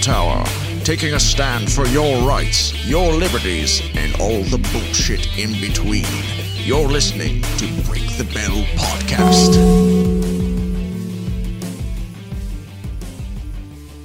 [0.00, 0.44] tower,
[0.84, 6.04] taking a stand for your rights, your liberties, and all the bullshit in between.
[6.56, 10.20] You're listening to Break the Bell Podcast.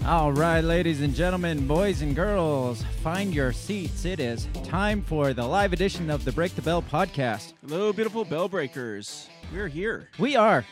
[0.05, 4.05] All right, ladies and gentlemen, boys and girls, find your seats.
[4.05, 7.53] It is time for the live edition of the Break the Bell podcast.
[7.67, 9.27] Hello, beautiful bell breakers.
[9.51, 10.09] We're here.
[10.19, 10.63] We are,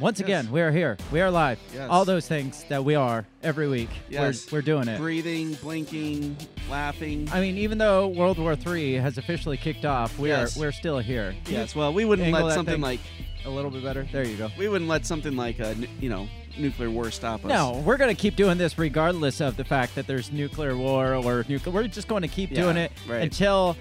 [0.00, 0.26] once Yes.
[0.26, 0.96] again, we are here.
[1.10, 1.58] We are live.
[1.74, 1.88] Yes.
[1.90, 3.90] All those things that we are every week.
[4.08, 4.50] Yes.
[4.50, 4.98] We're, we're doing it.
[4.98, 6.36] Breathing, blinking,
[6.70, 7.28] laughing.
[7.32, 10.56] I mean, even though World War III has officially kicked off, we Yes.
[10.56, 11.34] are we're still here.
[11.46, 13.00] yes, well, we wouldn't Angle let something like
[13.44, 14.06] A little bit better.
[14.10, 14.50] There you go.
[14.58, 16.28] we wouldn't let something like a you know
[16.58, 17.48] nuclear war stop us.
[17.48, 21.14] No, we're going to keep doing this regardless of the fact that there's nuclear war
[21.14, 21.74] or nuclear.
[21.74, 23.22] We're just going to keep Yeah, doing it right.
[23.22, 23.76] until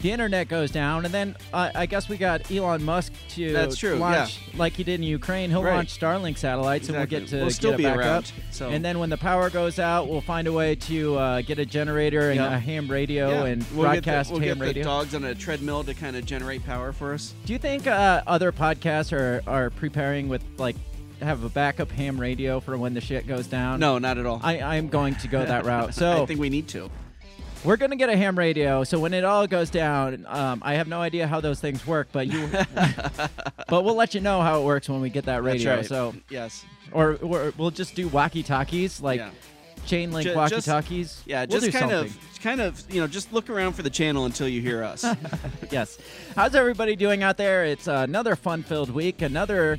[0.00, 3.76] the internet goes down, and then uh, I guess we got Elon Musk to That's
[3.76, 5.50] true, launch like he did in Ukraine.
[5.50, 5.74] He'll Right.
[5.76, 7.02] launch Starlink satellites, Exactly.
[7.02, 8.24] and we'll get to We'll still get be back around, up.
[8.50, 11.58] so- And then when the power goes out, we'll find a way to uh, get
[11.58, 12.54] a generator and Yeah.
[12.56, 13.44] a ham radio Yeah.
[13.46, 14.82] and we'll broadcast get the, we'll ham get radio.
[14.84, 17.32] the dogs on a treadmill to kind of generate power for us.
[17.46, 20.76] Do you think uh, other podcasts are are preparing with like
[21.22, 23.80] have a backup ham radio for when the shit goes down?
[23.80, 24.40] No, not at all.
[24.42, 25.94] I, I'm going to go that route.
[25.94, 26.90] So I think we need to.
[27.66, 28.84] We're going to get a ham radio.
[28.84, 32.08] So when it all goes down, um, I have no idea how those things work,
[32.12, 32.48] but you,
[33.68, 35.76] but we'll let you know how it works when we get that radio.
[35.76, 35.86] Right.
[35.86, 39.30] So yes, or, or we'll just do walkie talkies, like yeah,
[39.84, 41.22] chain link just- walkie talkies.
[41.26, 41.44] yeah.
[41.48, 42.10] We'll just kind something.
[42.10, 45.04] of, kind of, you know, just look around for the channel until you hear us.
[45.70, 45.98] yes.
[46.36, 47.64] How's everybody doing out there?
[47.64, 49.22] It's another fun-filled week.
[49.22, 49.78] Another.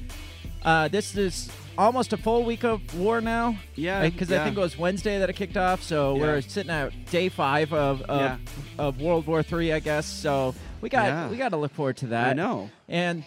[0.63, 3.55] Uh, this is almost a full week of war now.
[3.75, 5.83] Yeah, Because I think it was Wednesday that it kicked off.
[5.83, 6.21] So Yeah.
[6.21, 8.37] we're sitting at day five of of, Yeah.
[8.77, 10.05] of World War Three, I guess.
[10.05, 11.29] So we got Yeah.
[11.29, 12.29] we got to look forward to that.
[12.29, 12.69] I know.
[12.89, 13.23] And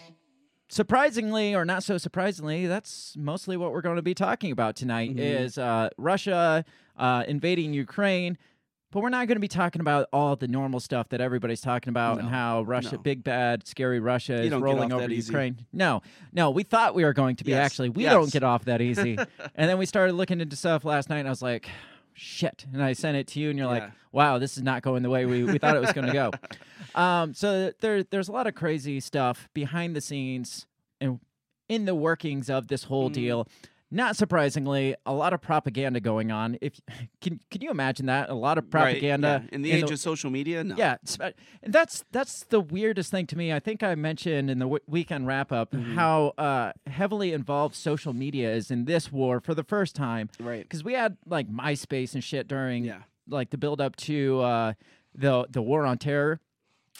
[0.69, 5.15] surprisingly, or not so surprisingly, that's mostly what we're going to be talking about tonight.
[5.15, 5.19] Mhm.
[5.19, 6.63] Is uh, Russia
[6.97, 8.37] uh, invading Ukraine?
[8.91, 11.89] But we're not going to be talking about all the normal stuff that everybody's talking
[11.89, 13.01] about and how Russia, no.
[13.01, 15.31] big bad, scary Russia is rolling over that easy.
[15.31, 15.65] Ukraine.
[15.71, 16.01] No,
[16.33, 17.51] no, we thought we were going to be.
[17.51, 18.11] Yes, Actually, we yes.
[18.13, 19.17] don't get off that easy.
[19.55, 21.69] and then we started looking into stuff last night, and I was like,
[22.13, 22.65] shit.
[22.73, 25.09] And I sent it to you, and you're like, wow, this is not going the
[25.09, 26.31] way we, we thought it was going to go.
[26.93, 30.67] Um, so there, there's a lot of crazy stuff behind the scenes
[30.99, 31.21] and
[31.69, 33.13] in the workings of this whole Mm.
[33.13, 33.47] deal.
[33.93, 36.57] Not surprisingly, a lot of propaganda going on.
[36.61, 36.79] If
[37.21, 38.29] can can you imagine that?
[38.29, 39.53] A lot of Right, propaganda yeah.
[39.55, 40.63] in the age of social media.
[40.63, 40.75] No.
[40.77, 40.95] yeah,
[41.61, 43.51] and that's that's the weirdest thing to me.
[43.51, 45.95] I think I mentioned in the w- weekend wrap up Mm-hmm.
[45.95, 50.29] how uh, heavily involved social media is in this war for the first time.
[50.39, 50.63] Right.
[50.63, 53.01] Because we had like MySpace and shit during Yeah.
[53.27, 54.73] like the build up to uh,
[55.13, 56.39] the the war on terror.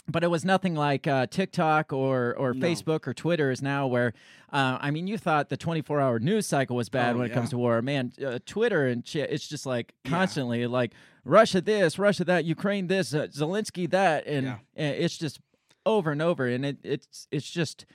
[0.07, 2.67] But it was nothing like uh, TikTok or, or No.
[2.67, 4.13] Facebook or Twitter is now, where
[4.51, 7.33] uh, I mean, you thought the 24 hour news cycle was bad Oh, when it
[7.33, 7.81] comes to war.
[7.81, 10.09] Man, uh, Twitter and shit, it's just like Yeah.
[10.11, 14.57] constantly like Russia this, Russia that, Ukraine this, uh, Zelensky that, and, Yeah.
[14.75, 15.39] and it's just
[15.85, 17.85] over and over, and it, it's it's just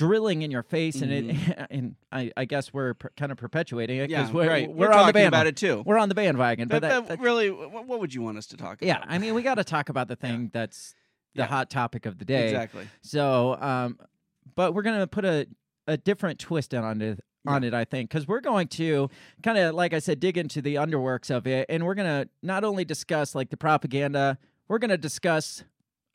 [0.00, 3.98] drilling in your face, and it and I, I guess we're per, kind of perpetuating
[3.98, 4.10] it Mm-hmm.
[4.12, 4.20] Yeah.
[4.22, 4.68] because we're right.
[4.70, 5.28] we're, We're, on the bandwagon.
[5.28, 5.82] about it too.
[5.86, 8.46] We're on the bandwagon, but, But, that, but that's- really, what, would you want us
[8.48, 8.86] to talk about?
[8.86, 9.04] yeah.
[9.06, 10.94] I mean, we got to talk about the thing that's
[11.34, 11.46] the Yeah.
[11.46, 12.46] hot topic of the day.
[12.48, 12.88] exactly.
[13.02, 13.98] So, um,
[14.56, 15.46] but we're gonna put a
[15.86, 19.08] a different twist on it on it, I think, because we're going to
[19.42, 22.64] kind of, like I said, dig into the underworks of it, and we're gonna not
[22.64, 24.38] only discuss like the propaganda,
[24.68, 25.64] we're gonna discuss,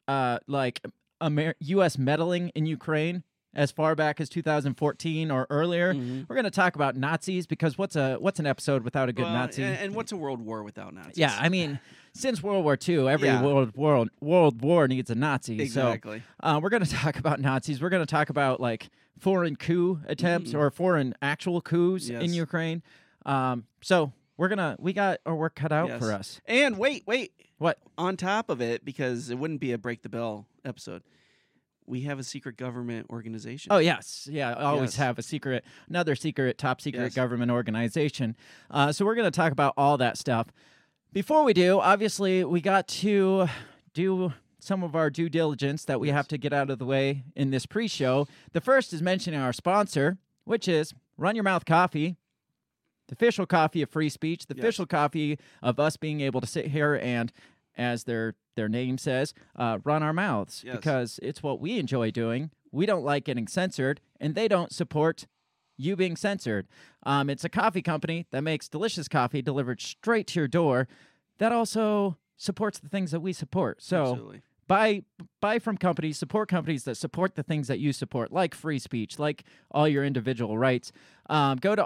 [0.08, 0.82] uh, like
[1.24, 1.98] Amer- U.S.
[1.98, 3.24] meddling in Ukraine
[3.56, 5.94] as far back as 2014 or earlier.
[5.94, 6.28] Mhm.
[6.28, 9.34] We're gonna talk about Nazis because what's a what's an episode without a good Well,
[9.34, 9.64] Nazi?
[9.64, 11.18] And, and what's a world war without Nazis?
[11.18, 11.80] yeah, I mean,
[12.14, 13.42] since World War II, every Yeah.
[13.42, 15.58] world world world war needs a Nazi.
[15.58, 16.22] So exactly.
[16.42, 17.82] uh, we're going to talk about Nazis.
[17.82, 18.90] We're going to talk about like
[19.20, 20.60] foreign coup attempts Mm.
[20.60, 22.84] or foreign actual coups in Ukraine.
[23.26, 26.00] Um, so we're gonna we got our work cut out Yes.
[26.00, 26.42] for us.
[26.46, 27.32] And wait, wait.
[27.58, 27.80] What?
[27.98, 31.04] On top of it, because it wouldn't be a break the bell episode,
[31.88, 33.72] we have a secret government organization.
[33.72, 34.52] Oh yes, yeah.
[34.54, 34.96] I always Yes.
[34.98, 37.14] have a secret, another secret, top secret Yes.
[37.14, 38.36] government organization.
[38.72, 40.48] Uh, so we're going to talk about all that stuff.
[41.14, 43.48] Before we do, obviously, we got to
[43.94, 46.16] do some of our due diligence that we Yes.
[46.16, 48.28] have to get out of the way in this pre-show.
[48.54, 52.18] The first is mentioning our sponsor, which is Run Your Mouth Coffee.
[53.08, 56.68] The official coffee of free speech, the official coffee of us being able to sit
[56.68, 57.32] here and,
[57.78, 60.76] as their their name says, uh, run our mouths Yes.
[60.78, 62.52] because it's what we enjoy doing.
[62.72, 65.28] We don't like getting censored, and they don't support
[65.78, 66.68] you being censored.
[67.04, 70.88] Um, it's a coffee company that makes delicious coffee delivered straight to your door.
[71.38, 73.82] That also supports the things that we support.
[73.82, 74.42] So Absolutely.
[74.68, 75.04] buy
[75.42, 79.20] buy from companies, support companies that support the things that you support, like free speech,
[79.20, 80.94] like all your individual rights.
[81.30, 81.84] Um, go to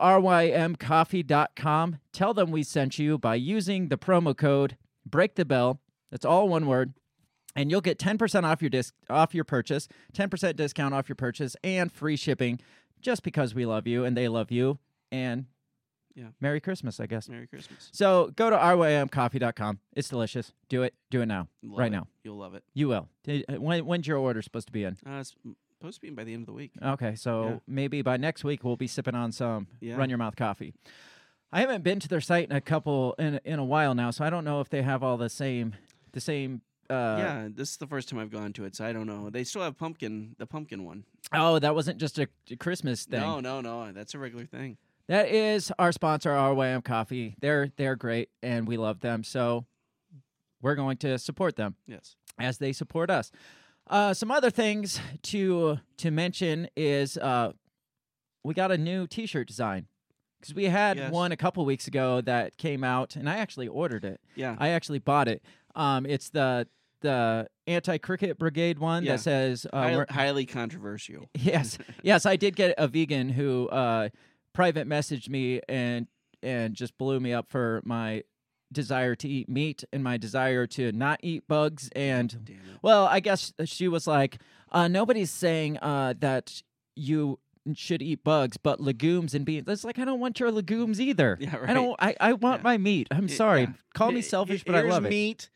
[0.90, 1.98] rymcoffee.com.
[2.14, 5.80] Tell them we sent you by using the promo code Break the Bell.
[6.12, 6.94] That's all one word.
[7.56, 11.56] And you'll get 10% off your disc off your purchase, 10% discount off your purchase,
[11.63, 12.60] and free shipping
[13.01, 14.78] just because we love you and they love you.
[15.12, 15.46] And
[16.16, 16.28] Yeah.
[16.40, 17.28] Merry Christmas, I guess.
[17.30, 17.90] Merry Christmas.
[17.92, 19.80] So go to rymcoffee.com.
[19.96, 20.54] It's delicious.
[20.69, 20.94] Do it.
[21.10, 21.48] Do it now.
[21.63, 21.95] Love right it.
[21.95, 22.07] now.
[22.24, 22.63] You'll love it.
[22.74, 23.07] You will.
[23.28, 24.98] Uh, When, when's your order supposed to be in?
[25.06, 25.36] Uh, it's
[25.80, 26.72] supposed to be in by the end of the week.
[26.81, 27.57] Okay, so Yeah.
[27.68, 29.95] maybe by next week we'll be sipping on some Yeah.
[29.95, 30.74] Run Your Mouth coffee.
[31.51, 34.24] I haven't been to their site in a couple in in a while now, so
[34.24, 35.75] I don't know if they have all the same
[36.12, 36.62] the same.
[36.90, 39.30] Uh, yeah, this is the first time I've gone to it, so I don't know.
[39.30, 41.04] They still have pumpkin, the pumpkin one.
[41.31, 42.28] Oh, that wasn't just a,
[42.60, 43.19] Christmas thing.
[43.22, 43.92] No, no, no.
[43.92, 44.78] That's a regular thing.
[45.07, 47.36] That is our sponsor, RYM Coffee.
[47.42, 49.24] They're they're great, and we love them.
[49.24, 49.66] So
[50.62, 51.75] we're going to support them.
[51.88, 52.16] Yes.
[52.40, 53.31] as they support us.
[53.88, 57.52] Uh, some other things to to mention is uh,
[58.44, 59.88] we got a new T-shirt design
[60.40, 61.12] because we had Yes.
[61.12, 64.20] one a couple weeks ago that came out, and I actually ordered it.
[64.36, 64.56] Yeah.
[64.60, 65.44] I actually bought it.
[65.76, 66.68] Um, it's the
[67.02, 69.14] the anti cricket brigade one Yeah.
[69.14, 71.30] that says uh, Hi- highly controversial.
[71.34, 74.10] yes yes i did get a vegan who uh
[74.54, 76.08] private messaged me and
[76.44, 78.24] and just blew me up for my
[78.74, 82.52] desire to eat meat and my desire to not eat bugs and
[82.82, 84.42] well i guess she was like
[84.74, 86.62] uh nobody's saying uh that
[86.98, 87.40] you
[87.75, 91.38] should eat bugs but legumes and beans it's like i don't want your legumes either
[91.39, 92.63] Yeah, i don't i, I want Yeah.
[92.63, 93.68] my meat i'm Y- sorry yeah.
[93.94, 95.50] call me selfish he- but i love it meat.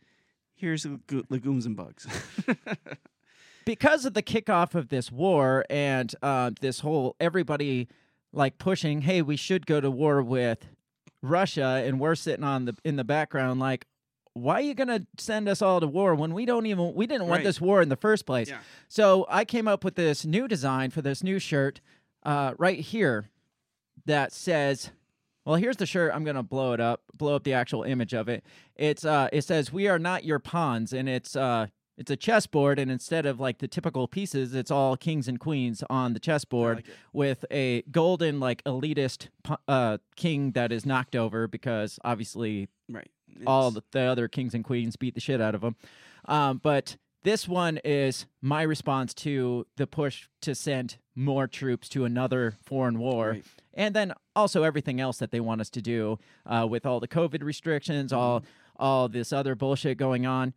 [0.55, 0.85] Here's
[1.29, 2.07] legumes and bugs.
[3.65, 7.87] because of the kickoff of this war and uh, this whole everybody
[8.31, 10.65] like pushing, hey, we should go to war with
[11.21, 13.85] Russia, and we're sitting on the in the background like,
[14.33, 17.27] why are you gonna send us all to war when we don't even we didn't
[17.27, 17.43] want Right.
[17.43, 18.49] this war in the first place?
[18.49, 18.59] Yeah.
[18.87, 21.81] So I came up with this new design for this new shirt
[22.25, 23.29] uh, right here
[24.05, 24.91] that says.
[25.45, 26.13] Well, here's the shirt.
[26.15, 28.45] I'm gonna blow it up, blow up the actual image of it.
[28.77, 31.67] It's uh, it says "We are not your pawns," and it's uh,
[31.97, 35.83] it's a chessboard, and instead of like the typical pieces, it's all kings and queens
[35.89, 39.27] on the chessboard like with a golden like elitist
[39.67, 43.11] uh king that is knocked over because obviously right.
[43.45, 45.75] all It's- the other kings and queens beat the shit out of him.
[46.23, 52.05] Um, but this one is my response to the push to send more troops to
[52.05, 53.29] another foreign war.
[53.31, 53.45] Right.
[53.73, 57.07] And then also everything else that they want us to do uh, with all the
[57.07, 58.47] COVID restrictions, all Mm-hmm.
[58.83, 60.53] all this other bullshit going on.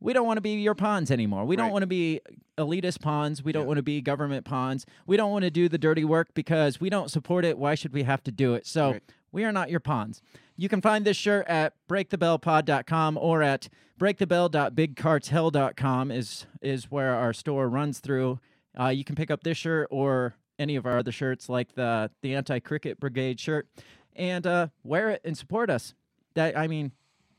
[0.00, 1.44] We don't want to be your pawns anymore.
[1.44, 1.72] We don't Right.
[1.72, 2.20] want to be
[2.56, 3.42] elitist pawns.
[3.44, 3.66] We don't Yeah.
[3.68, 4.86] want to be government pawns.
[5.06, 7.58] We don't want to do the dirty work because we don't support it.
[7.58, 8.66] Why should we have to do it?
[8.66, 9.02] So Right.
[9.32, 10.22] we are not your pawns.
[10.60, 13.68] You can find this shirt at breakthebellpod.com or at
[13.98, 18.40] breakthebell.bigcartel.com is is where our store runs through.
[18.78, 22.10] Uh, you can pick up this shirt or any of our other shirts like the
[22.22, 23.68] the Anti Cricket Brigade shirt
[24.16, 25.94] and uh, wear it and support us.
[26.34, 26.92] That I mean,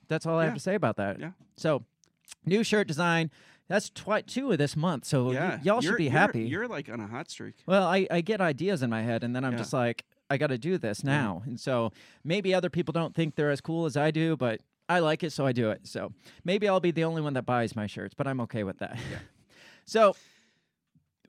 [0.07, 1.19] that's all I have to say about that.
[1.19, 1.31] Yeah.
[1.57, 1.83] So,
[2.45, 3.31] new shirt design.
[3.67, 5.05] That's twi- two of this month.
[5.05, 6.41] So y- y'all should You're- be you're- happy.
[6.45, 7.53] You're like on a hot streak.
[7.67, 9.57] Well, I, I get ideas in my head, and then I'm Yeah.
[9.59, 11.41] just like, I got to do this now.
[11.45, 11.91] And so
[12.23, 15.31] maybe other people don't think they're as cool as I do, but I like it,
[15.31, 15.87] so I do it.
[15.87, 18.79] So maybe I'll be the only one that buys my shirts, but I'm okay with
[18.79, 18.97] that.
[19.11, 19.17] Yeah.
[19.85, 20.15] so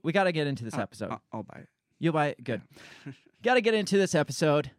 [0.02, 1.10] we got to get into this I'll- episode.
[1.10, 1.68] I'll, I'll buy it.
[1.98, 2.42] You'll buy it?
[2.44, 2.62] Good.
[3.42, 4.70] got to get into this episode.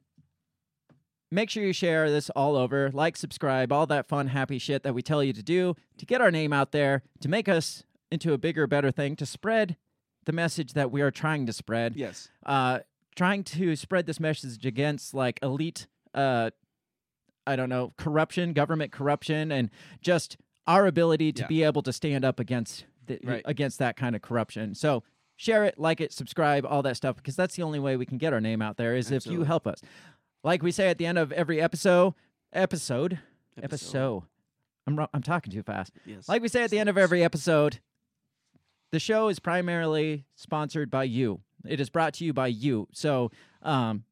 [1.33, 4.93] Make sure you share this all over, like, subscribe, all that fun, happy shit that
[4.93, 8.33] we tell you to do to get our name out there, to make us into
[8.33, 9.77] a bigger, better thing, to spread
[10.25, 12.27] the message that we are trying to spread Yes.
[12.45, 12.79] uh,
[13.21, 15.85] trying to spread this message against like elite,
[16.15, 16.49] uh,
[17.45, 19.69] I don't know, corruption, government corruption, and
[20.01, 21.47] just our ability to Yeah.
[21.47, 23.43] be able to stand up against the, Right.
[23.45, 24.73] against that kind of corruption.
[24.73, 25.03] So
[25.35, 28.17] share it, like it, subscribe, all that stuff, because that's the only way we can
[28.17, 29.83] get our name out there is if you help us.
[30.43, 32.15] Like we say at the end of every episode,
[32.51, 33.19] episode,
[33.61, 34.23] episode.
[34.87, 35.93] I'm I'm talking too fast.
[36.07, 36.27] Yes.
[36.27, 37.81] Like we say at the end of every episode,
[38.89, 41.41] the show is primarily sponsored by you.
[41.67, 42.87] It is brought to you by you.
[42.93, 44.03] So, um,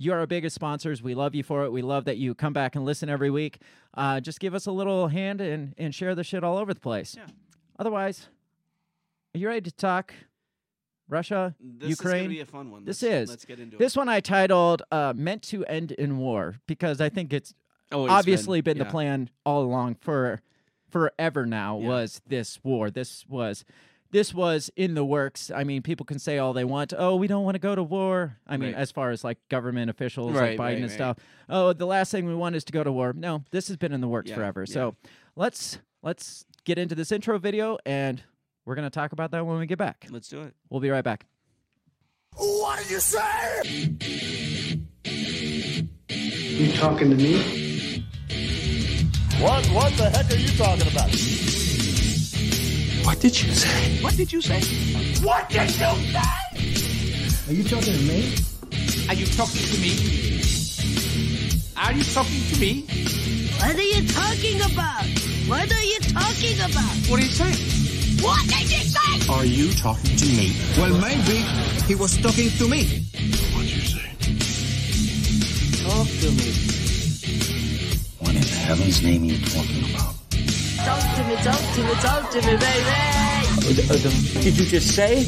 [0.00, 1.02] you are our biggest sponsors.
[1.02, 1.72] We love you for it.
[1.72, 3.60] We love that you come back and listen every week.
[3.94, 6.78] Uh, just give us a little hand and, and share the shit all over the
[6.80, 7.16] place.
[7.16, 7.26] Yeah.
[7.80, 8.28] Otherwise,
[9.34, 10.14] are you ready to talk
[11.08, 12.24] Russia, This is Ukraine?
[12.24, 12.84] gonna be a fun one.
[12.84, 13.28] This Let's- is.
[13.30, 17.08] Let's get into This one I titled uh, "Meant to End in War" because I
[17.08, 17.54] think it's.
[17.90, 18.84] Always obviously been, yeah.
[18.84, 20.42] the plan all along for
[20.90, 21.88] forever now Yeah.
[21.88, 23.64] was this war this was
[24.10, 27.26] this was in the works i mean people can say all they want oh we
[27.26, 28.78] don't want to go to war i mean Right.
[28.80, 30.90] as far as like government officials Right, like biden right, and right.
[30.92, 31.16] stuff
[31.48, 33.92] oh the last thing we want is to go to war no this has been
[33.92, 34.72] in the works Yeah, forever yeah.
[34.74, 34.96] so
[35.36, 38.22] let's let's get into this intro video, and
[38.66, 40.06] we're gonna talk about that when we get back.
[40.10, 40.54] Let's do it.
[40.68, 41.24] We'll be right back.
[42.36, 43.96] What did you say?
[46.08, 48.04] You talking to me?
[49.40, 49.64] What?
[49.68, 51.08] What the heck are you talking about?
[53.08, 54.02] What did you say?
[54.02, 54.60] What did you say?
[55.24, 55.86] What did you say?
[57.48, 58.36] Are you talking to me?
[59.08, 59.96] Are you talking to me?
[61.78, 62.84] Are you talking to me?
[63.56, 65.08] What are you talking about?
[65.48, 66.96] What are you talking about?
[67.08, 68.20] What are you saying?
[68.20, 69.32] What did you say?
[69.32, 70.52] Are you talking to me?
[70.76, 71.48] Well, maybe
[71.88, 73.08] he was talking to me.
[73.56, 74.04] What'd you say?
[75.82, 76.52] Talk to me.
[78.20, 80.17] What in heaven's name are you talking about?
[80.88, 82.94] Talk to me, talk to me, talk to me, baby.
[83.90, 85.22] Uh, did you just say?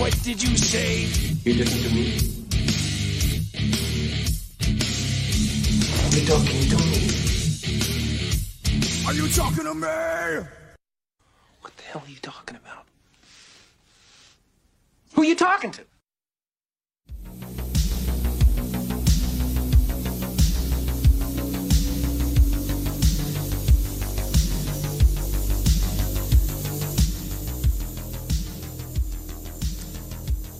[0.00, 1.02] What did you say?
[1.44, 2.06] You listen to me.
[6.00, 6.98] Are you talking to me?
[9.06, 10.46] Are you talking to me?
[11.60, 12.86] What the hell are you talking about?
[15.12, 15.82] Who are you talking to?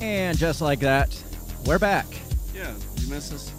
[0.01, 1.17] And just like that,
[1.67, 2.07] we're back.
[2.55, 3.53] Yeah, you miss us.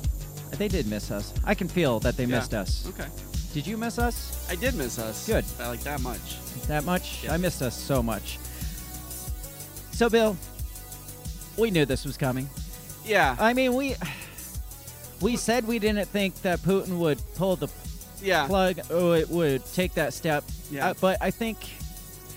[0.58, 1.34] They did miss us.
[1.44, 2.38] I can feel that they Yeah.
[2.38, 2.86] missed us.
[2.88, 3.08] Okay.
[3.54, 5.28] Did you miss us I did miss us.
[5.28, 5.46] Good.
[5.60, 6.38] I like that much.
[6.68, 7.24] that much?
[7.24, 7.34] Yeah.
[7.34, 8.40] I missed us so much.
[9.92, 10.36] So, Bill,
[11.58, 12.50] we knew this was coming.
[13.06, 13.36] Yeah.
[13.40, 13.96] I mean, we
[15.22, 17.68] we said we didn't think that Putin would pull the
[18.22, 18.48] yeah.
[18.48, 20.44] plug or it would take that step.
[20.72, 20.90] Yeah.
[20.90, 21.58] Uh, but I think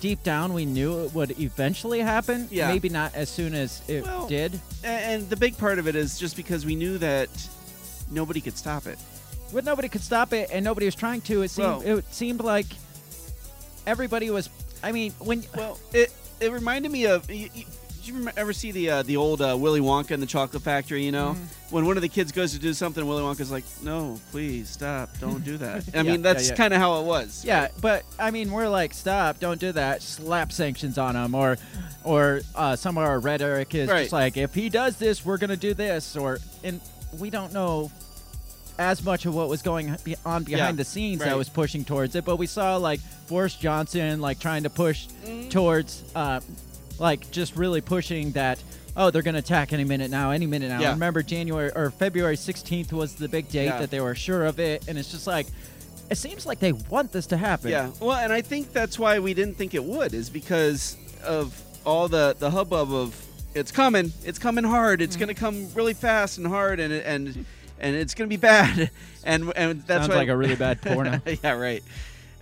[0.03, 2.49] deep down we knew it would eventually happen.
[2.51, 2.67] Yeah.
[2.67, 4.59] Maybe not as soon as it Well, did.
[4.83, 7.29] And the big part of it is just because we knew that
[8.11, 8.99] nobody could stop it.
[9.55, 11.43] But nobody could stop it, and nobody was trying to.
[11.43, 12.67] It seemed Well- it seemed like
[13.87, 14.51] everybody was.
[14.83, 17.31] I mean, when Well, it it reminded me of.
[17.31, 17.65] You, you,
[18.03, 21.05] did you ever see the uh, the old uh, Willy Wonka and the Chocolate Factory?
[21.05, 21.75] You know, Mm-hmm.
[21.75, 25.11] when one of the kids goes to do something, Willy Wonka's like, "No, please stop!
[25.21, 26.57] Don't do that." I Yeah, mean, that's yeah, yeah.
[26.57, 27.45] kind of how it was.
[27.45, 30.03] Yeah, but I mean, we're like, stop, don't do that.
[30.03, 31.57] Slap sanctions on him, or,
[32.03, 34.01] or uh, some of our rhetoric is Right.
[34.03, 36.81] just like, if he does this, we're gonna do this, or and
[37.19, 37.91] we don't know
[38.79, 39.91] as much of what was going
[40.25, 43.55] on behind Yeah, the scenes that was pushing towards it, but we saw like Boris
[43.55, 45.51] Johnson like trying to push Mm-hmm.
[45.51, 46.41] towards, uh,
[47.03, 48.63] like just really pushing that.
[48.97, 50.81] Oh, they're gonna attack any minute now, any minute now.
[50.81, 50.93] Yeah.
[50.93, 53.79] Remember, January or February 16th was the big date Yeah.
[53.81, 55.47] that they were sure of it, and it's just like.
[56.11, 57.71] It seems like they want this to happen.
[57.71, 57.91] Yeah.
[57.99, 62.07] Well, and I think that's why we didn't think it would, is because of all
[62.07, 63.19] the the hubbub of
[63.55, 65.25] it's coming, it's coming hard, it's Mm-hmm.
[65.25, 67.47] going to come really fast and hard, and and
[67.81, 68.91] and it's going to be bad,
[69.25, 71.19] and and that's Sounds why like a really bad porno.
[71.43, 71.83] yeah, right.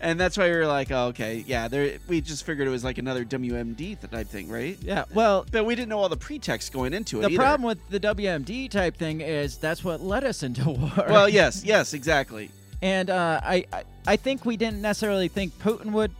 [0.03, 1.69] And that's why we were like, oh, okay, yeah.
[1.69, 4.79] There, we just figured it was like another WMD type thing, right?
[4.81, 5.05] Yeah.
[5.13, 7.23] Well, But we didn't know all the pretext going into it.
[7.23, 7.37] the either.
[7.37, 10.91] problem with the WMD type thing is that's what led us into war.
[11.09, 12.51] Well, yes, yes, exactly.
[12.81, 16.13] and uh, I, I I think we didn't necessarily think Putin would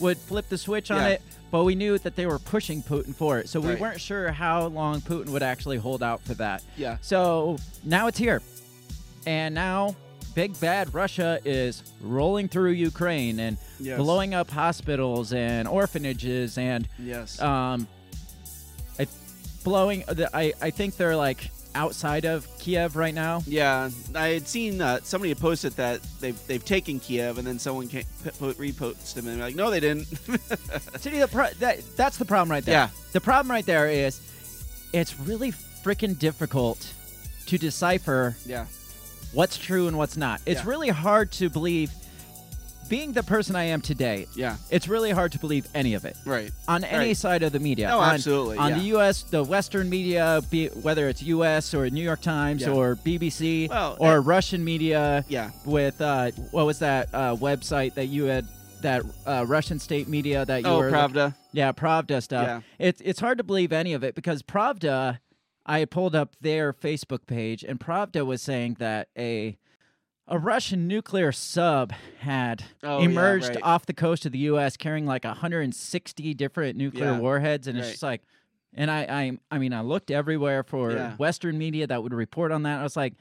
[0.00, 1.08] would flip the switch on Yeah.
[1.10, 3.48] it, but we knew that they were pushing Putin for it.
[3.48, 6.64] So we weren't sure how long Putin would actually hold out for that.
[6.76, 6.96] Yeah.
[7.00, 8.42] So now it's here,
[9.26, 9.94] and now
[10.38, 13.98] big bad Russia is rolling through Ukraine and Yes.
[13.98, 17.40] blowing up hospitals and orphanages and Yes.
[17.42, 17.88] um,
[19.00, 19.08] I,
[19.64, 20.04] blowing.
[20.06, 23.42] the- I I think they're like outside of Kiev right now.
[23.48, 27.58] Yeah, I had seen uh, somebody had posted that they've they've taken Kiev, and then
[27.58, 30.04] someone came, p- po- reposted them, and they're like, "No, they didn't."
[31.02, 32.74] See, the pro- that that's the problem right there.
[32.74, 32.88] Yeah.
[33.12, 34.20] The problem right there is
[34.92, 35.50] it's really
[35.84, 36.94] freaking difficult
[37.46, 38.66] to decipher yeah,
[39.32, 40.40] what's true and what's not.
[40.46, 40.68] It's Yeah.
[40.68, 41.90] really hard to believe.
[42.88, 46.16] Being the person I am today, yeah, it's really hard to believe any of it.
[46.24, 46.50] right.
[46.66, 47.16] on any Right.
[47.18, 47.90] side of the media.
[47.92, 48.78] Oh, on, absolutely, On yeah.
[48.78, 51.74] the U.S., the Western media, be, whether it's U.S.
[51.74, 52.70] or New York Times Yeah.
[52.70, 55.22] or BBC Well, or and- Russian media.
[55.28, 55.50] Yeah.
[55.66, 58.46] With uh, what was that uh, website that you had?
[58.80, 61.34] That uh, Russian state media that you Oh, were Pravda.
[61.52, 62.46] yeah, Pravda stuff.
[62.46, 62.60] Yeah.
[62.78, 65.18] It's it's hard to believe any of it because Pravda,
[65.68, 69.58] I pulled up their Facebook page and Pravda was saying that a
[70.30, 73.62] a Russian nuclear sub had Oh, yeah, emerged right.
[73.62, 74.76] off the coast of the U.S.
[74.76, 77.18] carrying like 160 different nuclear Yeah.
[77.18, 78.20] warheads, and it's just like,
[78.74, 81.16] and I, I, I mean, I looked everywhere for Yeah.
[81.16, 82.80] Western media that would report on that.
[82.80, 83.14] I was like,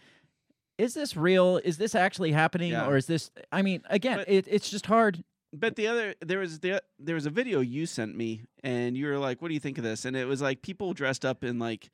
[0.77, 1.61] is this real?
[1.63, 2.85] Is this actually happening, Yeah.
[2.87, 3.31] or is this?
[3.53, 5.23] I mean, again, But- it, it's just hard.
[5.53, 9.07] But the other there was the there was a video you sent me, and you
[9.07, 11.41] were like, "What do you think of this?" And it was like people dressed up
[11.45, 11.89] in like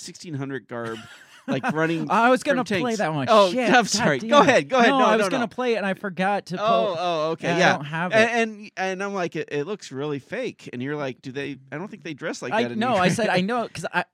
[0.00, 0.98] 1600 garb,
[1.46, 2.10] like running.
[2.10, 2.98] I was gonna play tanks.
[2.98, 3.26] that one.
[3.28, 4.18] Oh, Shit, I'm sorry.
[4.18, 4.68] Go ahead.
[4.68, 4.90] Go ahead.
[4.90, 5.48] No, I no, was gonna no.
[5.48, 6.56] play it and I forgot to.
[6.56, 6.96] Oh, pull.
[6.98, 7.70] oh, okay, yeah.
[7.70, 8.16] I don't have it.
[8.16, 10.68] And, and and I'm like, it, it looks really fake.
[10.72, 11.56] And you're like, do they?
[11.72, 12.76] I don't think they dress like I that.
[12.78, 14.04] no, I said I know because I.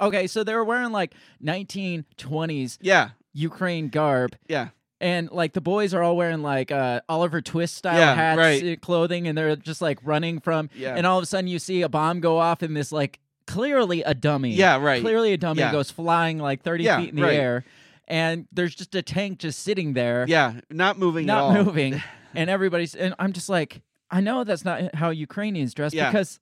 [0.00, 4.68] Okay, so they were wearing like 1920s yeah, Ukraine garb, yeah,
[5.00, 8.80] and like the boys are all wearing like uh, Oliver Twist style Yeah, hats, right.
[8.80, 10.70] clothing, and they're just like running from.
[10.74, 10.94] Yeah.
[10.96, 14.02] And all of a sudden, you see a bomb go off in this like clearly
[14.02, 14.54] a dummy.
[14.54, 15.00] Yeah, right.
[15.02, 15.72] Clearly a dummy Yeah.
[15.72, 17.34] goes flying like 30 Yeah, feet in the right.
[17.38, 17.64] air,
[18.08, 20.60] and there's just a tank just sitting there, yeah.
[20.70, 21.24] Not moving.
[21.24, 22.02] at not moving,
[22.34, 22.94] and everybody's.
[22.94, 26.10] And I'm just like, I know that's not how Ukrainians dress Yeah.
[26.10, 26.40] because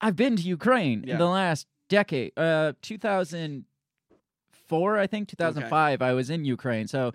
[0.00, 2.32] I've been to Ukraine in the last decade.
[2.36, 6.02] Uh, 2004, I think 2005.
[6.02, 7.12] I was in Ukraine, so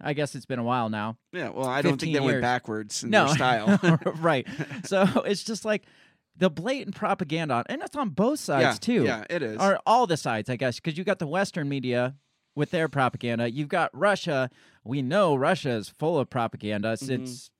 [0.00, 1.16] I guess it's been a while now.
[1.32, 1.50] Yeah.
[1.50, 3.98] Well, I don't think they went backwards in no their style.
[4.20, 4.46] right.
[4.84, 5.82] So it's just like
[6.38, 9.04] the blatant propaganda, and it's on both sides yeah, too.
[9.04, 9.58] Yeah, it is.
[9.60, 12.14] or all the sides, I guess, because you got the Western media
[12.54, 13.50] with their propaganda.
[13.50, 14.50] You've got Russia.
[14.84, 17.50] We know Russia is full of propaganda since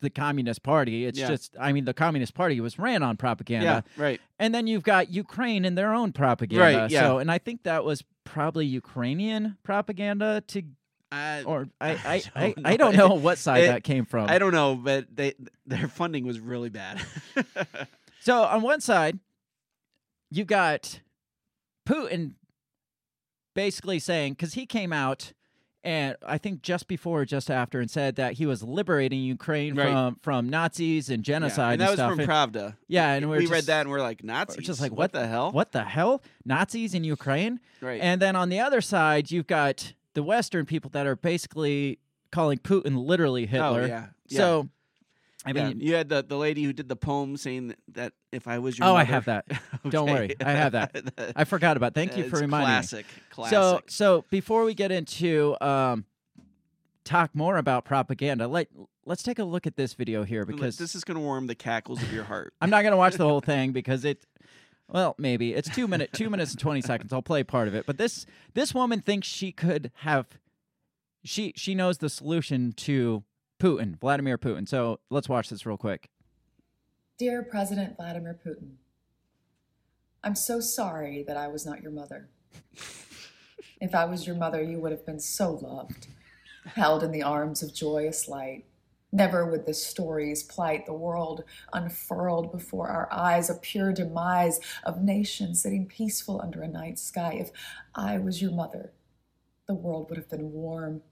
[0.00, 1.04] the Communist Party.
[1.06, 1.30] It's Mm-hmm.
[1.30, 1.34] Yeah.
[1.36, 3.84] just, I mean, the Communist Party was ran on propaganda.
[3.96, 4.02] yeah.
[4.02, 4.20] Right.
[4.40, 6.64] And then you've got Ukraine and their own propaganda.
[6.82, 7.02] Right, yeah.
[7.02, 10.62] So, and I think that was probably Ukrainian propaganda to,
[11.12, 13.08] I, or I, I, I, don't I don't know.
[13.08, 14.28] know what side It- that came from.
[14.28, 15.34] I don't know, but they
[15.66, 17.00] their funding was really bad.
[18.22, 19.18] So on one side,
[20.30, 21.00] you got
[21.88, 22.34] Putin
[23.54, 25.32] basically saying because he came out
[25.82, 29.74] and I think just before or just after and said that he was liberating Ukraine
[29.74, 29.88] Right.
[29.88, 32.10] from from Nazis and Yeah, genocide and that was stuff.
[32.12, 32.76] from And- Pravda.
[32.86, 34.56] yeah, and we we're read that and we're like Nazis.
[34.58, 35.50] we're just like what, the hell?
[35.50, 36.22] What the hell?
[36.44, 37.58] Nazis in Ukraine?
[37.80, 38.00] Right.
[38.00, 41.98] And then on the other side, you've got the Western people that are basically
[42.30, 43.82] calling Putin literally oh, Hitler.
[43.82, 44.06] Oh yeah.
[44.28, 44.36] yeah.
[44.38, 44.68] So,
[45.44, 48.46] I Yeah, mean, you had the, the lady who did the poem saying that, if
[48.46, 49.44] I was your oh, I have that.
[49.88, 51.32] Don't worry, I have that.
[51.36, 51.94] I forgot about.
[51.94, 52.74] Thank you for It's reminding me.
[52.74, 53.50] classic, Classic.
[53.56, 56.04] So, so before we get into um,
[57.04, 58.68] talk more about propaganda, let
[59.04, 61.54] let's take a look at this video here because this is going to warm the
[61.56, 62.54] cackles of your heart.
[62.60, 64.24] I'm not going to watch the whole thing because it.
[64.88, 67.12] Well, maybe it's two minute, two minutes and twenty seconds.
[67.12, 67.86] I'll play part of it.
[67.86, 70.26] But this this woman thinks she could have.
[71.24, 73.22] She she knows the solution to
[73.62, 74.68] Putin, Vladimir Putin.
[74.68, 76.10] So let's watch this real quick.
[77.16, 78.72] Dear President Vladimir Putin,
[80.24, 82.28] I'm so sorry that I was not your mother.
[83.80, 86.06] If I was your mother, you would have been so loved,
[86.66, 88.64] held in the arms of joyous light.
[89.10, 95.02] Never would the stories plight the world unfurled before our eyes, a pure demise of
[95.02, 97.32] nations sitting peaceful under a night sky.
[97.40, 97.50] If
[97.92, 98.92] I was your mother,
[99.66, 101.02] the world would have been warm,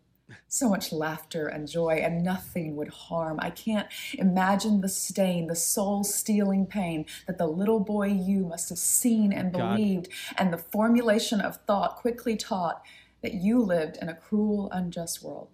[0.49, 3.39] so much laughter and joy, and nothing would harm.
[3.41, 8.69] I can't imagine the stain, the soul stealing pain that the little boy you must
[8.69, 9.77] have seen and God.
[9.77, 12.83] believed, and the formulation of thought quickly taught
[13.23, 15.49] that you lived in a cruel, unjust world.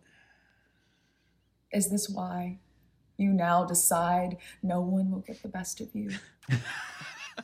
[1.73, 2.59] Is this why
[3.17, 6.11] you now decide no one will get the best of you?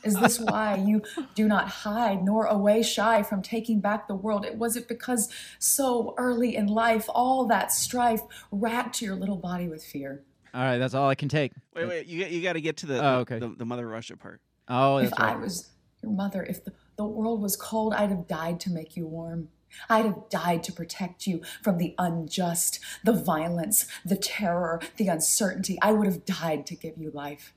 [0.03, 1.01] Is this why you
[1.35, 4.45] do not hide nor away shy from taking back the world?
[4.45, 5.29] It was it because
[5.59, 10.23] so early in life all that strife racked your little body with fear.
[10.53, 11.51] All right, that's all I can take.
[11.75, 13.39] Wait, wait, you got- you got to get to the, Oh, the- okay.
[13.39, 14.41] the the Mother Russia part.
[14.67, 15.69] Oh, if that's I was
[16.01, 19.49] your mother, if the, the world was cold, I'd have died to make you warm.
[19.89, 25.79] I'd have died to protect you from the unjust, the violence, the terror, the uncertainty.
[25.81, 27.53] I would have died to give you life.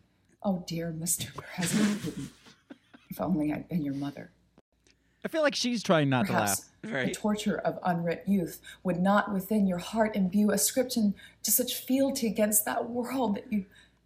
[0.46, 1.34] Oh, dear Mr.
[1.34, 2.30] President
[3.10, 4.30] if only I'd been your mother.
[5.24, 6.60] I feel like she's trying not to laugh.
[6.82, 11.50] Perhaps the torture of unwrit youth would not within your heart imbue a scription to
[11.50, 13.64] such fealty against that world that you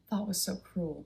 [0.09, 1.05] thought was so cruel.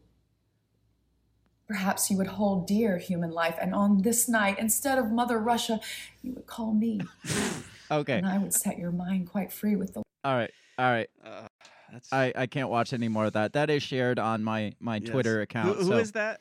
[1.66, 5.80] Perhaps you would hold dear human life, and on this night, instead of Mother Russia,
[6.22, 7.00] you would call me,
[7.90, 8.18] Okay.
[8.18, 10.50] and I would set your mind quite free with the All right.
[10.78, 11.08] All right.
[11.24, 11.48] Uh,
[11.94, 13.52] that's I, I can't watch any more of that.
[13.52, 15.08] That is shared on my, my yes.
[15.10, 15.68] Twitter account.
[15.68, 16.40] Who, who so- is that?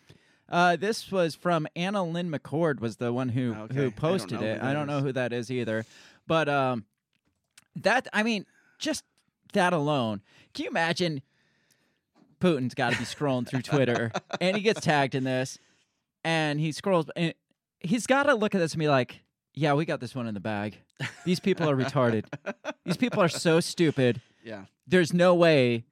[0.50, 4.60] Uh, this was from AnnaLynne McCord was the one who Okay, who posted know it.
[4.60, 5.86] who I don't know who that is either,
[6.28, 6.86] but um,
[7.78, 8.46] that I mean,
[8.78, 9.04] just
[9.54, 10.22] that alone.
[10.54, 11.22] Can you imagine?
[12.40, 14.12] Putin's got to be scrolling through Twitter,
[14.42, 15.58] and he gets tagged in this,
[16.26, 17.34] and he scrolls, and
[17.80, 19.22] he's got to look at this and be like,
[19.54, 20.78] "Yeah, we got this one in the bag.
[21.26, 22.26] These people are retarded.
[22.86, 24.66] These people are so stupid." Yeah.
[24.88, 25.86] there's no way.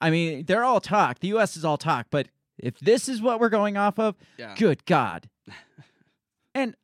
[0.00, 1.20] I mean, they're all talk.
[1.20, 1.56] The U.S.
[1.56, 2.28] is all talk, but
[2.58, 4.54] if this is what we're going off of, Yeah.
[4.56, 5.28] good God.
[6.54, 6.74] and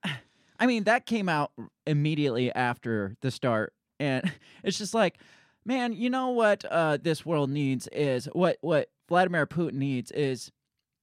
[0.60, 1.52] I mean, that came out
[1.86, 4.30] immediately after the start, and
[4.62, 5.18] it's just like,
[5.64, 6.64] man, you know what?
[6.64, 10.50] Uh, this world needs is what what Vladimir Putin needs is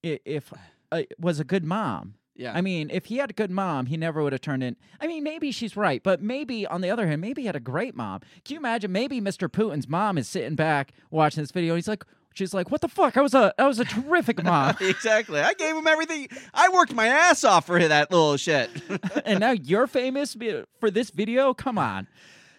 [0.04, 0.54] if
[0.92, 2.16] uh, was a good mom.
[2.36, 2.52] Yeah.
[2.54, 4.76] I mean, if he had a good mom, he never would have turned in.
[5.00, 7.62] I mean, maybe she's right, but maybe on the other hand, maybe he had a
[7.62, 8.20] great mom.
[8.44, 8.92] Can you imagine?
[8.92, 9.48] Maybe Mr.
[9.50, 11.74] Putin's mom is sitting back watching this video.
[11.74, 13.16] And he's like, she's like, "What the fuck?
[13.16, 15.40] I was a, I was a terrific mom, exactly.
[15.40, 16.28] I gave him everything.
[16.54, 18.70] I worked my ass off for that little shit.
[19.26, 20.36] and now you're famous
[20.80, 21.54] for this video.
[21.54, 22.08] Come on."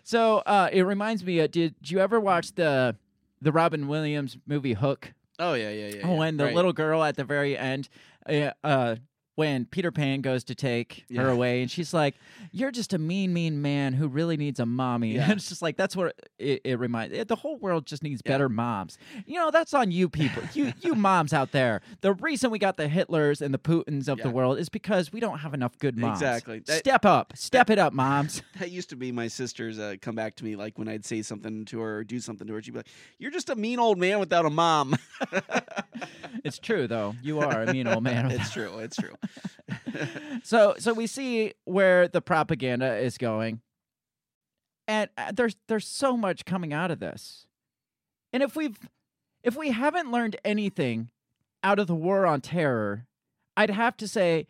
[0.05, 1.41] So uh, it reminds me.
[1.41, 2.97] Uh, did, did you ever watch the
[3.43, 5.12] the Robin Williams movie Hook?
[5.39, 6.01] oh yeah, yeah, yeah.
[6.05, 6.19] Oh, yeah.
[6.19, 6.55] when the Right.
[6.55, 7.91] little girl at the very end,
[8.27, 8.97] uh, uh,
[9.37, 12.16] when Peter Pan goes to take her away, and she's like,
[12.53, 15.25] "You're just a mean, mean man who really needs a mommy." Yeah.
[15.31, 17.14] And it's just like that's what it, it reminds.
[17.16, 18.99] It, the whole world just needs better moms.
[19.27, 21.81] You know, that's on you people, you you moms out there.
[22.01, 25.20] The reason we got the Hitlers and the Putins of the world is because we
[25.20, 26.18] don't have enough good moms.
[26.20, 26.59] Exactly.
[26.66, 28.42] That- Step up, step it up, moms.
[28.59, 31.20] that used to be my sister's uh, come back to me like when I'd say
[31.22, 32.62] something to her or do something to her.
[32.62, 34.96] She'd be like, "You're just a mean old man without a mom."
[36.44, 37.14] it's true though.
[37.22, 38.31] You are a mean old man.
[38.31, 38.79] it's true.
[38.79, 39.14] It's true.
[40.43, 43.61] so so we see where the propaganda is going
[44.89, 47.47] and uh, there's there's so much coming out of this
[48.33, 48.79] and if we've
[49.43, 51.11] if we haven't learned anything
[51.62, 53.07] out of the war on terror
[53.57, 54.47] i'd have to say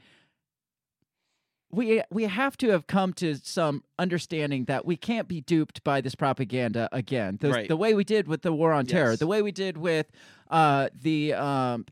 [1.70, 6.00] we we have to have come to some understanding that we can't be duped by
[6.00, 7.38] this propaganda again.
[7.40, 7.68] The, Right.
[7.68, 9.18] the way we did with the war on terror, Yes.
[9.18, 10.06] the way we did with
[10.48, 11.84] uh, the um,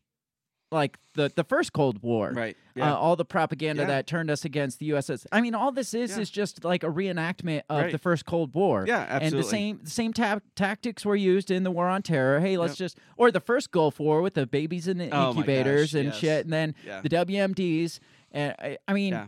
[0.73, 2.57] like the the first Cold War, Right.
[2.79, 3.89] uh, all the propaganda Yeah.
[3.89, 5.27] that turned us against the USS.
[5.31, 6.23] I mean, all this is Yeah.
[6.23, 7.93] is just like a reenactment of Right.
[7.93, 8.85] the first Cold War.
[8.87, 12.41] Yeah, And the same the same ta- tactics were used in the war on terror.
[12.41, 12.79] Hey, let's Yep.
[12.79, 16.05] just or the first Gulf War with the babies in the Oh incubators gosh, and
[16.09, 16.17] yes.
[16.19, 17.01] shit, and then Yeah.
[17.03, 18.01] the WMDs.
[18.33, 19.13] And I, I mean.
[19.13, 19.27] Yeah.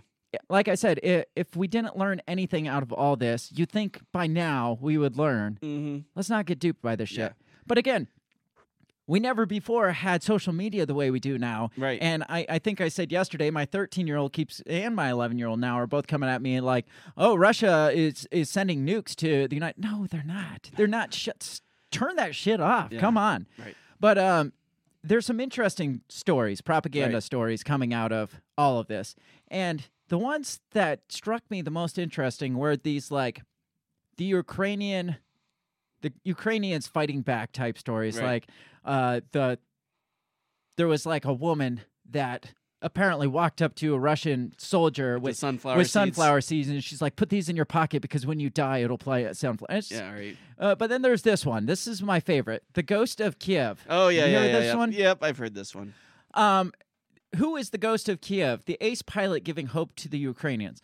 [0.50, 4.00] Like I said, i if we didn't learn anything out of all this, you'd think
[4.12, 5.58] by now we would learn.
[5.62, 5.98] Mm-hmm.
[6.14, 7.18] Let's not get duped by this shit.
[7.18, 7.32] Yeah.
[7.66, 8.08] But again,
[9.06, 11.70] we never before had social media the way we do now.
[11.76, 11.98] Right.
[12.02, 15.38] And I, I think I said yesterday, my 13 year old keeps and my 11
[15.38, 19.14] year old now are both coming at me like, oh, Russia is is sending nukes
[19.16, 19.82] to the United.
[19.82, 20.70] No, they're not.
[20.76, 21.14] They're not.
[21.14, 21.60] Shut.
[21.90, 22.92] Turn that shit off.
[22.92, 23.00] Yeah.
[23.00, 23.46] Come on.
[23.58, 23.76] Right.
[24.00, 24.52] But um,
[25.04, 27.22] there's some interesting stories, propaganda Right.
[27.22, 29.14] stories coming out of all of this,
[29.48, 33.42] and the ones that struck me the most interesting were these like
[34.16, 35.16] the Ukrainian,
[36.02, 38.18] the Ukrainians fighting back type stories.
[38.18, 38.24] Right.
[38.24, 38.48] Like
[38.84, 39.58] uh, the
[40.76, 41.80] there was like a woman
[42.10, 45.92] that apparently walked up to a Russian soldier The with sunflower with seeds.
[45.92, 48.98] sunflower seeds, and she's like, "Put these in your pocket because when you die, it'll
[48.98, 50.12] play at sunflower." Yeah.
[50.12, 50.36] Right.
[50.58, 51.66] uh, but then there's this one.
[51.66, 54.26] This is my favorite, "The Ghost of Kiev." Oh yeah.
[54.26, 54.38] You yeah.
[54.38, 54.76] heard yeah, this yeah.
[54.76, 54.92] one?
[54.92, 55.18] Yep.
[55.22, 55.94] I've heard this one.
[56.34, 56.72] Um,
[57.36, 58.64] who is the ghost of Kiev?
[58.66, 60.80] The ace pilot giving hope to the Ukrainians.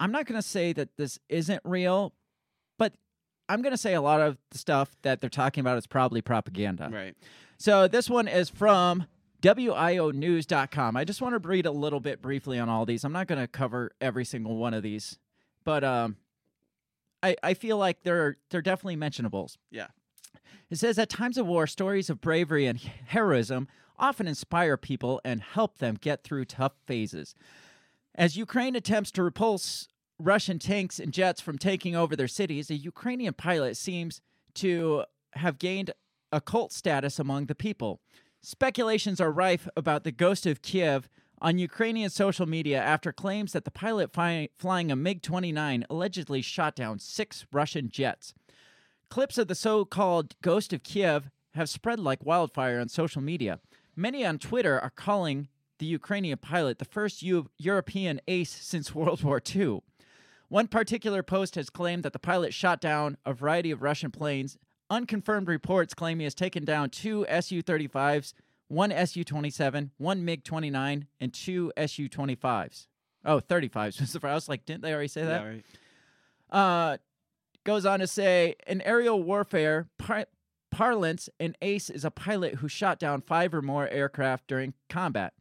[0.00, 2.12] I'm not going to say that this isn't real,
[2.78, 2.92] but
[3.48, 6.22] I'm going to say a lot of the stuff that they're talking about is probably
[6.22, 6.90] propaganda.
[6.92, 7.14] Right.
[7.58, 9.06] So this one is from
[9.42, 10.96] WIOnews.com.
[10.96, 13.04] I just want to read a little bit briefly on all these.
[13.04, 15.18] I'm not going to cover every single one of these,
[15.64, 16.16] but um,
[17.22, 19.56] I I feel like they're they're definitely mentionables.
[19.70, 19.88] Yeah.
[20.70, 25.40] It says at times of war, stories of bravery and heroism often inspire people and
[25.40, 27.34] help them get through tough phases.
[28.14, 32.76] As Ukraine attempts to repulse Russian tanks and jets from taking over their cities, a
[32.76, 34.20] Ukrainian pilot seems
[34.54, 35.90] to have gained
[36.30, 38.00] a cult status among the people.
[38.40, 41.08] Speculations are rife about the ghost of Kiev
[41.40, 46.42] on Ukrainian social media after claims that the pilot fly- flying a MiG 29 allegedly
[46.42, 48.34] shot down six Russian jets.
[49.10, 53.60] Clips of the so called Ghost of Kiev have spread like wildfire on social media.
[53.96, 55.48] Many on Twitter are calling
[55.78, 59.80] the Ukrainian pilot the first Eu- European ace since World War II.
[60.48, 64.56] One particular post has claimed that the pilot shot down a variety of Russian planes.
[64.90, 68.34] Unconfirmed reports claim he has taken down two Su 35s,
[68.68, 72.86] one Su 27, one MiG 29, and two Su 25s.
[73.24, 74.00] Oh, 35s.
[74.00, 75.42] was the fir- I was like, didn't they already say that?
[75.42, 75.48] Yeah.
[75.48, 75.64] Right.
[76.50, 76.96] uh,
[77.64, 80.26] goes on to say in aerial warfare par-
[80.70, 85.32] parlance, an ace is a pilot who shot down five or more aircraft during combat.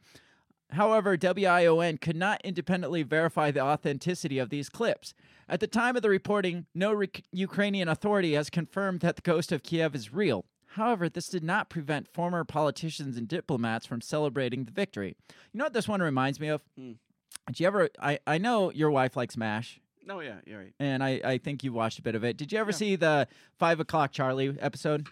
[0.74, 5.14] However, WION could not independently verify the authenticity of these clips.
[5.50, 9.52] At the time of the reporting, no re- Ukrainian authority has confirmed that the ghost
[9.52, 10.46] of Kiev is real.
[10.76, 15.16] However, this did not prevent former politicians and diplomats from celebrating the victory.
[15.52, 16.64] You know what this one reminds me of?
[16.78, 16.94] Hmm.
[17.48, 17.90] Did you ever?
[18.02, 20.22] I, I know your wife likes MASH No.
[20.22, 20.36] Yeah.
[20.46, 20.74] You're right.
[20.80, 22.38] and I, I think you watched a bit of it.
[22.38, 22.78] Did you ever Yeah.
[22.78, 23.28] see the
[23.60, 25.08] five o'clock Charlie episode?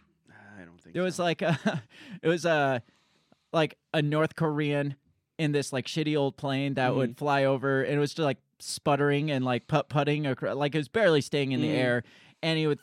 [0.59, 1.83] I don't think It was like a,
[2.23, 2.81] it was a,
[3.53, 4.95] like a North Korean
[5.41, 6.97] in this like shitty old plane that Mm-hmm.
[6.97, 10.75] would fly over, and it was just like sputtering and like putt putting, acro- like
[10.75, 11.77] it was barely staying in the Mhm.
[11.77, 12.03] air,
[12.43, 12.79] and he would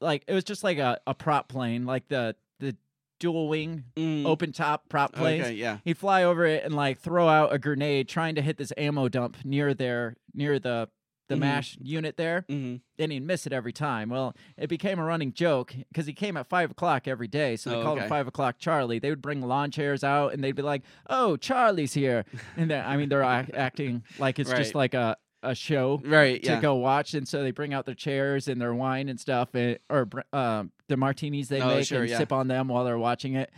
[0.00, 2.76] like it was just like a, a prop plane, like the the
[3.20, 4.24] dual wing Mm.
[4.26, 5.44] open top prop planes.
[5.46, 5.78] Okay, yeah.
[5.84, 9.08] He'd fly over it and like throw out a grenade trying to hit this ammo
[9.08, 10.88] dump near there near the
[11.30, 11.40] the Mhm.
[11.40, 14.10] mash unit there, hmm and he'd miss it every time.
[14.10, 17.70] Well, it became a running joke because he came at five o'clock every day, so
[17.70, 18.04] they Oh, called okay.
[18.04, 18.98] him Five O'clock Charlie.
[18.98, 22.26] They would bring lawn chairs out, and they'd be like, "Oh, Charlie's here,"
[22.58, 26.42] and I mean they're acting like it's just like a a show Right.
[26.42, 26.60] to Yeah.
[26.60, 29.78] go watch, and so they bring out their chairs and their wine and stuff, and,
[29.88, 32.18] or um, the martinis they Oh, make sure, and yeah.
[32.18, 33.50] sip on them while they're watching it.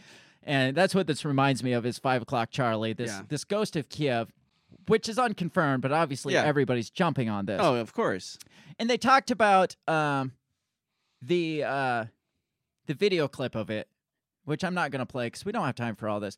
[0.44, 2.92] And that's what this reminds me of is Five O'clock Charlie.
[2.92, 3.22] This Yeah.
[3.28, 4.30] this Ghost of Kiev,
[4.86, 6.44] which is unconfirmed, but obviously Yeah.
[6.44, 7.60] everybody's jumping on this.
[7.62, 8.38] Oh, of course.
[8.78, 10.32] And they talked about um,
[11.20, 12.04] the uh,
[12.86, 13.88] the video clip of it,
[14.44, 16.36] which I'm not gonna play because we don't have time for all this.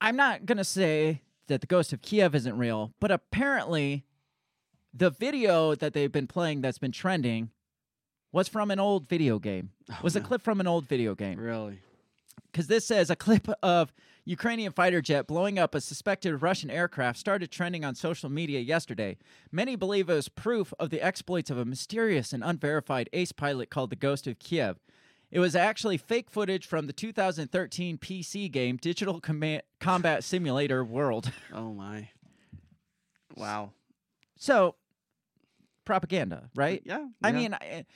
[0.00, 4.04] I'm not gonna say that the Ghost of Kiev isn't real, but apparently,
[4.94, 7.50] the video that they've been playing that's been trending
[8.32, 9.70] was from an old video game.
[10.02, 10.26] was a no.
[10.26, 11.80] clip from an old video game Really.
[12.50, 13.92] because this says a clip of
[14.24, 19.16] Ukrainian fighter jet blowing up a suspected Russian aircraft started trending on social media yesterday.
[19.50, 23.70] Many believe it was proof of the exploits of a mysterious and unverified ace pilot
[23.70, 24.78] called the Ghost of Kiev.
[25.30, 31.30] It was actually fake footage from the 2013 PC game Digital Comma- Combat Simulator World.
[31.52, 32.08] Oh my.
[33.36, 33.72] Wow.
[34.36, 34.74] so,
[35.84, 36.82] propaganda, right?
[36.84, 37.06] Yeah.
[37.22, 37.86] I mean, I-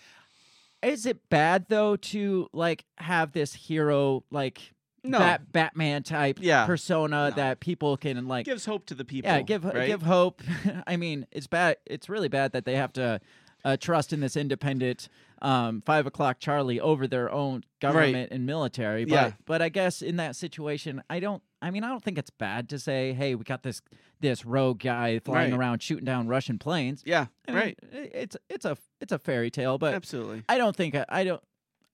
[0.82, 4.72] is it bad though to like have this hero like
[5.04, 5.18] no.
[5.18, 6.66] Bat- Batman type Yeah.
[6.66, 7.36] persona No.
[7.36, 9.30] that people can like gives hope to the people.
[9.30, 9.86] yeah give right?
[9.86, 10.42] give hope.
[10.86, 11.76] I mean, it's bad.
[11.86, 13.20] It's really bad that they have to
[13.64, 15.08] uh, trust in this independent
[15.40, 19.04] um, five o'clock Charlie over their own government and military.
[19.04, 19.32] But Yeah.
[19.46, 21.42] but I guess in that situation, I don't.
[21.62, 23.80] I mean, I don't think it's bad to say, "Hey, we got this
[24.20, 25.58] this rogue guy flying Right.
[25.58, 27.26] around shooting down Russian planes." Yeah.
[27.48, 27.78] I mean, right.
[27.92, 30.42] It's it's a it's a fairy tale, but Absolutely.
[30.48, 31.42] I don't think I, I don't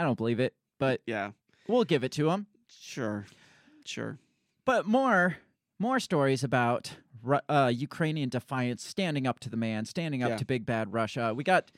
[0.00, 0.54] I don't believe it.
[0.80, 1.32] But Yeah.
[1.68, 2.46] we'll give it to him.
[2.78, 3.26] Sure.
[3.84, 4.18] Sure.
[4.64, 5.38] But more
[5.78, 6.92] more stories about
[7.48, 10.36] uh, Ukrainian defiance, standing up to the man, standing up Yeah.
[10.36, 11.32] to big bad Russia.
[11.34, 11.70] We got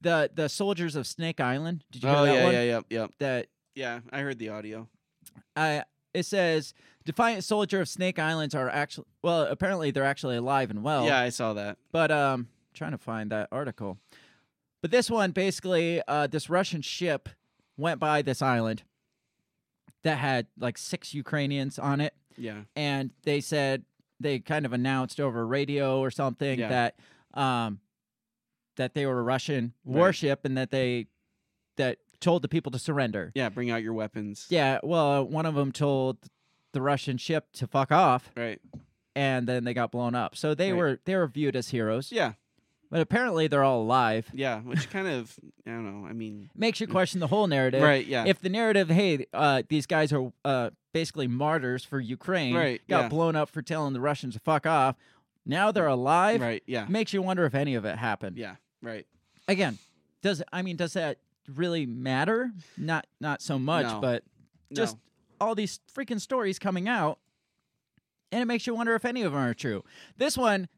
[0.00, 1.84] the the soldiers of Snake Island.
[1.90, 2.52] Did you hear Oh that yeah, one?
[2.54, 3.06] yeah, yeah, yeah.
[3.18, 4.88] That Yeah, I heard the audio.
[5.56, 5.82] uh,
[6.12, 9.42] it says defiant soldier of Snake Islands are actually well.
[9.42, 11.04] Apparently, they're actually alive and well.
[11.06, 11.76] yeah, I saw that.
[11.92, 13.98] But um, trying to find that article.
[14.80, 17.28] But this one basically, uh, this Russian ship
[17.76, 18.82] went by this island
[20.04, 22.62] that had like six Ukrainians on it, Yeah.
[22.76, 23.84] and they said
[24.20, 26.68] they kind of announced over radio or something Yeah.
[26.68, 26.98] that
[27.38, 27.80] um
[28.76, 29.96] that they were a Russian Right.
[29.96, 31.08] warship and that they
[31.76, 33.32] that told the people to surrender.
[33.34, 34.46] Yeah, bring out your weapons.
[34.48, 36.18] Yeah, well, one of them told
[36.72, 38.60] the Russian ship to fuck off, Right.
[39.16, 40.36] and then they got blown up.
[40.36, 40.78] So they Right.
[40.78, 42.12] were they were viewed as heroes.
[42.12, 42.34] Yeah.
[42.90, 44.30] But apparently they're all alive.
[44.32, 45.34] Yeah, which kind of
[45.66, 46.06] I don't know.
[46.08, 47.82] I mean, Makes you question the whole narrative.
[47.82, 48.24] right, yeah.
[48.26, 53.02] If the narrative, hey, uh, these guys are uh, basically martyrs for Ukraine, Right, got
[53.04, 53.08] yeah.
[53.08, 54.96] blown up for telling the Russians to fuck off.
[55.46, 56.40] Now they're alive.
[56.40, 56.86] right, yeah.
[56.88, 58.36] Makes you wonder if any of it happened.
[58.36, 59.06] Yeah, right.
[59.48, 59.78] Again,
[60.22, 61.18] does I mean does that
[61.52, 62.52] really matter?
[62.78, 64.00] Not not so much, No.
[64.00, 64.22] but
[64.72, 65.00] just no.
[65.46, 67.18] all these freaking stories coming out,
[68.32, 69.82] and it makes you wonder if any of them are true.
[70.16, 70.68] This one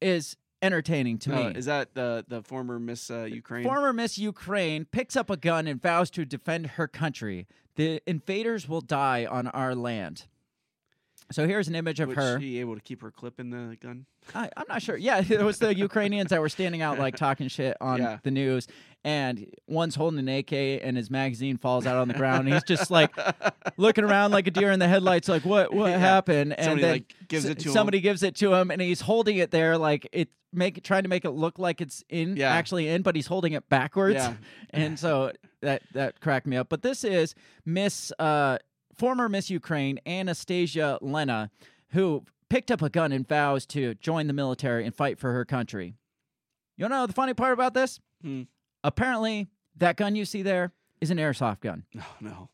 [0.00, 1.54] is entertaining to Oh, me.
[1.56, 3.64] is that the the former Miss uh, Ukraine?
[3.64, 7.46] Former Miss Ukraine picks up a gun and vows to defend her country.
[7.76, 10.24] The invaders will die on our land.
[11.30, 12.40] So here's an image of Was her.
[12.40, 14.06] she able to keep her clip in the gun?
[14.34, 14.96] I, I'm not sure.
[14.96, 18.18] Yeah, it was the Ukrainians that were standing out like talking shit on Yeah.
[18.22, 18.66] the news,
[19.04, 22.46] and one's holding an AK and his magazine falls out on the ground.
[22.46, 23.10] And he's just like
[23.76, 25.98] looking around like a deer in the headlights, like what what Yeah.
[25.98, 26.54] happened?
[26.54, 27.72] And Somebody, then like, gives s- it to him.
[27.74, 31.08] somebody gives it to him, and he's holding it there like it make trying to
[31.08, 32.52] make it look like it's in Yeah.
[32.52, 34.16] actually in, but he's holding it backwards.
[34.16, 34.34] Yeah.
[34.70, 35.32] And so
[35.62, 36.68] that that cracked me up.
[36.68, 37.34] But this is
[37.64, 38.58] Miss uh,
[38.94, 41.50] former Miss Ukraine Anastasiia Lenna,
[41.90, 45.44] who picked up a gun and vows to join the military and fight for her
[45.44, 45.94] country.
[46.76, 47.98] You know the funny part about this?
[48.22, 48.42] Hmm.
[48.84, 51.84] Apparently, that gun you see there is an airsoft gun.
[51.94, 52.48] No, no.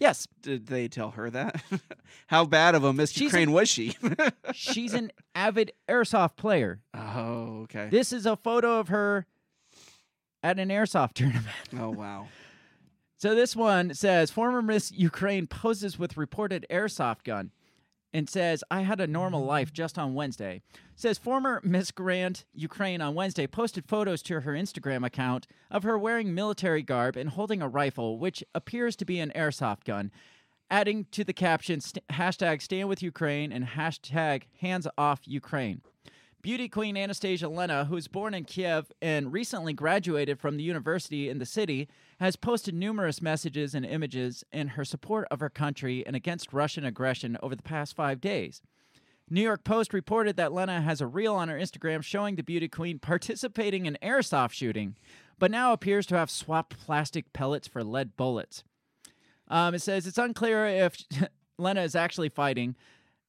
[0.00, 1.62] Yes, Did they tell her that?
[2.28, 3.96] How bad of a Miss She's Ukraine was she?
[4.54, 6.80] she's an avid airsoft player.
[6.94, 7.88] oh, okay.
[7.90, 9.26] This is a photo of her
[10.42, 11.46] at an airsoft tournament.
[11.78, 12.28] Oh, wow.
[13.18, 17.50] So this one says former Miss Ukraine poses with reported airsoft gun
[18.12, 19.74] and says, I had a normal life mm.
[19.74, 20.62] just on Wednesday.
[20.96, 25.98] Says former Miss Grand Ukraine on Wednesday posted photos to her Instagram account of her
[25.98, 30.10] wearing military garb and holding a rifle, which appears to be an airsoft gun.
[30.70, 35.82] Adding to the caption st- hashtag stand with Ukraine and hashtag hands off Ukraine.
[36.42, 41.28] Beauty queen Anastasiia Lenna, who was born in Kiev and recently graduated from the university
[41.28, 41.88] in the city,
[42.20, 46.84] has posted numerous messages and images in her support of her country and against Russian
[46.84, 48.60] aggression over the past five days.
[49.30, 52.68] New York Post reported that Lenna has a reel on her Instagram showing the beauty
[52.68, 54.96] queen participating in airsoft shooting,
[55.38, 58.64] but now appears to have swapped plastic pellets for lead bullets.
[59.48, 60.96] Um, it says it's unclear if
[61.58, 62.76] Lenna is actually fighting.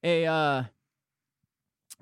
[0.03, 0.63] A uh,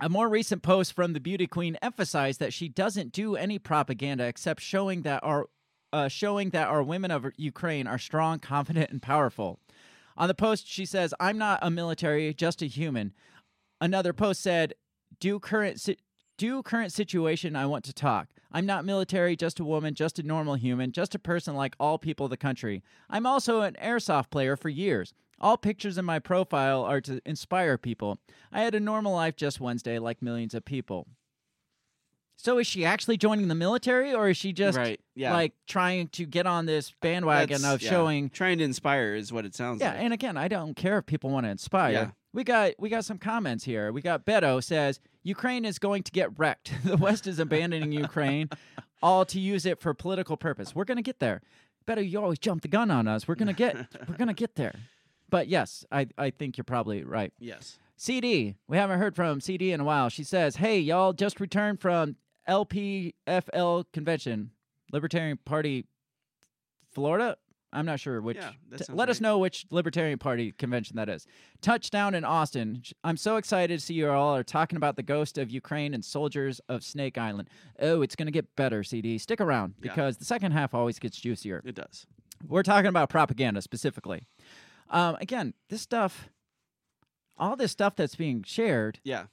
[0.01, 4.23] a more recent post from the beauty queen emphasized that she doesn't do any propaganda
[4.23, 5.49] except showing that our
[5.91, 9.59] uh, showing that our women of Ukraine are strong, confident, and powerful.
[10.17, 13.13] On the post, she says, "I'm not a military, just a human."
[13.81, 14.73] Another post said,
[15.19, 15.97] Do current si-
[16.37, 18.27] due current situation, I want to talk.
[18.51, 21.97] I'm not military, just a woman, just a normal human, just a person like all
[21.97, 22.83] people of the country.
[23.09, 25.13] I'm also an airsoft player for years.
[25.39, 28.17] All pictures in my profile are to inspire people.
[28.51, 31.07] I had a normal life just Wednesday, like millions of people."
[32.41, 35.33] So is she actually joining the military, or is she just Right, yeah.
[35.33, 37.89] like trying to get on this bandwagon That's- of yeah.
[37.89, 39.97] showing trying to inspire is what it sounds yeah, like.
[39.97, 41.91] Yeah, and again, I don't care if people want to inspire.
[41.91, 42.09] Yeah.
[42.31, 43.91] We got we got some comments here.
[43.91, 46.71] We got Beto says Ukraine is going to get wrecked.
[46.85, 48.49] the West is abandoning Ukraine,
[49.03, 50.73] all to use it for political purpose.
[50.73, 51.41] We're gonna get there.
[51.85, 53.27] Beto, you always jump the gun on us.
[53.27, 53.75] We're gonna get
[54.07, 54.75] we're gonna get there.
[55.29, 57.33] But yes, I I think you're probably right.
[57.37, 57.77] yes.
[57.97, 60.07] CD, we haven't heard from CD in a while.
[60.07, 62.15] She says, "Hey, y'all, just returned from
[62.49, 64.51] LPFL convention,
[64.91, 65.85] Libertarian Party,
[66.91, 67.37] Florida.
[67.71, 68.37] I'm not sure which.
[68.37, 71.27] Yeah, t- let us know which Libertarian Party convention that is.
[71.61, 72.81] Touchdown in Austin.
[73.03, 76.03] I'm so excited to see you all are talking about the ghost of Ukraine and
[76.03, 77.47] soldiers of Snake Island.
[77.79, 79.19] Oh, it's gonna get better, CD.
[79.19, 79.91] Stick around Yeah.
[79.91, 81.61] because the second half always gets juicier.
[81.63, 82.07] It does.
[82.47, 84.25] We're talking about propaganda specifically.
[84.89, 86.29] Um, again, this stuff,
[87.37, 89.25] all this stuff that's being shared Yeah.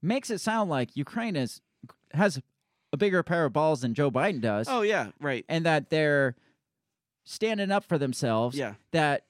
[0.00, 1.60] makes it sound like Ukraine is
[2.14, 2.40] has
[2.92, 5.10] a bigger pair of balls than Joe Biden does, Oh yeah.
[5.20, 5.44] Right.
[5.48, 6.34] and that they're
[7.24, 8.56] standing up for themselves.
[8.56, 8.74] Yeah.
[8.90, 9.24] That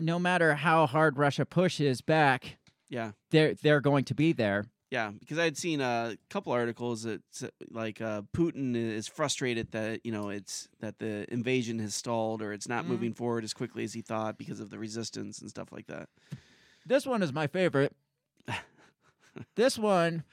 [0.00, 3.12] no matter how hard Russia pushes back, Yeah.
[3.30, 4.66] they're they're going to be there.
[4.90, 7.22] Yeah, because I had seen a couple articles that
[7.70, 12.52] like uh, Putin is frustrated that you know it's that the invasion has stalled or
[12.52, 12.88] it's not Mhm.
[12.88, 16.08] moving forward as quickly as he thought because of the resistance and stuff like that.
[16.84, 17.94] This one is my favorite.
[19.54, 20.24] this one,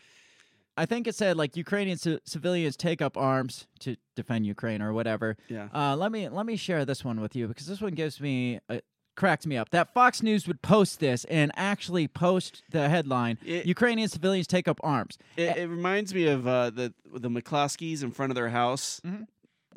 [0.78, 4.94] I think it said like Ukrainian ci- civilians take up arms to defend Ukraine or
[4.94, 5.36] whatever.
[5.50, 5.68] Yeah.
[5.74, 8.60] Uh, let me let me share this one with you because this one gives me
[8.70, 8.80] uh,
[9.16, 9.70] cracks me up.
[9.72, 14.68] That Fox News would post this and actually post the headline: It- Ukrainian civilians take
[14.68, 15.18] up arms.
[15.36, 19.02] It, it reminds me of uh, the the McCloskeys in front of their house.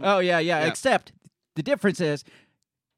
[0.03, 0.67] Oh yeah, yeah, Yeah.
[0.69, 1.13] Except
[1.57, 2.25] the difference is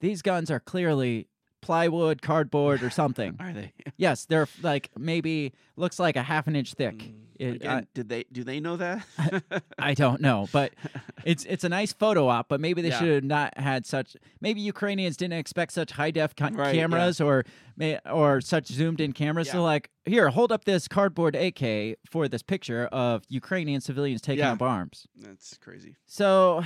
[0.00, 1.28] these guns are clearly
[1.60, 3.36] plywood, cardboard, or something.
[3.40, 3.72] Are they?
[3.96, 7.12] yes, they're like maybe looks like a half an inch thick.
[7.38, 9.04] It- Again, did they do they know that?
[9.78, 10.72] I don't know, but
[11.24, 12.48] it's it's a nice photo op.
[12.48, 12.98] But maybe they Yeah.
[12.98, 14.16] should have not had such.
[14.40, 16.82] Maybe Ukrainians didn't expect such high def Right, yeah.
[16.82, 17.44] cameras or
[17.76, 19.50] may, or such zoomed in cameras.
[19.50, 24.40] So like, here, hold up this cardboard AK for this picture of Ukrainian civilians taking
[24.44, 24.52] Yeah.
[24.52, 25.06] up arms.
[25.16, 25.96] That's crazy.
[26.06, 26.64] So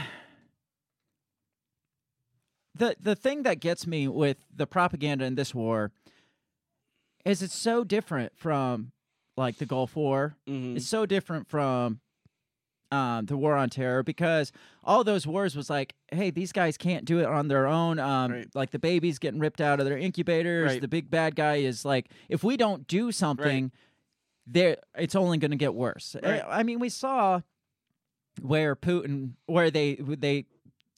[2.74, 5.92] the the thing that gets me with the propaganda in this war
[7.24, 8.92] is it's so different from
[9.36, 10.36] like the Gulf War.
[10.48, 10.76] Mhm.
[10.76, 12.00] It's so different from
[12.92, 14.52] um, the war on terror because
[14.84, 17.98] all those wars was like, hey, these guys can't do it on their own.
[17.98, 18.48] Um, Right.
[18.54, 20.66] Like the babies getting ripped out of their incubators.
[20.72, 20.80] Right.
[20.80, 23.72] The big bad guy is like, if we don't do something,
[24.46, 26.14] there it's only going to get worse.
[26.22, 26.42] I- Right.
[26.46, 27.40] I mean, we saw
[28.40, 30.46] where Putin, where they they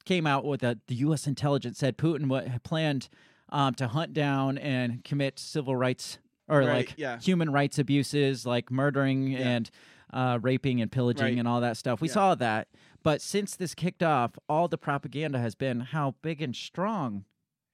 [0.05, 1.27] came out with a, the U.S.
[1.27, 3.09] intelligence said Putin had planned
[3.48, 7.18] um, to hunt down and commit civil rights or Right, like yeah.
[7.20, 9.38] human rights abuses, like murdering Yeah.
[9.48, 9.70] and
[10.12, 11.38] uh, raping and pillaging Right.
[11.38, 12.00] and all that stuff.
[12.00, 12.14] We Yeah.
[12.14, 12.68] saw that,
[13.02, 17.24] but since this kicked off, all the propaganda has been how big and strong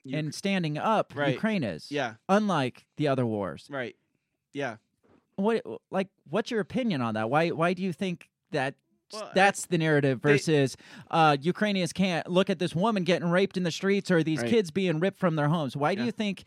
[0.02, 1.34] You- and standing up Right.
[1.34, 1.92] Ukraine is.
[1.92, 2.14] Yeah.
[2.28, 3.66] unlike the other wars.
[3.70, 3.94] Right.
[4.52, 4.76] Yeah.
[5.36, 7.30] What like what's your opinion on that?
[7.30, 8.74] Why why do you think that
[9.12, 10.76] Well, that's the narrative they- versus
[11.10, 14.50] uh, Ukrainians can't look at this woman getting raped in the streets or these Right.
[14.50, 15.76] kids being ripped from their homes?
[15.76, 16.44] Why do you think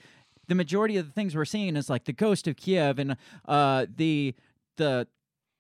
[0.47, 3.17] the majority of the things we're seeing is like the ghost of Kiev and
[3.47, 4.33] uh, the
[4.77, 5.07] the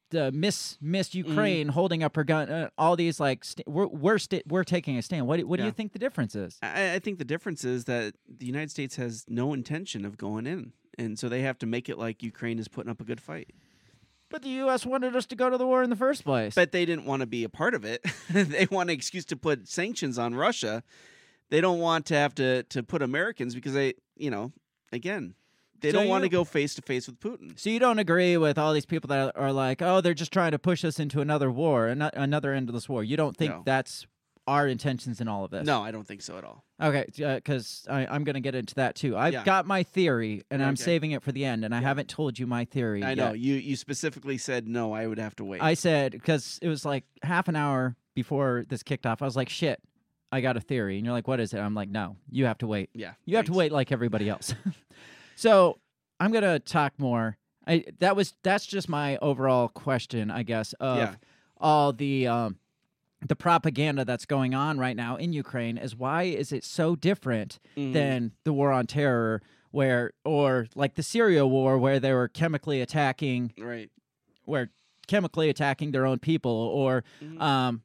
[0.09, 1.29] the miss Miss Mm-hmm.
[1.29, 2.49] Ukraine holding up her gun?
[2.49, 5.27] Uh, all these like st- we're we're, sta we're taking a stand.
[5.27, 6.57] What do- what do you think the difference is?
[6.61, 10.47] I, I think the difference is that the United States has no intention of going
[10.47, 13.19] in, and so they have to make it like Ukraine is putting up a good
[13.19, 13.51] fight.
[14.29, 14.85] But the U.S.
[14.85, 16.53] wanted us to go to the war in the first place.
[16.53, 18.05] But they didn't want to be a part of it.
[18.29, 20.83] they want an excuse to put sanctions on Russia.
[21.49, 24.51] They don't want to have to to put Americans because they, you know,
[24.91, 25.35] again,
[25.79, 27.57] they So don't want to go face to face with Putin.
[27.59, 30.51] So you don't agree with all these people that are like, oh, they're just trying
[30.51, 33.03] to push us into another war, ano- another endless war.
[33.03, 33.61] You don't think No.
[33.65, 34.07] that's
[34.47, 35.65] our intentions in all of this?
[35.67, 36.63] No, I don't think so at all.
[36.81, 39.17] Okay, because uh, I'm going to get into that too.
[39.17, 39.43] I've Yeah.
[39.43, 42.47] got my theory, and I'm saving it for the end, and I haven't told you
[42.47, 43.03] my theory.
[43.03, 43.39] I know yet.
[43.39, 43.55] you.
[43.55, 44.93] You specifically said no.
[44.93, 45.61] I would have to wait.
[45.61, 49.21] I said because it was like half an hour before this kicked off.
[49.21, 49.81] I was like, "Shit,
[50.31, 52.57] I got a theory," and you're like, "What is it?" I'm like, "No, you have
[52.59, 52.89] to wait.
[52.93, 54.53] yeah, You have to wait like everybody else."
[55.35, 55.79] so
[56.19, 57.37] I'm gonna talk more.
[57.65, 61.15] I that was that's just my overall question, I guess, of Yeah.
[61.57, 62.57] all the um,
[63.25, 65.77] the propaganda that's going on right now in Ukraine.
[65.77, 67.93] Is why is it so different Mhm.
[67.93, 72.81] than the war on terror, where or like the Syria war, where they were chemically
[72.81, 73.89] attacking right.
[74.45, 74.69] where
[75.07, 77.41] chemically attacking their own people or Mhm.
[77.41, 77.81] um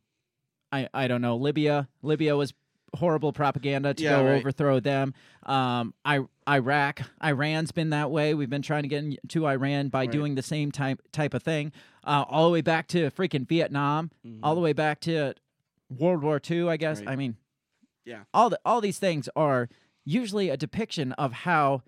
[0.73, 2.55] I I don't know Libya Libya was
[2.95, 4.41] horrible propaganda to Yeah, go right.
[4.41, 5.15] overthrow them
[5.45, 10.01] um I Iraq Iran's been that way we've been trying to get into Iran by
[10.01, 10.11] Right.
[10.11, 11.73] doing the same type type of thing
[12.05, 14.11] uh, all the way back to freaking Vietnam
[14.43, 15.35] all the way back to
[15.89, 17.07] World War II I guess Mm-hmm.
[17.09, 17.13] Right.
[17.13, 17.37] I mean
[18.05, 18.25] Yeah.
[18.35, 19.69] all the all these things are
[20.05, 21.83] usually a depiction of how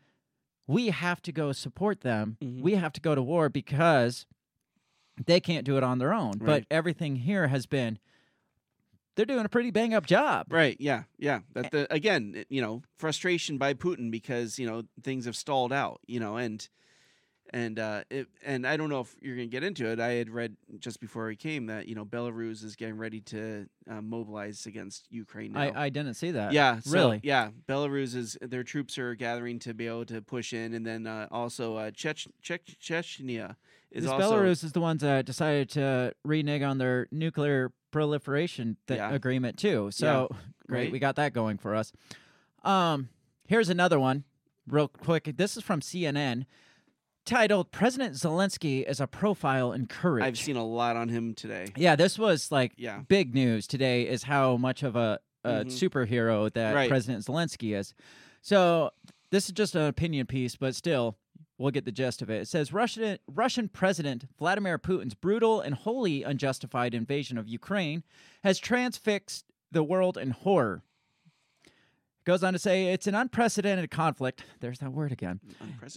[0.66, 2.38] we have to go support them.
[2.42, 2.62] Mhm.
[2.62, 4.24] We have to go to war because
[5.26, 6.38] they can't do it on their own.
[6.38, 7.98] But everything here has been
[9.16, 10.46] they're doing a pretty bang up job.
[10.50, 10.76] Right.
[10.80, 11.04] Yeah.
[11.18, 11.40] Yeah.
[11.52, 16.00] That the again, you know, frustration by Putin because you know things have stalled out.
[16.06, 16.66] You know, and
[17.50, 20.00] and uh, it, and I don't know if you're gonna get into it.
[20.00, 23.66] I had read just before he came that you know Belarus is getting ready to
[23.88, 25.52] uh, mobilize against Ukraine.
[25.52, 25.60] Now.
[25.60, 26.52] I, I didn't see that.
[26.52, 27.20] yeah, so, really.
[27.22, 31.06] Yeah, Belarus is their troops are gathering to be able to push in, and then
[31.06, 33.56] uh, also uh, Chech, Chech, Chechnya
[33.94, 38.76] is This also Belarus is the ones that decided to renege on their nuclear proliferation
[38.88, 39.12] th- Yeah.
[39.14, 39.90] agreement too.
[39.92, 40.28] So
[40.68, 40.92] great, Right.
[40.92, 41.92] we got that going for us.
[42.64, 43.08] Um,
[43.46, 44.24] here's another one,
[44.66, 45.32] real quick.
[45.36, 46.44] This is from CNN,
[47.24, 51.66] titled "President Zelensky is a profile in courage." I've seen a lot on him today.
[51.76, 53.02] Yeah, this was like Yeah.
[53.08, 54.08] big news today.
[54.08, 55.66] Is how much of a, a Mhm.
[55.66, 56.88] superhero that Right.
[56.88, 57.94] President Zelensky is.
[58.42, 58.90] So
[59.30, 61.16] this is just an opinion piece, but still,
[61.58, 62.42] we'll get the gist of it.
[62.42, 68.02] It says Russian Russian President Vladimir Putin's brutal and wholly unjustified invasion of Ukraine
[68.42, 70.82] has transfixed the world in horror.
[72.24, 74.44] Goes on to say it's an unprecedented conflict.
[74.60, 75.40] There's that word again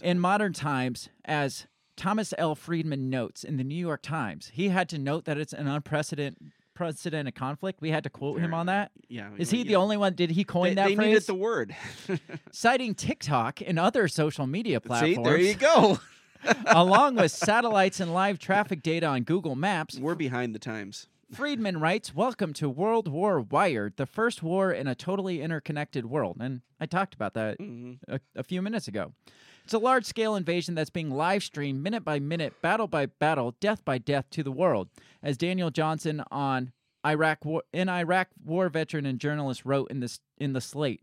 [0.02, 2.54] in modern times, as Thomas L.
[2.54, 6.52] Friedman notes in the New York Times, he had to note that it's an unprecedented
[6.78, 7.80] precedented conflict.
[7.80, 8.92] We had to quote him on that.
[9.08, 10.14] yeah, Is he the only one?
[10.14, 11.06] Did he coin They, that they phrase?
[11.08, 11.74] needed the word.
[12.52, 15.98] Citing TikTok and other social media See, platforms, there you go.
[16.66, 21.08] along with satellites and live traffic data on Google Maps, We're behind the times.
[21.34, 26.36] Friedman writes, Welcome to World War Wired, the first war in a totally interconnected world.
[26.40, 27.94] And I talked about that Mm-hmm.
[28.14, 29.14] a, a few minutes ago.
[29.68, 33.54] It's a large scale invasion that's being live streamed minute by minute, battle by battle,
[33.60, 34.88] death by death to the world.
[35.22, 36.72] As Daniel Johnson on
[37.04, 41.02] Iraq war, in Iraq war veteran and journalist wrote in this in the slate.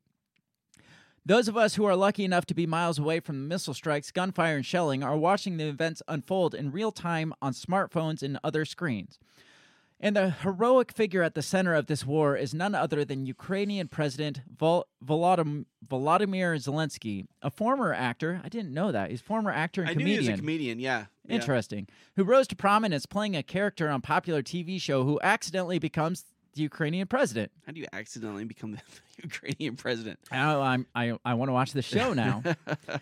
[1.23, 4.09] Those of us who are lucky enough to be miles away from the missile strikes,
[4.09, 8.65] gunfire, and shelling are watching the events unfold in real time on smartphones and other
[8.65, 9.19] screens.
[10.05, 13.87] And the heroic figure at the center of this war is none other than Ukrainian
[13.87, 18.39] President Vol- Volodym- Volodymyr Zelensky, a former actor.
[18.43, 19.09] I didn't know that.
[19.09, 20.23] He's a former actor and I knew comedian.
[20.23, 20.79] he was a comedian.
[20.79, 21.05] Yeah.
[21.27, 21.33] yeah.
[21.33, 21.87] Interesting.
[22.17, 26.61] Who rose to prominence playing a character on popular TV show who accidentally becomes the
[26.61, 27.51] Ukrainian president.
[27.65, 28.81] How do you accidentally become the
[29.23, 30.19] Ukrainian president?
[30.31, 32.43] Oh, I'm, I I want to watch the show now.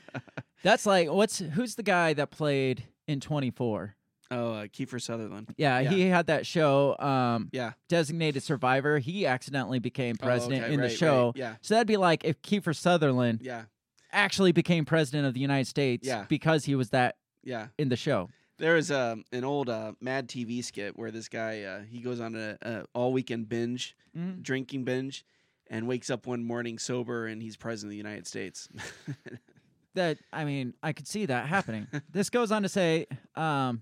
[0.63, 3.93] That's like what's who's the guy that played in 24?
[4.31, 5.53] Oh, uh, Kiefer Sutherland.
[5.57, 5.89] Yeah, Yeah.
[5.91, 7.73] he had that show, um, Yeah.
[7.89, 8.97] Designated Survivor.
[8.99, 11.33] He accidentally became Oh, president okay, in the right, right, show.
[11.35, 11.55] yeah.
[11.61, 13.65] So that'd be like if Kiefer Sutherland Yeah.
[14.11, 16.25] actually became president of the United States Yeah.
[16.29, 17.67] because he was that Yeah.
[17.77, 18.29] in the show.
[18.57, 22.19] There was um, an old uh, Mad TV skit where this guy uh, he goes
[22.19, 24.41] on a, a all weekend binge, Mhm.
[24.41, 25.25] drinking binge,
[25.69, 28.69] and wakes up one morning sober and he's president of the United States.
[29.95, 31.87] that I mean, I could see that happening.
[32.11, 33.81] this goes on to say, um,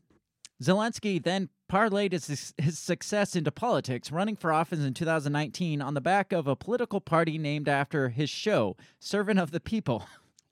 [0.61, 6.01] Zelensky then parlayed his, his success into politics, running for office in 2019 on the
[6.01, 10.05] back of a political party named after his show, Servant of the People.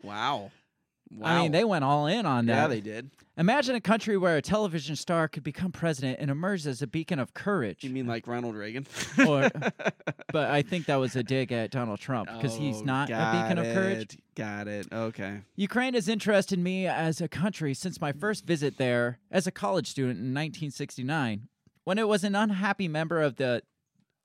[0.03, 0.51] wow.
[1.11, 1.27] Wow.
[1.27, 2.53] I mean, they went all in on that.
[2.55, 3.09] yeah, they did.
[3.37, 7.19] Imagine a country where a television star could become president and emerge as a beacon
[7.19, 7.83] of courage.
[7.85, 8.85] You mean like Ronald Reagan?
[9.25, 9.49] or,
[10.31, 13.13] but I think that was a dig at Donald Trump because he's Oh, not a
[13.13, 14.17] beacon got of courage.
[14.35, 14.87] Got it.
[14.91, 15.39] Okay.
[15.55, 19.87] Ukraine has interested me as a country since my first visit there as a college
[19.87, 21.47] student in 1969,
[21.85, 23.63] when it was an unhappy member of the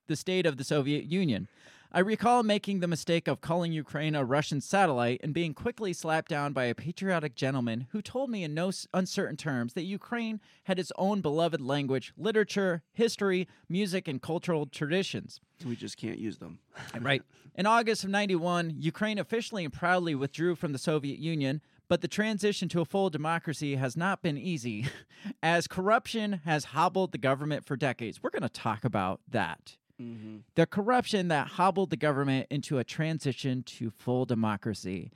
[0.06, 1.48] the state of the Soviet Union.
[1.96, 6.28] I recall making the mistake of calling Ukraine a Russian satellite and being quickly slapped
[6.28, 10.80] down by a patriotic gentleman who told me in no uncertain terms that Ukraine had
[10.80, 15.40] its own beloved language, literature, history, music, and cultural traditions.
[15.64, 16.58] We just can't use them.
[17.00, 17.22] Right.
[17.54, 22.08] In August of 91, Ukraine officially and proudly withdrew from the Soviet Union, but the
[22.08, 24.88] transition to a full democracy has not been easy,
[25.44, 28.20] as corruption has hobbled the government for decades.
[28.20, 29.76] We're going to talk about that.
[30.00, 30.38] Mm-hmm.
[30.56, 35.12] The corruption that hobbled the government into a transition to full democracy.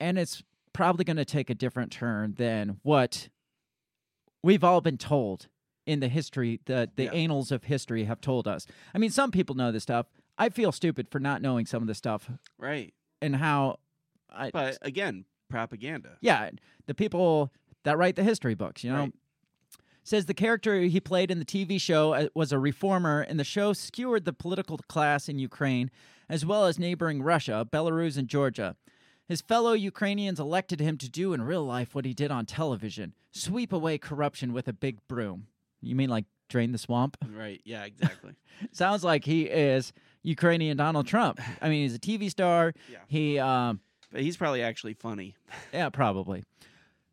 [0.00, 0.42] And it's
[0.72, 3.28] probably going to take a different turn than what
[4.42, 5.48] we've all been told
[5.86, 7.12] in the history, the, the Yeah.
[7.12, 8.66] annals of history have told us.
[8.94, 10.06] I mean, some people know this stuff.
[10.38, 12.94] I feel stupid for not knowing some of this stuff Right.
[13.20, 13.78] and how
[14.30, 16.16] I, But again, propaganda.
[16.20, 16.50] yeah,
[16.86, 17.52] the people
[17.84, 18.98] that write the history books, you know.
[19.00, 19.12] Right.
[20.04, 23.44] Says the character he played in the TV show uh, was a reformer, and the
[23.44, 25.90] show skewered the political class in Ukraine,
[26.28, 28.76] as well as neighboring Russia, Belarus, and Georgia.
[29.28, 33.14] His fellow Ukrainians elected him to do in real life what he did on television
[33.32, 35.46] sweep away corruption with a big broom.
[35.80, 37.16] You mean like drain the swamp?
[37.34, 37.60] Right.
[37.64, 38.34] Yeah, exactly.
[38.72, 39.92] Sounds like he is
[40.22, 41.40] Ukrainian Donald Trump.
[41.60, 42.74] I mean, he's a TV star.
[42.90, 42.98] Yeah.
[43.08, 43.80] He, um,
[44.12, 45.34] but he's probably actually funny.
[45.72, 46.44] yeah, probably.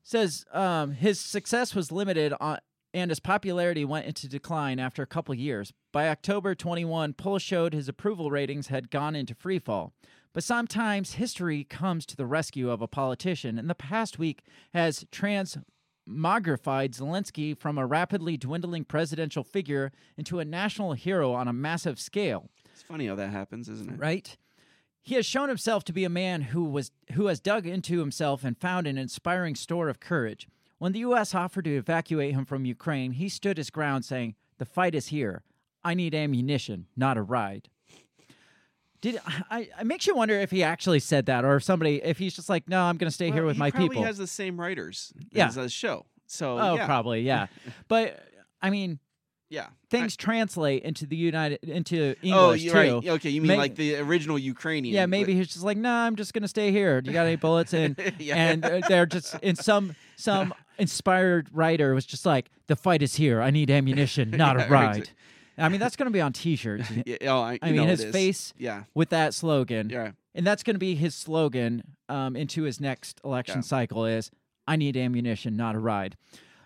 [0.04, 2.58] Says um, his success was limited on,
[2.94, 5.72] and his popularity went into decline after a couple years.
[5.92, 9.92] By October 21, polls showed his approval ratings had gone into freefall.
[10.34, 15.06] But sometimes history comes to the rescue of a politician, and the past week has
[15.12, 22.00] transmogrified Zelensky from a rapidly dwindling presidential figure into a national hero on a massive
[22.00, 24.00] scale It's funny how that happens, isn't it?
[24.00, 24.38] right?
[25.02, 28.44] He has shown himself to be a man who was who has dug into himself
[28.44, 30.48] and found an inspiring store of courage.
[30.80, 34.66] When the US offered to evacuate him from Ukraine, he stood his ground saying, "The
[34.66, 35.44] fight is here.
[35.84, 37.70] I need ammunition, not a ride."
[39.02, 39.20] Did
[39.50, 42.34] I it makes you wonder if he actually said that or if somebody if he's
[42.36, 44.28] just like, "No, I'm going to stay here with he my probably people." has the
[44.28, 45.48] same writers Yeah.
[45.48, 46.06] as the show.
[46.28, 46.86] So oh, yeah.
[46.86, 47.48] probably, yeah.
[47.88, 48.20] but
[48.62, 49.00] I mean,
[49.50, 49.68] Yeah.
[49.90, 52.78] things translate into the United into English oh, too.
[52.78, 53.08] right.
[53.16, 54.94] Okay, you mean May- like the original Ukrainian?
[54.94, 57.02] Yeah, but- maybe he's just like, nah, I'm just gonna stay here.
[57.02, 57.74] Do you got any bullets?
[57.74, 58.36] And Yeah.
[58.36, 63.16] and uh, they're just in some some inspired writer was just like, the fight is
[63.16, 63.42] here.
[63.42, 65.10] I need ammunition, not Yeah, a ride.
[65.58, 68.84] I mean, that's gonna be on T-shirts Yeah, oh, I, I mean, his face- Yeah.
[68.94, 70.12] with that slogan, Yeah.
[70.34, 73.62] and that's gonna be his slogan um, into his next election Yeah.
[73.64, 74.06] cycle.
[74.06, 74.32] Is
[74.68, 76.16] I need ammunition, not a ride.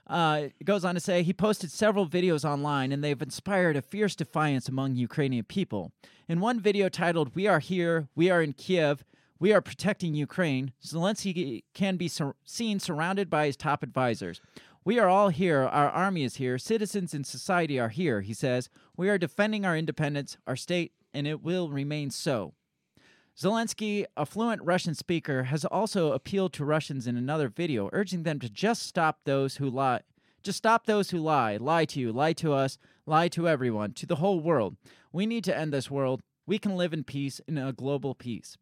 [0.06, 3.82] Uh, it goes on to say he posted several videos online and they've inspired a
[3.82, 5.92] fierce defiance among Ukrainian people.
[6.28, 9.06] In one video titled, We Are Here, We Are in Kiev,
[9.44, 14.40] We Are Protecting Ukraine, Zelensky can be sur- seen surrounded by his top advisors.
[14.86, 15.64] We are all here.
[15.64, 16.58] Our army is here.
[16.58, 18.70] Citizens in society are here, he says.
[18.96, 22.54] We are defending our independence, our state, and it will remain so.
[23.38, 28.40] Zelensky, a fluent Russian speaker, has also appealed to Russians in another video, urging them
[28.40, 30.04] to just stop those who lie.
[30.42, 34.06] Just stop those who lie, lie to you, lie to us, lie to everyone, to
[34.06, 34.78] the whole world.
[35.12, 36.22] We need to end this world.
[36.46, 38.58] We can live in peace, in a global peace.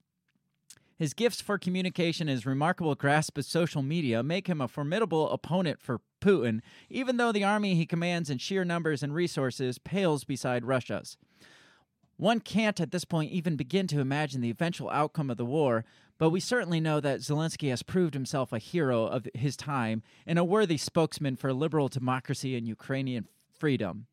[1.02, 5.32] His gifts for communication and his remarkable grasp of social media make him a formidable
[5.32, 6.60] opponent for Putin,
[6.92, 11.18] even though the army he commands in sheer numbers and resources pales beside Russia's.
[12.18, 15.86] One can't at this point even begin to imagine the eventual outcome of the war,
[16.20, 20.38] but we certainly know that Zelensky has proved himself a hero of his time and
[20.38, 24.06] a worthy spokesman for liberal democracy and Ukrainian freedom.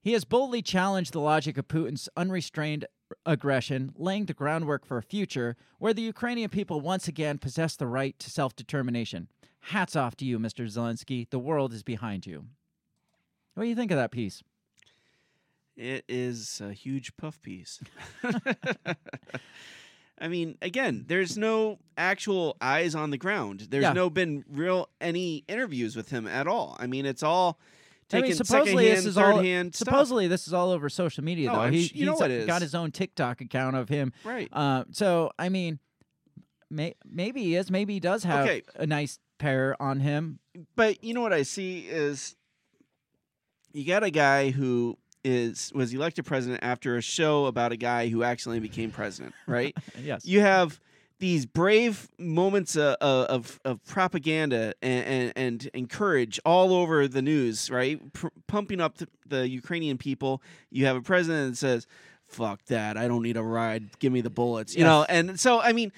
[0.00, 2.86] He has boldly challenged the logic of Putin's unrestrained
[3.26, 7.86] aggression, laying the groundwork for a future where the Ukrainian people once again possess the
[7.86, 9.28] right to self determination.
[9.66, 10.64] Hats off to you, Mr.
[10.66, 11.28] Zelensky.
[11.30, 12.46] The world is behind you.
[13.54, 14.42] What do you think of that piece?
[15.76, 17.80] It is a huge puff piece.
[20.18, 23.68] I mean, again, there's no actual eyes on the ground.
[23.70, 23.92] There's Yeah.
[23.92, 26.76] no been real any interviews with him at all.
[26.78, 27.58] I mean, it's all
[28.14, 29.86] I mean, supposedly this is all hand stuff.
[29.88, 31.60] supposedly this is all over social media though.
[31.60, 32.46] I'm he, you know he's it is.
[32.46, 34.12] got his own TikTok account of him.
[34.24, 34.48] Right.
[34.52, 35.78] Uh, so I mean,
[36.70, 37.70] may, maybe he is.
[37.70, 38.62] Maybe he does have Okay.
[38.76, 40.38] a nice pair on him.
[40.76, 42.36] but you know what I see is
[43.72, 48.08] you got a guy who is was elected president after a show about a guy
[48.08, 49.76] who accidentally became president, right?
[50.02, 50.24] Yes.
[50.26, 50.80] you have
[51.22, 57.70] these brave moments of, of, of propaganda and, and, and, courage all over the news,
[57.70, 58.12] right?
[58.12, 60.42] P- pumping up the, the Ukrainian people.
[60.70, 61.86] You have a president that says,
[62.26, 62.96] fuck that.
[62.96, 63.96] I don't need a ride.
[64.00, 64.88] Give me the bullets, you Yes.
[64.88, 65.06] know?
[65.08, 65.92] And so, I mean,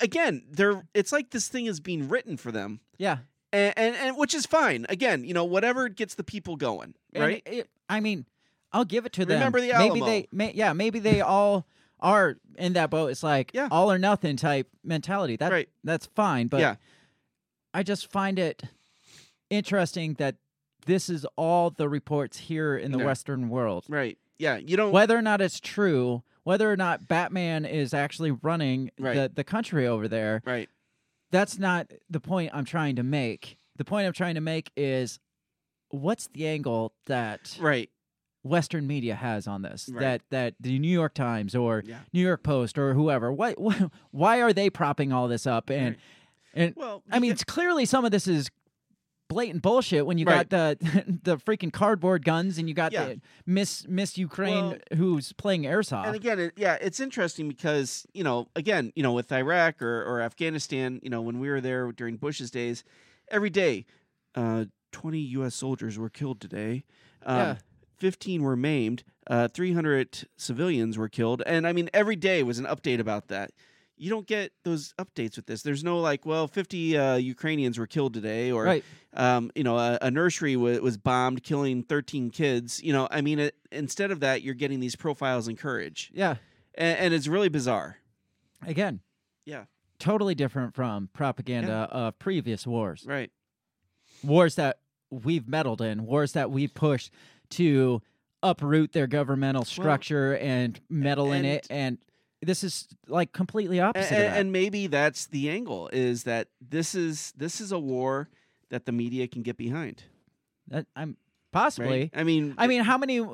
[0.00, 2.78] again, they're, it's like this thing is being written for them.
[2.98, 3.18] yeah.
[3.52, 4.86] And, and, and which is fine.
[4.88, 7.42] Again, you know, whatever gets the people going, right?
[7.46, 8.26] it- I mean,
[8.72, 9.38] I'll give it to them.
[9.38, 11.66] Remember the Maybe they, may, yeah, maybe they all
[12.00, 13.08] are in that boat.
[13.10, 13.68] It's like Yeah.
[13.70, 15.36] all or nothing type mentality.
[15.36, 15.68] That Right.
[15.84, 16.76] that's fine, but yeah,
[17.74, 18.62] I just find it
[19.50, 20.36] interesting that
[20.86, 23.04] this is all the reports here in the Yeah.
[23.06, 23.84] Western world.
[23.88, 24.18] right.
[24.40, 24.92] Yeah, you don't.
[24.92, 29.14] Whether or not it's true, whether or not Batman is actually running Right.
[29.16, 30.68] the, the country over there, Right.
[31.32, 33.58] that's not the point I'm trying to make.
[33.76, 35.18] The point I'm trying to make is
[35.90, 37.90] what's the angle that Right.
[38.48, 39.88] Western media has on this?
[39.92, 40.00] Right.
[40.00, 41.98] That that the New York Times or Yeah.
[42.12, 43.32] New York Post or whoever.
[43.32, 43.52] Why
[44.10, 45.70] why are they propping all this up?
[45.70, 45.98] And Right.
[46.54, 48.50] and Well, I mean, it's clearly some of this is
[49.28, 50.48] blatant bullshit when you Right.
[50.48, 53.04] got the the freaking cardboard guns and you got Yeah.
[53.06, 56.06] the Miss Miss Ukraine Well, who's playing airsoft.
[56.06, 60.02] and again, it, yeah, it's interesting because you know, again, you know, with Iraq or,
[60.02, 62.84] or Afghanistan, you know, when we were there during Bush's days,
[63.30, 63.84] every day,
[64.34, 65.54] uh, twenty U.S.
[65.54, 66.84] soldiers were killed today.
[67.26, 67.56] Um, Yeah.
[67.98, 69.04] Fifteen were maimed.
[69.26, 73.28] Uh, Three hundred civilians were killed, and I mean, every day was an update about
[73.28, 73.50] that.
[74.00, 75.62] You don't get those updates with this.
[75.62, 78.84] There's no like, well, 50 uh, Ukrainians were killed today, or right.
[79.14, 82.80] um, you know, a, a nursery wa- was bombed, killing 13 kids.
[82.80, 86.36] You know, I mean, it, instead of that, you're getting these profiles and courage, Yeah.
[86.76, 87.96] and, and it's really bizarre.
[88.64, 89.00] Again.
[89.44, 89.64] Yeah.
[89.98, 93.04] Totally different from propaganda of previous wars.
[93.04, 93.32] Right.
[94.22, 94.78] Wars that
[95.10, 97.10] we've meddled in, wars that we've pushed
[97.50, 98.02] to
[98.42, 101.98] uproot their governmental structure and meddle in it and
[102.40, 104.38] this is like completely And, opposite that.
[104.38, 108.28] and maybe that's the angle is that this is this is a war
[108.70, 110.04] that the media can get behind.
[110.68, 111.16] That- I'm
[111.50, 112.10] possibly Right?
[112.14, 113.26] I mean, I mean, how many?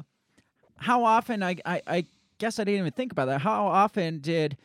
[0.77, 1.43] How often?
[1.43, 2.07] I, I I
[2.39, 3.43] guess I didn't even think about that.
[3.43, 4.57] How often did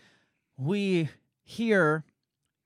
[0.58, 1.10] we
[1.43, 2.06] hear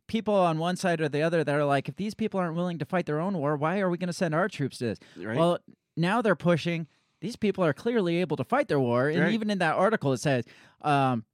[0.08, 2.78] people on one side or the other that are like, if these people aren't willing
[2.80, 5.00] to fight their own war, why are we going to send our troops to this?
[5.18, 5.38] right?
[5.38, 5.58] Well,
[5.98, 6.88] now they're pushing.
[7.22, 9.34] These people are clearly able to fight their war, and Right.
[9.34, 10.46] even in that article, it says.
[10.82, 11.26] Um,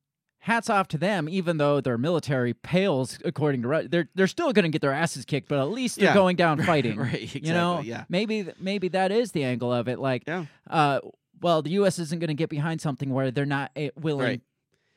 [0.43, 4.53] Hats off to them, even though their military pales according to Ru- they're they're still
[4.53, 6.13] going to get their asses kicked, but at least they're Yeah.
[6.13, 6.97] going down fighting.
[6.97, 9.99] right, exactly, You know, yeah, maybe maybe that is the angle of it.
[9.99, 10.45] Like, Yeah.
[10.69, 11.01] uh,
[11.41, 11.99] well, the U.S.
[11.99, 14.41] isn't going to get behind something where they're not eh, willing Right.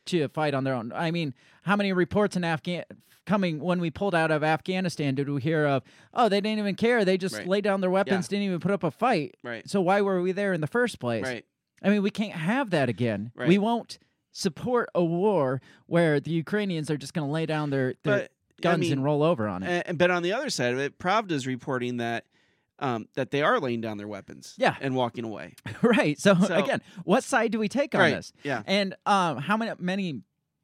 [0.06, 0.92] to fight on their own.
[0.94, 2.84] I mean, how many reports in Afghan
[3.26, 5.82] coming when we pulled out of Afghanistan did we hear of?
[6.14, 7.04] Oh, they didn't even care.
[7.04, 7.46] They just Right.
[7.46, 9.36] laid down their weapons, didn't even put up a fight.
[9.42, 11.22] right, So why were we there in the first place?
[11.24, 11.44] right,
[11.82, 13.32] I mean, we can't have that again.
[13.34, 13.48] right.
[13.48, 13.98] We won't
[14.32, 18.22] support a war where the Ukrainians are just going to lay down their, their but
[18.22, 19.68] I guns mean, and roll over on it.
[19.68, 22.24] And, and- but on the other side of it, Pravda's reporting that
[22.78, 24.74] um, that they are laying down their weapons, Yeah.
[24.80, 25.54] and walking away.
[25.82, 26.18] right.
[26.18, 28.14] So, So- again, what side do we take on right?
[28.16, 28.32] this?
[28.42, 30.22] Yeah, And um, how many many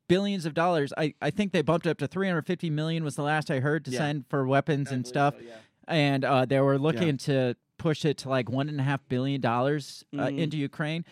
[0.08, 0.92] billions of dollars?
[0.98, 3.84] I, I think they bumped it up to 350 million was the last I heard
[3.84, 3.98] to Yeah.
[3.98, 5.34] send for weapons and stuff.
[5.38, 5.54] so, yeah.
[5.86, 9.40] And uh, they were looking to push it to like one and a half billion
[9.40, 10.38] dollars uh, Mhm.
[10.38, 11.04] into Ukraine.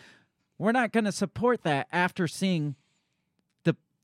[0.59, 2.75] We're not going to support that after seeing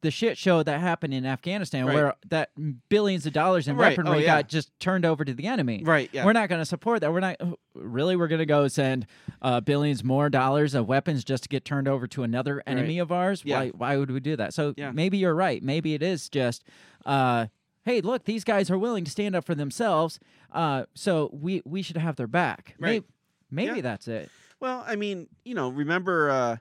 [0.03, 1.95] the shit show that happened in Afghanistan, Right.
[1.95, 2.51] where that
[2.89, 3.97] billions of dollars in Right.
[3.97, 4.25] weaponry Oh, yeah.
[4.41, 5.81] got just turned over to the enemy.
[5.83, 6.09] Right.
[6.13, 6.23] Yeah.
[6.25, 7.11] We're not going to support that.
[7.11, 7.37] We're not
[7.73, 8.15] really.
[8.15, 9.07] We're going to go send
[9.41, 13.11] uh, billions more dollars of weapons just to get turned over to another enemy of
[13.11, 13.41] ours.
[13.43, 13.57] Yeah.
[13.59, 13.69] Why?
[13.69, 14.53] Why would we do that?
[14.53, 14.91] So Yeah.
[14.91, 15.63] maybe you're right.
[15.63, 16.63] Maybe it is just,
[17.05, 17.47] uh,
[17.83, 20.19] hey, look, these guys are willing to stand up for themselves.
[20.51, 22.75] Uh, so we we should have their back.
[22.79, 23.03] Right.
[23.49, 24.29] Maybe, maybe that's it.
[24.59, 26.57] Well, I mean, you know, remember uh,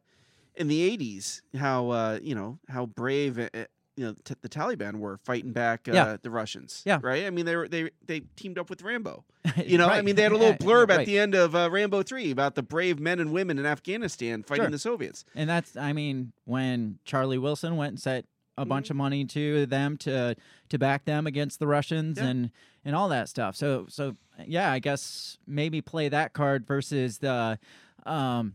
[0.57, 3.65] in the '80s how uh, you know how brave uh, uh,
[3.97, 6.17] you know t- the Taliban were fighting back uh, Yeah.
[6.21, 6.83] the Russians.
[6.87, 6.99] Yeah.
[7.03, 7.25] right.
[7.27, 9.25] I mean, they were they they teamed up with Rambo.
[9.67, 11.01] You know, I mean, they had a little Yeah, blurb right.
[11.01, 14.43] at the end of uh, Rambo Three about the brave men and women in Afghanistan
[14.43, 14.71] fighting Sure.
[14.71, 15.25] the Soviets.
[15.35, 18.25] And that's, I mean, when Charlie Wilson went and set
[18.57, 18.93] a bunch Mm-hmm.
[18.93, 20.37] of money to them to
[20.69, 22.27] to back them against the Russians Yeah.
[22.27, 22.51] and
[22.85, 23.57] and all that stuff.
[23.57, 27.59] So so yeah, I guess maybe play that card versus the
[28.07, 28.55] um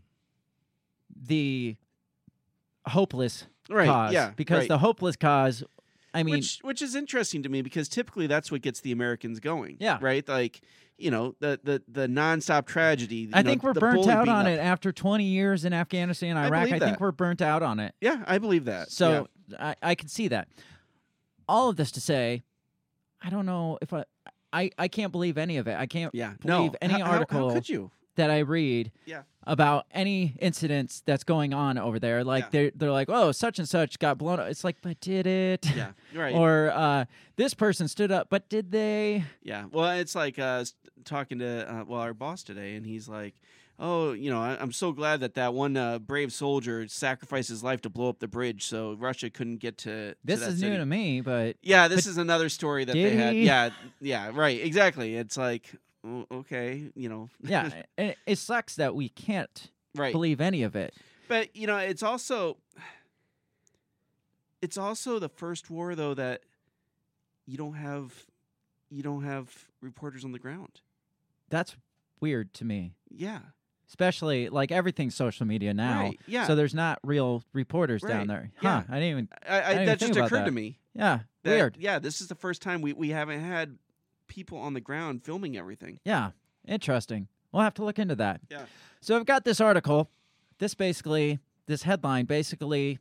[1.20, 1.76] the
[2.88, 3.86] hopeless Right.
[3.86, 4.12] cause.
[4.12, 4.32] Yeah.
[4.36, 4.68] Because right.
[4.68, 5.62] the hopeless cause,
[6.14, 9.40] I mean, which which is interesting to me because typically that's what gets the Americans
[9.40, 9.76] going.
[9.78, 9.98] Yeah.
[10.00, 10.26] Right.
[10.26, 10.60] Like
[10.96, 13.16] you know the the the nonstop tragedy.
[13.16, 14.52] you I know, think we're burnt out on up.
[14.52, 16.62] it after 20 years in Afghanistan, I Iraq.
[16.62, 17.94] I, believe think we're burnt out on it.
[18.00, 18.90] Yeah, I believe that.
[18.90, 19.28] So
[19.58, 20.48] I, I can see that.
[21.46, 22.42] All of this to say,
[23.22, 24.04] I don't know if I,
[24.52, 25.76] I, I can't believe any of it.
[25.78, 26.78] I can't yeah, believe no.
[26.82, 27.90] any How- how- article How, could you?
[28.18, 29.22] That I read Yeah.
[29.44, 32.22] about any incidents that's going on over there.
[32.22, 32.48] Like Yeah.
[32.52, 34.48] they're they're like, oh, such and such got blown up.
[34.48, 35.66] It's like, but did it?
[35.74, 35.92] Yeah.
[36.14, 36.34] Right.
[36.34, 37.06] Or uh,
[37.36, 39.24] this person stood up, but did they?
[39.42, 39.64] Yeah.
[39.72, 40.64] Well, it's like uh,
[41.04, 43.34] talking to uh, well our boss today, and he's like,
[43.78, 47.62] "Oh, you know, I, I'm so glad that that one uh, brave soldier sacrificed his
[47.62, 50.58] life to blow up the bridge, so Russia couldn't get to." to This that is
[50.60, 53.34] city." new to me, but Yeah, this but is another story that they had.
[53.34, 53.44] he?
[53.46, 53.70] Yeah.
[54.00, 54.30] Yeah.
[54.34, 54.60] Right.
[54.60, 55.14] Exactly.
[55.16, 55.70] It's like,
[56.08, 57.28] Oh, okay, you know.
[57.42, 60.12] yeah, it, it sucks that we can't right.
[60.12, 60.94] believe any of it.
[61.28, 62.56] But you know, it's also
[64.62, 66.42] it's also the first war though that
[67.46, 68.26] you don't have
[68.90, 70.80] you don't have reporters on the ground.
[71.50, 71.76] That's
[72.20, 72.94] weird to me.
[73.10, 73.40] Yeah.
[73.88, 76.02] Especially like everything's social media now.
[76.02, 76.46] Right, yeah.
[76.46, 78.50] So there's not real reporters down Right, there.
[78.62, 78.82] yeah.
[78.88, 80.78] I didn't even I, I, didn't even that think just occurred to me.
[80.94, 81.20] Yeah.
[81.44, 81.76] that- Weird.
[81.78, 83.78] Yeah, this is the first time we, we haven't had
[84.28, 85.98] people on the ground filming everything.
[86.04, 86.30] Yeah.
[86.66, 87.28] Interesting.
[87.52, 88.40] We'll have to look into that.
[88.50, 88.62] Yeah.
[89.00, 90.10] So I've got this article.
[90.58, 92.98] This basically, this headline basically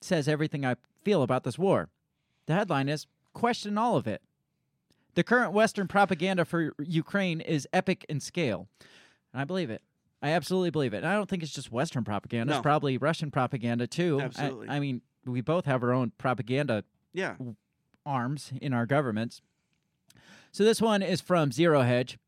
[0.00, 1.88] says everything I feel about this war.
[2.46, 4.20] The headline is Question all of it.
[5.14, 8.68] The current Western propaganda for Ukraine is epic in scale.
[9.32, 9.82] And I believe it.
[10.20, 10.98] I absolutely believe it.
[10.98, 12.52] And I don't think it's just Western propaganda.
[12.52, 12.56] No.
[12.58, 14.18] It's probably Russian propaganda too.
[14.20, 14.68] I- Absolutely.
[14.68, 16.82] I, mean, we both have our own propaganda
[17.12, 17.36] Yeah.
[18.04, 19.40] arms in our governments.
[20.52, 22.18] So this one is from Zero Hedge.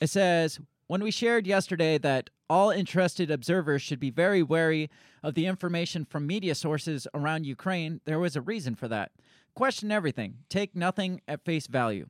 [0.00, 4.90] It says, When we shared yesterday that all interested observers should be very wary
[5.22, 9.12] of the information from media sources around Ukraine, there was a reason for that.
[9.54, 12.06] Question everything, take nothing at face value.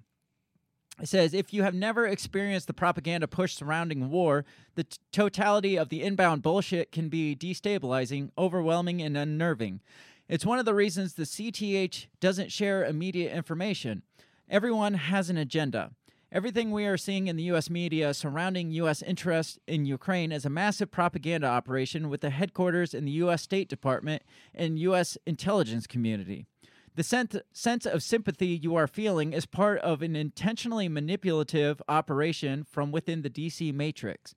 [1.00, 5.76] It says, if you have never experienced the propaganda push surrounding war, the t- totality
[5.76, 9.82] of the inbound bullshit can be destabilizing, overwhelming, and unnerving.
[10.26, 14.02] It's one of the reasons the CTH doesn't share immediate information.
[14.48, 15.90] Everyone has an agenda.
[16.30, 17.68] Everything we are seeing in the U.S.
[17.68, 19.02] media surrounding U.S.
[19.02, 23.42] interest in Ukraine is a massive propaganda operation with the headquarters in the U.S.
[23.42, 24.22] State Department
[24.54, 25.18] and U.S.
[25.26, 26.46] intelligence community.
[26.94, 32.62] The sense, sense of sympathy you are feeling is part of an intentionally manipulative operation
[32.62, 34.36] from within the DC matrix.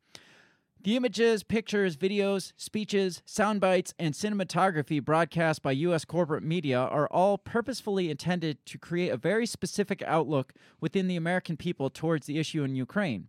[0.82, 6.05] The images, pictures, videos, speeches, sound bites, and cinematography broadcast by U.S.
[6.05, 11.57] corporate media are all purposefully intended to create a very specific outlook within the American
[11.57, 13.27] people towards the issue in Ukraine.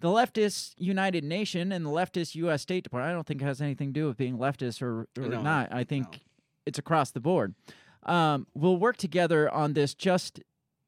[0.00, 2.60] The leftist United Nation and the leftist U.S.
[2.60, 5.28] State Department, I don't think it has anything to do with being leftist or, or
[5.28, 5.72] No, not.
[5.72, 6.20] I think
[6.66, 7.54] it's across the board.
[8.02, 10.40] Um, will work together on this just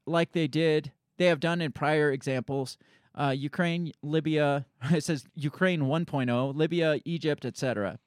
[0.07, 2.76] like they did, they have done in prior examples.
[3.14, 7.98] Uh, Ukraine, Libya, it says Ukraine 1.0, Libya, Egypt, etc.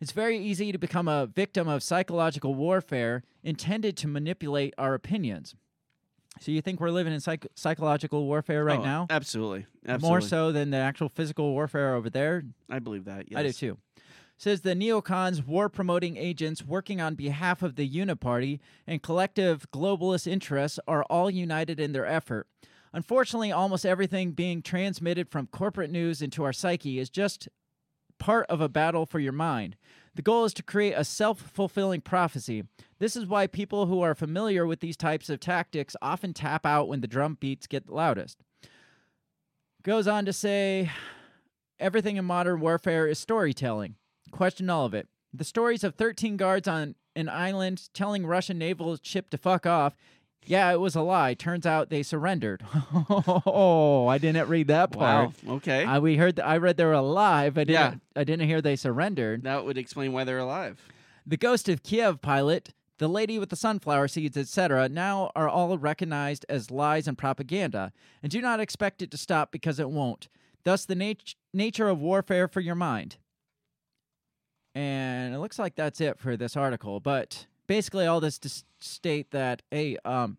[0.00, 5.54] It's very easy to become a victim of psychological warfare intended to manipulate our opinions.
[6.40, 9.06] So you think we're living in psych- psychological warfare right Oh, now?
[9.10, 9.66] Absolutely.
[9.86, 10.08] Absolutely.
[10.08, 12.42] More so than the actual physical warfare over there?
[12.70, 13.30] I believe that.
[13.30, 13.38] Yes.
[13.38, 13.78] I do too.
[14.38, 20.26] Says the neocons, war promoting agents working on behalf of the Uniparty and collective globalist
[20.26, 22.48] interests are all united in their effort.
[22.92, 27.48] Unfortunately, almost everything being transmitted from corporate news into our psyche is just
[28.18, 29.76] part of a battle for your mind.
[30.14, 32.64] The goal is to create a self fulfilling prophecy.
[32.98, 36.88] This is why people who are familiar with these types of tactics often tap out
[36.88, 38.38] when the drum beats get loudest.
[39.82, 40.90] Goes on to say
[41.80, 43.96] everything in modern warfare is storytelling.
[44.30, 45.08] Question all of it.
[45.32, 49.96] The stories of 13 guards on an island telling Russian naval ship to fuck off.
[50.44, 51.34] Yeah, it was a lie.
[51.34, 52.64] Turns out they surrendered.
[53.46, 55.32] oh, I didn't read that part.
[55.46, 55.54] Wow.
[55.56, 55.84] Okay.
[55.84, 56.40] I, we heard.
[56.40, 57.56] I read they were alive.
[57.56, 57.74] I didn't.
[57.74, 57.94] Yeah.
[58.20, 59.44] I didn't hear they surrendered.
[59.44, 60.80] that would explain why they're alive.
[61.26, 65.78] The Ghost of Kiev pilot, the lady with the sunflower seeds, etc., now are all
[65.78, 70.28] recognized as lies and propaganda, and do not expect it to stop because it won't.
[70.64, 73.16] Thus, the nat- nature of warfare for your mind.
[74.74, 76.98] And it looks like that's it for this article.
[76.98, 77.46] But
[77.76, 80.36] basically, all this to s- state that hey, um,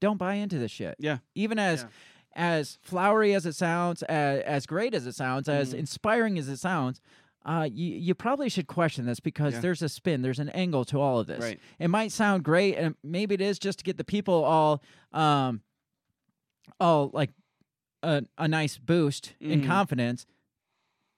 [0.00, 0.94] don't buy into this shit.
[0.98, 1.18] Yeah.
[1.34, 1.88] Even as Yeah.
[2.36, 5.78] as flowery as it sounds, as, as great as it sounds, as Mhm.
[5.78, 7.00] inspiring as it sounds,
[7.46, 9.60] uh, you you probably should question this because Yeah.
[9.60, 11.40] there's a spin, there's an angle to all of this.
[11.40, 11.60] Right.
[11.78, 14.82] It might sound great, and maybe it is just to get the people all,
[15.12, 15.62] um,
[16.80, 17.30] all like
[18.02, 19.66] a, a nice boost in Mhm.
[19.66, 20.26] confidence.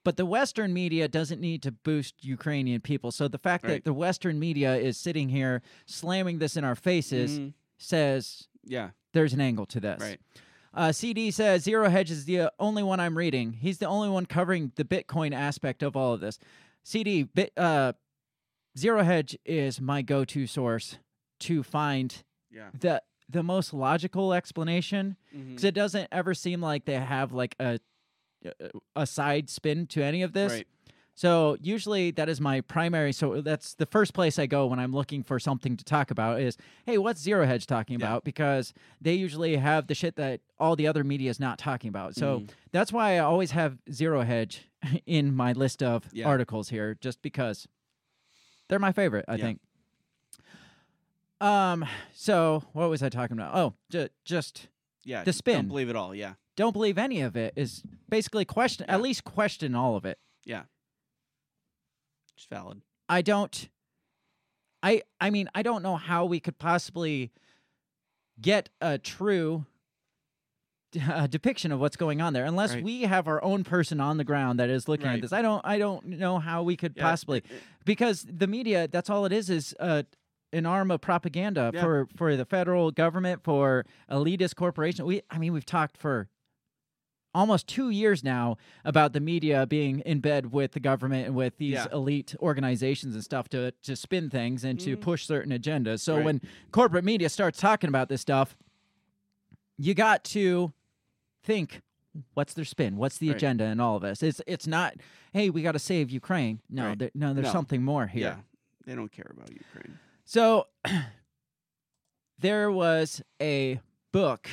[0.06, 3.10] But the Western media doesn't need to boost Ukrainian people.
[3.10, 7.40] So the fact that the Western media is sitting here slamming this in our faces
[7.40, 7.54] Mhm.
[7.76, 8.90] says Yeah.
[9.14, 10.00] there's an angle to this.
[10.00, 10.20] Right.
[10.72, 13.54] Uh, CD says Zero Hedge is the only one I'm reading.
[13.54, 16.38] He's the only one covering the Bitcoin aspect of all of this.
[16.84, 17.94] CD, bit, uh,
[18.78, 20.98] Zero Hedge is my go-to source
[21.40, 22.70] to find Yeah.
[22.78, 27.80] the the most logical explanation because it doesn't ever seem like they have like a
[28.94, 30.52] a side spin to any of this.
[30.52, 30.66] Right.
[31.18, 33.10] So usually that is my primary.
[33.12, 36.40] So that's the first place I go when I'm looking for something to talk about
[36.42, 38.06] is, hey, what's Zero Hedge talking Yeah.
[38.06, 38.24] about?
[38.24, 42.14] Because they usually have the shit that all the other media is not talking about.
[42.14, 42.50] So Mhm.
[42.70, 44.68] that's why I always have Zero Hedge
[45.06, 46.26] in my list of Yeah.
[46.26, 47.66] articles here, just because
[48.68, 49.24] they're my favorite.
[49.26, 49.42] I Yeah.
[49.44, 49.60] think.
[51.40, 51.84] Um.
[52.12, 53.54] So what was I talking about?
[53.54, 54.68] Oh, ju- just
[55.04, 55.22] Yeah.
[55.24, 55.54] the spin.
[55.56, 56.14] Don't believe it all.
[56.14, 56.34] Yeah.
[56.56, 57.52] Don't believe any of it.
[57.56, 58.86] Is basically question.
[58.88, 60.18] At least question all of it.
[60.44, 60.62] Yeah.
[62.36, 62.82] It's valid.
[63.08, 63.68] I don't
[64.82, 67.30] I I mean, I don't know how we could possibly
[68.40, 69.64] get a true
[71.08, 72.84] uh, depiction of what's going on there unless Right.
[72.84, 75.16] we have our own person on the ground that is looking Right.
[75.16, 75.32] at this.
[75.32, 77.42] I don't I don't know how we could Yeah, possibly
[77.84, 80.04] because the media that's all it is is uh,
[80.52, 81.80] an arm of propaganda Yeah.
[81.82, 85.04] for for the federal government for elitist corporation.
[85.06, 86.28] We I mean we've talked for
[87.36, 91.58] almost 2 years now about the media being in bed with the government and with
[91.58, 91.86] these Yeah.
[91.92, 95.00] elite organizations and stuff to to spin things and to Mhm.
[95.02, 96.00] push certain agendas.
[96.00, 96.24] So Right.
[96.24, 96.40] when
[96.72, 98.56] corporate media starts talking about this stuff
[99.78, 100.72] you got to
[101.42, 101.82] think
[102.32, 103.36] what's their spin what's the Right.
[103.36, 104.94] agenda in all of this it's it's not
[105.34, 106.98] hey we got to save ukraine no Right.
[106.98, 107.52] there, no there's No.
[107.52, 108.40] something more here Yeah,
[108.86, 109.98] they don't care about Ukraine.
[110.24, 110.68] so
[112.38, 113.80] there was a
[114.12, 114.48] book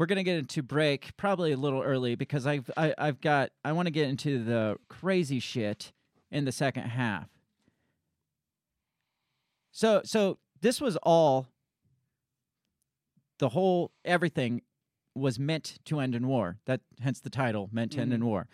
[0.00, 3.72] we're gonna get into break probably a little early because I've I, I've got I
[3.72, 5.92] want to get into the crazy shit
[6.30, 7.28] in the second half.
[9.72, 11.48] So so this was all
[13.40, 14.62] the whole everything
[15.14, 16.56] was meant to end in war.
[16.64, 18.24] That hence the title meant to end in Mhm.
[18.24, 18.48] war.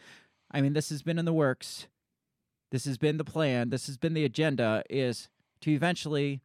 [0.51, 1.86] I mean this has been in the works.
[2.72, 3.70] This has been the plan.
[3.70, 5.28] This has been the agenda is
[5.61, 6.40] to eventually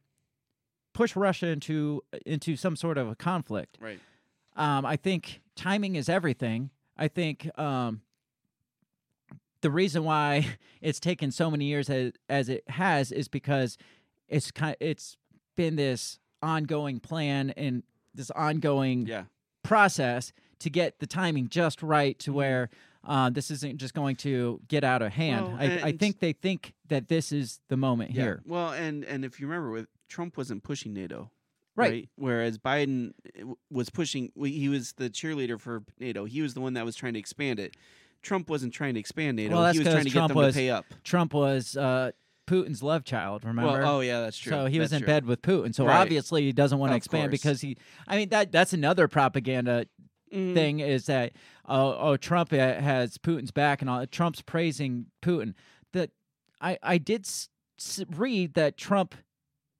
[0.92, 3.78] push Russia into into some sort of a conflict.
[3.80, 3.98] Right.
[4.56, 6.70] Um, I think timing is everything.
[6.96, 8.02] I think um,
[9.60, 10.46] the reason why
[10.80, 13.78] it's taken so many years as, as it has is because
[14.28, 15.16] it's kind it's
[15.56, 17.82] been this ongoing plan and
[18.14, 19.24] this ongoing Yeah.
[19.62, 22.24] process to get the timing just right Mm-hmm.
[22.24, 22.70] to where
[23.04, 25.46] uh, this isn't just going to get out of hand.
[25.48, 28.22] Well, I, I think they think that this is the moment Yeah.
[28.22, 28.42] here.
[28.46, 31.30] Well, and and if you remember, with Trump wasn't pushing NATO,
[31.74, 32.08] Right.
[32.16, 34.30] Whereas Biden uh, was pushing.
[34.36, 36.24] He was the cheerleader for NATO.
[36.26, 37.76] He was the one that was trying to expand it.
[38.22, 39.54] Trump wasn't trying to expand NATO.
[39.54, 40.84] Well, that's he was trying to 'cause get Trump them was- to pay up.
[41.02, 42.12] Trump was uh,
[42.46, 43.44] Putin's love child.
[43.44, 43.72] Remember?
[43.72, 44.50] Well, oh yeah, that's true.
[44.50, 45.06] So he was in true.
[45.06, 45.74] bed with Putin.
[45.74, 45.96] So Right.
[46.00, 47.40] obviously he doesn't want to expand course.
[47.42, 47.76] because he.
[48.06, 49.86] I mean that that's another propaganda
[50.32, 50.54] Mhm.
[50.54, 51.32] thing is that
[51.66, 54.06] oh, oh Trump uh, has Putin's back and all.
[54.06, 55.54] Trump's praising Putin.
[55.92, 56.10] That
[56.60, 57.48] I I did s-
[58.14, 59.14] read that Trump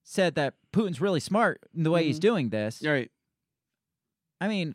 [0.05, 2.23] said that Putin's really smart in the way he's Mhm.
[2.23, 2.83] doing this.
[2.85, 3.11] Right.
[4.41, 4.75] I mean,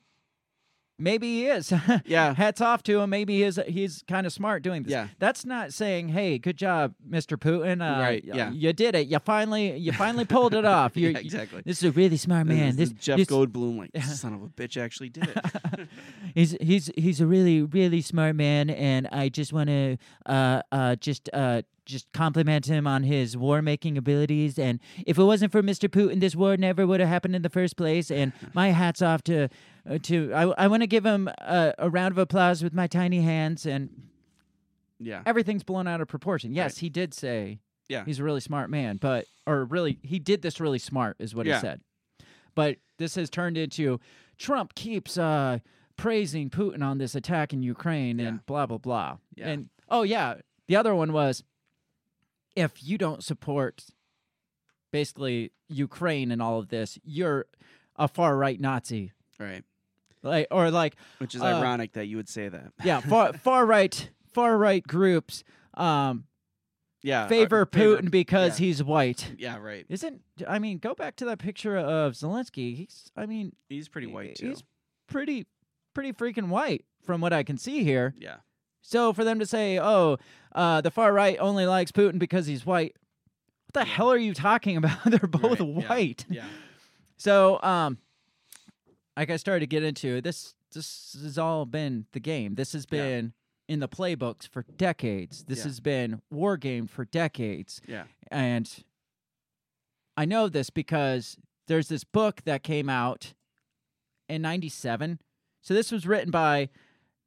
[0.99, 1.73] maybe he is.
[2.05, 2.33] Yeah.
[2.33, 3.09] Hats off to him.
[3.09, 3.59] Maybe he's.
[3.67, 4.91] He's kind of smart doing this.
[4.91, 5.07] Yeah.
[5.19, 7.37] That's not saying, "Hey, good job, Mr.
[7.37, 7.81] Putin.
[7.81, 8.51] Uh, Right, yeah.
[8.51, 9.07] You did it.
[9.07, 10.95] You finally, you finally pulled it off.
[10.97, 11.61] You're, Yeah, exactly.
[11.65, 12.75] This is a really smart man.
[12.75, 15.87] This This, Jeff this- Goldblum, like son of a bitch, actually did it.
[16.35, 20.95] he's he's he's a really really smart man, and I just want to uh uh
[20.95, 24.59] just uh just compliment him on his war making abilities.
[24.59, 25.87] And if it wasn't for Mr.
[25.87, 28.11] Putin, this war never would have happened in the first place.
[28.11, 29.47] And my hats off to
[30.03, 33.21] to I I want to give him a, a round of applause with my tiny
[33.21, 33.65] hands.
[33.65, 33.89] And
[34.99, 35.21] yeah.
[35.25, 36.51] everything's blown out of proportion.
[36.53, 38.03] Yes, he did say Yeah.
[38.05, 41.45] he's a really smart man, but or really he did this really smart is what
[41.45, 41.55] Yeah.
[41.55, 41.81] he said.
[42.55, 43.99] But this has turned into
[44.37, 45.59] Trump keeps uh
[45.95, 48.27] praising Putin on this attack in Ukraine Yeah.
[48.27, 49.17] and blah blah blah.
[49.35, 49.47] Yeah.
[49.49, 50.35] And oh yeah,
[50.67, 51.43] the other one was
[52.55, 53.85] if you don't support
[54.91, 57.45] basically Ukraine and all of this, you're
[57.97, 59.11] a far right Nazi.
[59.39, 59.63] Right.
[60.23, 62.73] Like or like Which is Uh, ironic that you would say that.
[62.83, 65.43] yeah, far far right far right groups
[65.75, 66.25] um
[67.03, 67.23] Yeah.
[67.23, 68.65] uh, favor Putin because yeah.
[68.65, 69.33] he's white.
[69.37, 69.57] Yeah.
[69.57, 69.85] Right.
[69.89, 72.75] Isn't I mean, go back to that picture of Zelensky.
[72.75, 74.49] He's I mean, He's pretty white too.
[74.49, 74.63] he's
[75.07, 75.45] pretty
[75.93, 78.13] pretty freaking white from what I can see here.
[78.19, 78.37] yeah.
[78.81, 80.17] So for them to say, "Oh,
[80.55, 82.95] uh, the far right only likes Putin because he's white,"
[83.65, 84.99] what the hell are you talking about?
[85.05, 86.25] They're both Right, yeah, white.
[86.29, 86.45] Yeah.
[87.19, 87.97] So, um,
[89.17, 90.53] like I started to get into this.
[90.73, 92.55] This has all been the game.
[92.55, 93.01] This has Yeah.
[93.01, 93.33] been
[93.67, 95.43] in the playbooks for decades.
[95.45, 95.63] This Yeah.
[95.65, 97.81] has been war gamed for decades.
[97.87, 98.05] Yeah.
[98.31, 98.83] And
[100.15, 101.37] I know this because
[101.67, 103.33] there's this book that came out
[104.29, 105.19] in 97.
[105.61, 106.69] So this was written by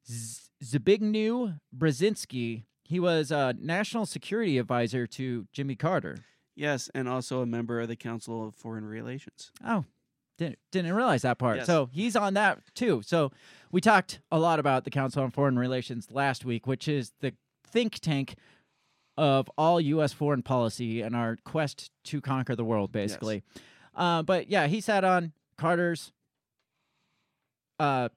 [0.09, 2.65] Z- Zbigniew Brzezinski.
[2.83, 6.17] He was a national security advisor to Jimmy Carter.
[6.55, 9.51] Yes, and also a member of the Council of Foreign Relations.
[9.63, 9.85] Oh,
[10.41, 11.57] didn't didn't realize that part.
[11.57, 11.67] Yes.
[11.67, 13.01] So he's on that too.
[13.05, 13.31] So
[13.71, 17.33] we talked a lot about the Council on Foreign Relations last week, which is the
[17.65, 18.35] think tank
[19.17, 20.13] of all U.S.
[20.13, 23.43] foreign policy and our quest to conquer the world, basically.
[23.95, 26.11] Uh, but yeah, he sat on Carter's
[27.79, 28.09] uh,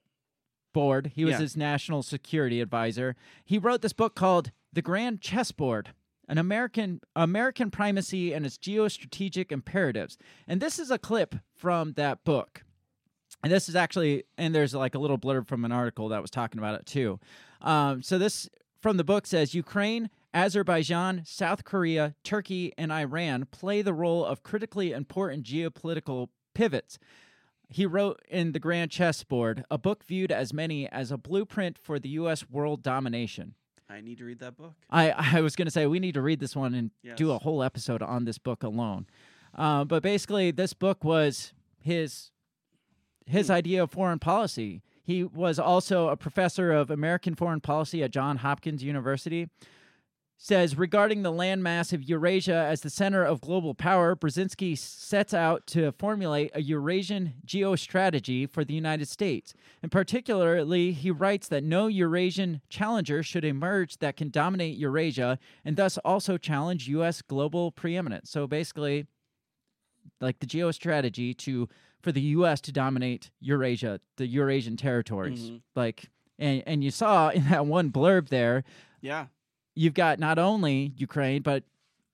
[0.73, 1.11] board.
[1.15, 1.39] He was Yeah.
[1.39, 3.15] his national security advisor.
[3.43, 5.93] He wrote this book called The Grand Chessboard.
[6.27, 10.17] An American American primacy and its geostrategic imperatives.
[10.47, 12.63] And this is a clip from that book.
[13.43, 16.31] And this is actually, and there's like a little blurb from an article that was
[16.31, 17.19] talking about it too.
[17.61, 18.49] Um, so this
[18.81, 24.43] from the book says Ukraine Azerbaijan, South Korea, Turkey, and Iran play the role of
[24.43, 26.99] critically important geopolitical pivots.
[27.69, 31.99] He wrote in The Grand Chessboard, a book viewed as many as a blueprint for
[31.99, 32.49] the U.S.
[32.49, 33.55] world domination.
[33.89, 34.73] I need to read that book.
[34.89, 37.37] I, I was going to say we need to read this one and do a
[37.37, 39.05] whole episode on this book alone.
[39.53, 42.31] Uh, but basically, this book was his
[43.25, 44.81] his idea of foreign policy.
[45.03, 49.49] He was also a professor of American foreign policy at Johns Hopkins University.
[50.37, 55.65] Says regarding the landmass of Eurasia as the center of global power, Brzezinski sets out
[55.67, 59.53] to formulate a Eurasian geostrategy for the United States.
[59.81, 65.77] And particularly, he writes that no Eurasian challenger should emerge that can dominate Eurasia and
[65.77, 67.21] thus also challenge U.S.
[67.21, 68.29] global preeminence.
[68.29, 69.07] So basically,
[70.19, 71.69] like the geostrategy to
[72.01, 72.61] for the U.S.
[72.61, 75.49] to dominate Eurasia, the Eurasian territories.
[75.49, 75.61] Mhm.
[75.75, 78.63] Like, and and you saw in that one blurb there,
[79.01, 79.27] Yeah,
[79.75, 81.63] you've got not only Ukraine but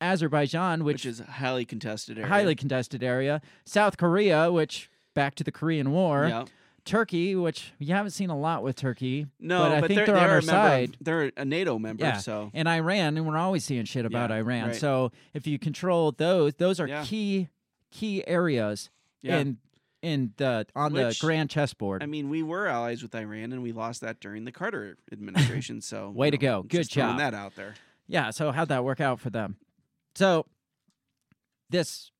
[0.01, 2.27] Azerbaijan, which, which, is a highly contested area.
[2.29, 6.45] highly contested area, South Korea, which back to the Korean War, Yeah.
[6.83, 9.27] Turkey, which you haven't seen a lot with Turkey.
[9.39, 10.97] No, but I think they're, they're, on our a member of- side.
[10.99, 14.37] they're a NATO member, Yeah, so and Iran, and we're always seeing shit about Yeah,
[14.37, 14.67] Iran.
[14.69, 14.75] right.
[14.75, 17.03] So if you control those, those are Yeah.
[17.05, 17.49] key
[17.91, 18.89] key areas
[19.21, 19.43] Yeah.
[20.01, 22.01] In the on Which- the grand chessboard.
[22.03, 25.81] I mean, we were allies with Iran, and we lost that during the Carter administration.
[25.81, 26.67] So Way you to know, go.
[26.67, 27.17] Good job.
[27.19, 27.75] that out there.
[28.07, 28.29] yeah.
[28.31, 29.57] So how'd that work out for them?
[30.15, 30.45] So
[31.69, 32.11] this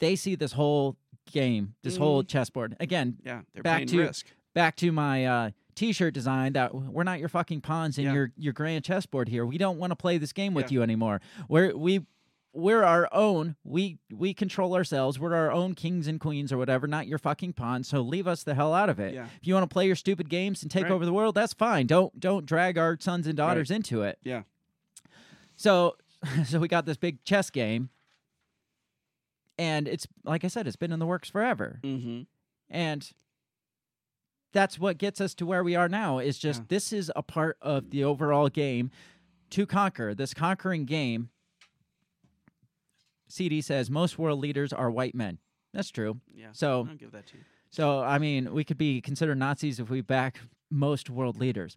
[0.00, 0.96] they see this whole
[1.32, 3.18] game, this whole chessboard again.
[3.24, 4.26] Yeah, they're back playing to risk.
[4.54, 8.12] back to my uh, t-shirt design that we're not your fucking pawns in Yeah.
[8.14, 9.44] your your grand chessboard here.
[9.46, 10.76] We don't want to play this game with Yeah.
[10.78, 11.20] you anymore.
[11.48, 12.06] We're we
[12.52, 13.56] we're our own.
[13.64, 15.18] We we control ourselves.
[15.18, 17.88] We're our own kings and queens or whatever, not your fucking pawns.
[17.88, 19.14] So leave us the hell out of it.
[19.14, 19.26] Yeah.
[19.40, 20.92] If you want to play your stupid games and take Right.
[20.92, 21.86] over the world, that's fine.
[21.86, 24.18] Don't don't drag our sons and daughters into it.
[24.24, 24.42] Yeah.
[25.56, 25.96] So
[26.46, 27.90] so we got this big chess game.
[29.58, 31.80] And it's like I said, it's been in the works forever.
[31.82, 32.22] Mm-hmm.
[32.70, 33.10] And
[34.52, 36.66] that's what gets us to where we are now is just Yeah.
[36.68, 38.90] this is a part of the overall game
[39.50, 41.30] to conquer this conquering game
[43.28, 45.38] cd says most world leaders are white men
[45.74, 46.48] that's true Yeah.
[46.52, 47.44] So- I'll give that to you.
[47.70, 51.76] so i mean we could be considered nazis if we back most world leaders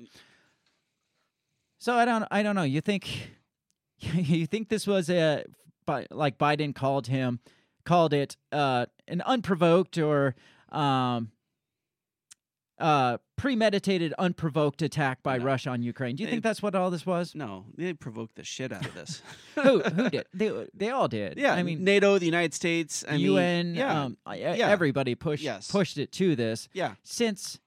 [1.79, 3.29] so i don't i don't know you think
[3.99, 5.43] you think this was a
[6.09, 7.39] like biden called him
[7.85, 10.35] called it uh an unprovoked or
[10.71, 11.31] um
[12.81, 15.45] uh premeditated unprovoked attack by No.
[15.45, 18.43] russia on ukraine do you think that's what all this was No, they provoked the
[18.43, 19.21] shit out of this.
[19.55, 23.15] who who did they they all did yeah, i mean NATO, the United States, I
[23.15, 24.69] un mean, yeah, um yeah.
[24.69, 25.71] everybody pushed Yes.
[25.71, 27.59] pushed it to this yeah, since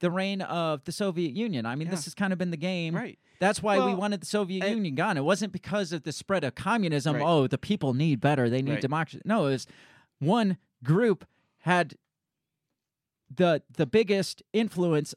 [0.00, 1.64] the reign of the Soviet Union.
[1.64, 2.94] I mean, this has kind of been the game.
[2.96, 3.18] right.
[3.38, 5.16] That's why we wanted the Soviet and- Union gone.
[5.16, 7.14] It wasn't because of the spread of communism.
[7.16, 7.24] Right.
[7.24, 8.50] Oh, the people need better.
[8.50, 8.80] They need Right.
[8.82, 9.22] democracy.
[9.24, 9.66] No, it was
[10.18, 11.24] one group
[11.60, 11.94] had
[13.36, 15.14] the the biggest influence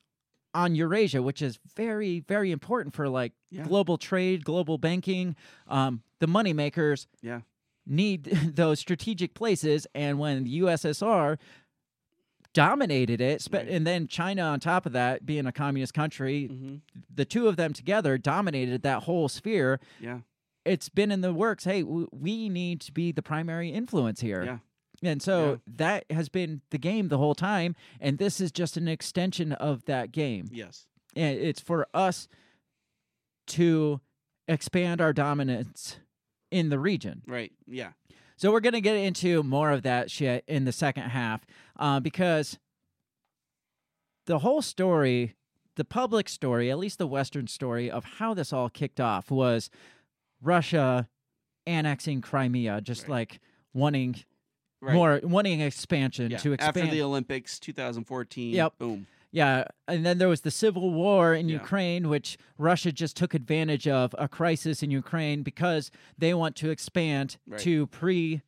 [0.54, 3.64] on Eurasia, which is very very important for like Yeah.
[3.64, 5.36] global trade, global banking.
[5.68, 7.42] Um, the money makers Yeah.
[7.86, 8.24] need
[8.56, 11.38] those strategic places, and when the USSR
[12.54, 13.68] dominated it, spe- Right.
[13.68, 16.76] and then China on top of that, being a communist country, Mm-hmm.
[17.14, 19.80] the two of them together dominated that whole sphere.
[20.00, 20.22] Yeah.
[20.66, 21.64] It's been in the works.
[21.66, 24.44] Hey, we need to be the primary influence here.
[24.44, 24.58] Yeah.
[25.04, 25.58] And so Yeah.
[25.78, 27.76] that has been the game the whole time.
[28.00, 30.48] And this is just an extension of that game.
[30.52, 30.88] Yes.
[31.16, 32.28] And it's for us
[33.48, 34.02] to
[34.48, 36.00] expand our dominance
[36.52, 37.22] in the region.
[37.28, 37.52] Right.
[37.68, 37.92] Yeah.
[38.38, 41.46] So we're gonna get into more of that shit in the second half,
[41.78, 42.60] uh, because
[44.26, 45.36] the whole story,
[45.76, 49.70] the public story, at least the Western story of how this all kicked off was
[50.42, 51.10] Russia
[51.66, 53.10] annexing Crimea, just Right.
[53.12, 53.40] like
[53.74, 54.24] wanting
[54.80, 54.94] Right.
[54.94, 56.38] more, wanting expansion Yeah.
[56.38, 56.78] to expand.
[56.78, 58.54] After the Olympics, 2014.
[58.54, 58.78] Yep.
[58.78, 59.08] Boom.
[59.32, 61.56] Yeah, and then there was the civil war in Yeah.
[61.60, 66.70] Ukraine, which Russia just took advantage of a crisis in Ukraine because they want to
[66.70, 67.60] expand Right.
[67.62, 68.42] to pre.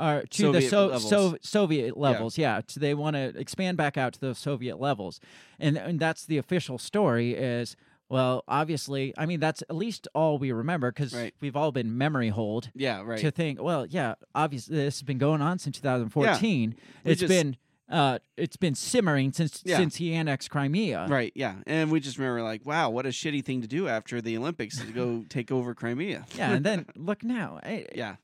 [0.00, 1.08] Uh, to the Soviet so, levels.
[1.10, 2.60] so Soviet levels, yeah.
[2.68, 5.18] So they want to expand back out to the Soviet levels,
[5.58, 7.32] and and that's the official story.
[7.34, 7.74] Is
[8.08, 11.34] well, obviously, I mean that's at least all we remember because Right.
[11.40, 13.02] we've all been memory hold Yeah.
[13.02, 13.18] Right.
[13.20, 16.74] to think, well, yeah, obviously this has been going on since 2014.
[17.04, 17.56] We It's just- been
[17.90, 19.78] uh, it's been simmering since Yeah.
[19.78, 21.06] since he annexed Crimea.
[21.08, 21.56] Right, yeah.
[21.66, 24.78] And we just remember like, wow, what a shitty thing to do after the Olympics
[24.78, 26.26] to go take over Crimea.
[26.36, 28.16] Yeah, and then look now, I, yeah.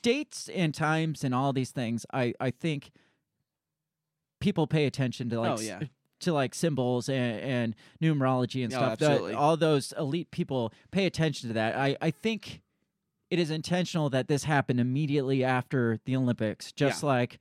[0.00, 2.06] dates and times and all these things.
[2.12, 2.90] I I think
[4.40, 5.80] people pay attention to like Oh, yeah.
[6.20, 8.92] To like symbols and, and numerology and Oh, stuff.
[8.92, 9.34] absolutely.
[9.34, 11.76] all those elite people pay attention to that.
[11.76, 12.62] I, I think
[13.30, 17.38] it is intentional that this happened immediately after the Olympics, just like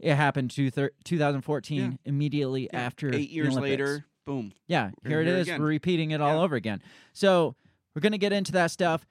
[0.00, 1.90] it happened to thir- 2014 Yeah.
[2.04, 2.80] immediately Yeah.
[2.80, 4.52] after Eight the years later, boom.
[4.68, 5.48] Yeah, We're here it here is.
[5.48, 5.60] again.
[5.60, 6.80] We're repeating it all over again.
[7.12, 7.56] So
[7.94, 9.06] we're gonna get into that stuff.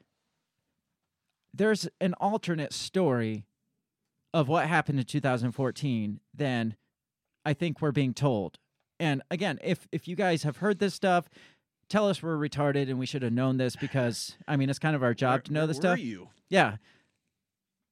[1.54, 3.46] There's an alternate story
[4.34, 6.76] of what happened in 2014 than
[7.46, 8.58] I think we're being told.
[9.04, 11.30] And again, if if you guys have heard this stuff,
[11.90, 14.96] tell us we're retarded and we should have known this because I mean it's kind
[14.96, 16.00] of our job Where- to know this stuff.
[16.00, 16.30] you?
[16.50, 16.78] Yeah.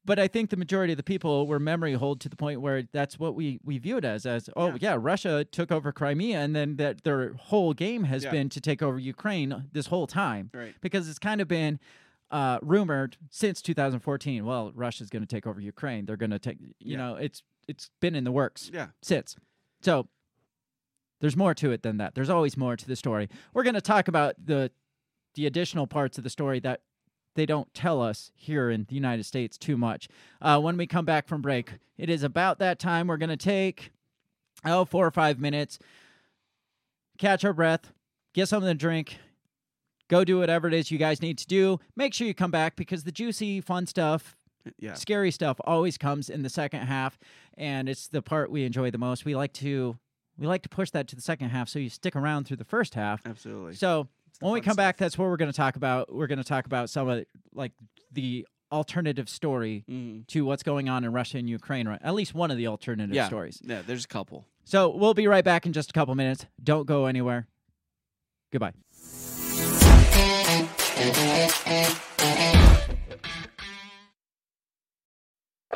[0.03, 2.83] But I think the majority of the people were memory hold to the point where
[2.91, 4.77] that's what we, we view it as as oh Yeah.
[4.81, 4.97] yeah.
[4.99, 8.31] Russia took over Crimea and then that their whole game has Yeah.
[8.31, 10.73] been to take over Ukraine this whole time Right.
[10.81, 11.79] because it's kind of been
[12.31, 14.45] uh, rumored since 2014.
[14.45, 16.05] Well, Russia's going to take over Ukraine.
[16.05, 16.97] They're going to take you Yeah.
[16.97, 18.87] know it's it's been in the works Yeah.
[19.03, 19.35] since.
[19.81, 20.07] So
[21.21, 22.13] there's more to it than that.
[22.15, 23.29] There's always more to the story.
[23.53, 24.71] We're going to talk about the
[25.35, 26.81] the additional parts of the story that
[27.35, 30.09] they don't tell us here in the United States too much.
[30.41, 33.07] Uh, when we come back from break, it is about that time.
[33.07, 33.91] We're going to take
[34.65, 35.79] oh four or five minutes,
[37.17, 37.91] catch our breath,
[38.33, 39.17] get something to drink,
[40.09, 41.79] go do whatever it is you guys need to do.
[41.95, 44.35] Make sure you come back because the juicy, fun stuff
[44.77, 44.93] Yeah.
[44.95, 47.17] scary stuff always comes in the second half
[47.57, 49.97] and it's the part we enjoy the most we like to
[50.41, 52.65] we like to push that to the second half so you stick around through the
[52.65, 53.75] first half Absolutely.
[53.75, 54.07] so
[54.41, 56.65] when we come back that's what we're going to talk about we're going to talk
[56.65, 57.23] about some of
[57.53, 57.71] like
[58.11, 60.25] the alternative story Mhm.
[60.27, 63.13] to what's going on in russia and ukraine right at least one of the alternative
[63.15, 63.27] Yeah.
[63.27, 63.81] stories Yeah.
[63.85, 64.45] There's a couple.
[64.65, 67.47] so we'll be right back in just a couple minutes don't go anywhere
[68.51, 68.73] goodbye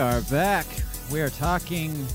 [0.00, 0.66] are back.
[1.12, 2.06] We are talking,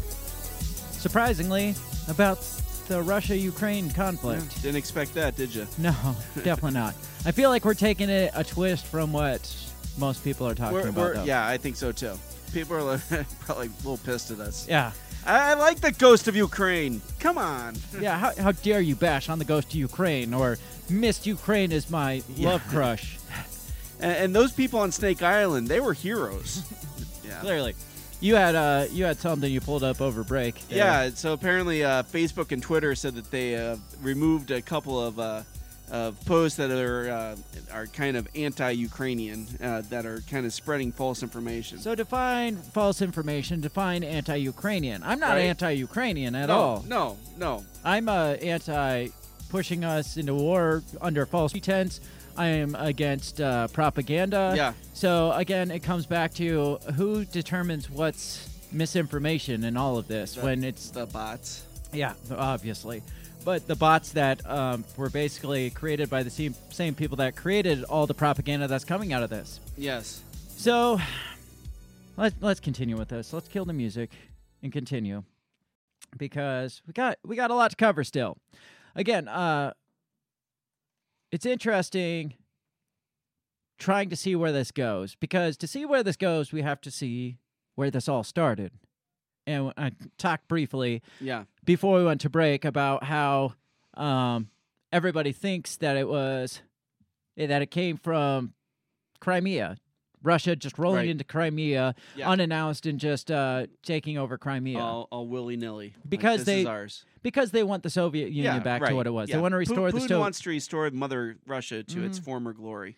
[0.92, 1.76] surprisingly,
[2.08, 2.40] about
[2.88, 4.62] the Russia Ukraine conflict.
[4.62, 5.68] Didn't expect that, did you?
[5.78, 5.92] No,
[6.44, 6.96] definitely not.
[7.26, 9.54] I feel like we're taking it a twist from what
[9.98, 10.96] most people are talking We're, about.
[10.98, 11.24] we're- though.
[11.24, 12.14] yeah, I think so too.
[12.54, 13.02] People are
[13.42, 14.68] probably a little pissed at us.
[14.68, 14.92] Yeah.
[15.26, 17.02] I, I like the ghost of Ukraine.
[17.20, 17.76] Come on.
[18.00, 20.58] Yeah, how, how dare you bash on the ghost of Ukraine or
[20.90, 22.50] Miss Ukraine is my Yeah.
[22.50, 23.18] love crush.
[24.00, 26.62] And, and those people on Snake Island, they were heroes.
[27.36, 27.42] Yeah.
[27.42, 27.76] Clearly.
[28.22, 30.56] You had uh you had something you pulled up over break.
[30.70, 30.78] there.
[30.78, 35.20] Yeah, so apparently uh, Facebook and Twitter said that they uh, removed a couple of,
[35.20, 35.42] uh,
[35.92, 37.36] of posts that are uh,
[37.74, 41.78] are kind of anti-Ukrainian, uh, that are kind of spreading false information.
[41.78, 45.04] So define false information, define anti-Ukrainian.
[45.04, 45.42] I'm not Right.
[45.42, 46.86] anti-Ukrainian at no, all.
[46.88, 47.66] No, no.
[47.84, 49.10] I'm uh, anti
[49.50, 52.00] pushing us into war under false pretense.
[52.38, 54.54] I am against uh, propaganda.
[54.56, 54.74] Yeah.
[54.94, 60.42] So again, it comes back to who determines what's misinformation in all of this The-
[60.42, 61.64] when it's the bots.
[61.94, 63.02] yeah, obviously.
[63.46, 67.84] but the bots that um, were basically created by the same same people that created
[67.86, 69.60] all the propaganda that's coming out of this.
[69.78, 70.22] Yes.
[70.58, 71.00] So
[72.18, 73.32] let's let's continue with this.
[73.34, 74.10] Let's kill the music
[74.64, 75.24] and continue
[76.18, 78.38] because we got we got a lot to cover still.
[78.96, 79.74] Again, uh
[81.36, 82.34] it's interesting
[83.78, 86.90] trying to see where this goes because to see where this goes, we have to
[86.90, 87.38] see
[87.76, 88.72] where this all started.
[89.46, 91.44] And I talked briefly Yeah.
[91.66, 93.54] before we went to break about how
[93.96, 94.50] um,
[94.94, 96.62] everybody thinks that it was
[97.38, 98.54] eh, that it came from
[99.20, 99.76] Crimea,
[100.26, 101.10] Russia just rolling Right.
[101.10, 102.30] into Crimea Yeah.
[102.30, 105.94] unannounced and just uh, taking over Crimea All, all willy nilly.
[106.08, 107.06] because this they ours.
[107.22, 108.90] because they want the Soviet Union yeah, back right.
[108.90, 109.30] to what it was.
[109.30, 109.36] Yeah.
[109.38, 112.24] They want to restore the Putin wants to restore Mother Russia to its Mhm.
[112.24, 112.98] former glory.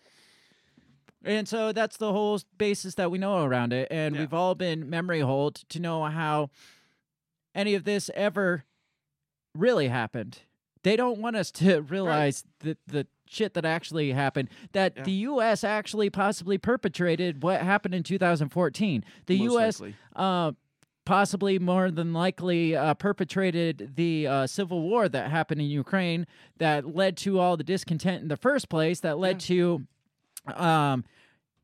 [1.25, 3.87] And so that's the whole basis that we know around it.
[3.91, 6.49] And we've all been memory hold to know how
[7.53, 8.63] any of this ever
[9.53, 10.39] really happened.
[10.83, 15.03] They don't want us to realize the, the shit that actually happened, that Yeah.
[15.03, 15.63] the U.S.
[15.63, 19.03] actually possibly perpetrated what happened in 2014.
[19.25, 19.81] The Most U.S.
[20.15, 20.51] Uh,
[21.05, 26.27] possibly more than likely uh, perpetrated the uh, civil war that happened in Ukraine
[26.57, 29.87] that led to all the discontent in the first place, that led to
[30.55, 31.05] um,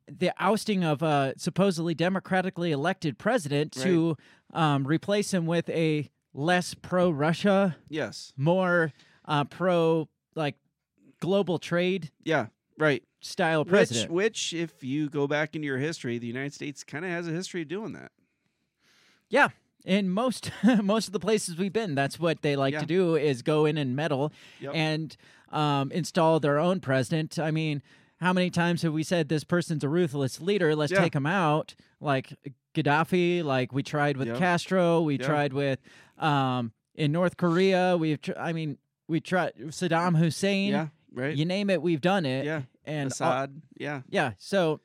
[0.06, 4.16] the ousting of a supposedly democratically elected president to
[4.52, 8.32] um, replace him with a less pro Russia, Yes.
[8.36, 8.92] more
[9.26, 10.56] uh, pro like
[11.20, 12.46] global trade Yeah.
[12.78, 13.02] Right.
[13.20, 14.10] style Which, president.
[14.12, 17.30] which, if you go back into your history, the United States kind of has a
[17.30, 18.10] history of doing that.
[19.28, 19.48] Yeah.
[19.84, 20.50] In most
[20.82, 22.80] most of the places we've been, that's what they like Yeah.
[22.80, 24.72] to do is go in and meddle Yep.
[24.74, 25.16] and
[25.52, 27.38] um, install their own president.
[27.38, 27.82] I mean,
[28.20, 30.74] how many times have we said this person's a ruthless leader?
[30.74, 31.00] Let's Yeah.
[31.00, 31.74] take him out.
[32.00, 32.32] Like
[32.74, 34.36] Gaddafi, like we tried with.
[34.38, 35.26] Castro, we Yeah.
[35.26, 35.78] tried with
[36.18, 37.96] um, in North Korea.
[37.98, 38.78] We've, tr- I mean,
[39.08, 40.70] we tried Saddam Hussein.
[40.72, 40.88] Yeah.
[41.14, 41.36] Right.
[41.36, 42.44] You name it, we've done it.
[42.44, 42.62] yeah.
[42.84, 43.62] And all- Assad.
[43.78, 44.02] yeah.
[44.08, 44.32] yeah.
[44.38, 44.80] So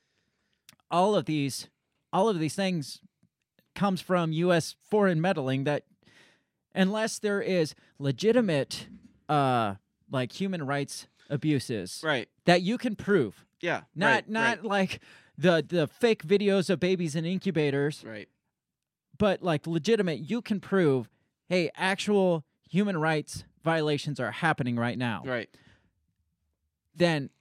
[0.92, 1.68] all of these,
[2.14, 3.02] all of these things
[3.76, 4.76] comes from U.S.
[4.90, 5.84] foreign meddling that,
[6.76, 8.88] unless there is legitimate,
[9.28, 9.76] uh,
[10.12, 12.28] like human rights abuses Right.
[12.46, 13.82] that you can prove, Yeah.
[13.96, 15.00] not right, not right, like
[15.38, 18.28] the the fake videos of babies in incubators, right.
[19.18, 21.10] but like legitimate, you can prove,
[21.48, 25.22] hey, actual human rights violations are happening right now.
[25.26, 25.50] Right.
[27.00, 27.32] Then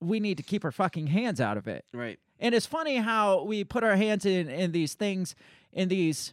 [0.00, 1.84] we need to keep our fucking hands out of it.
[1.92, 2.18] Right.
[2.40, 5.34] And it's funny how we put our hands in in these things,
[5.72, 6.32] in these,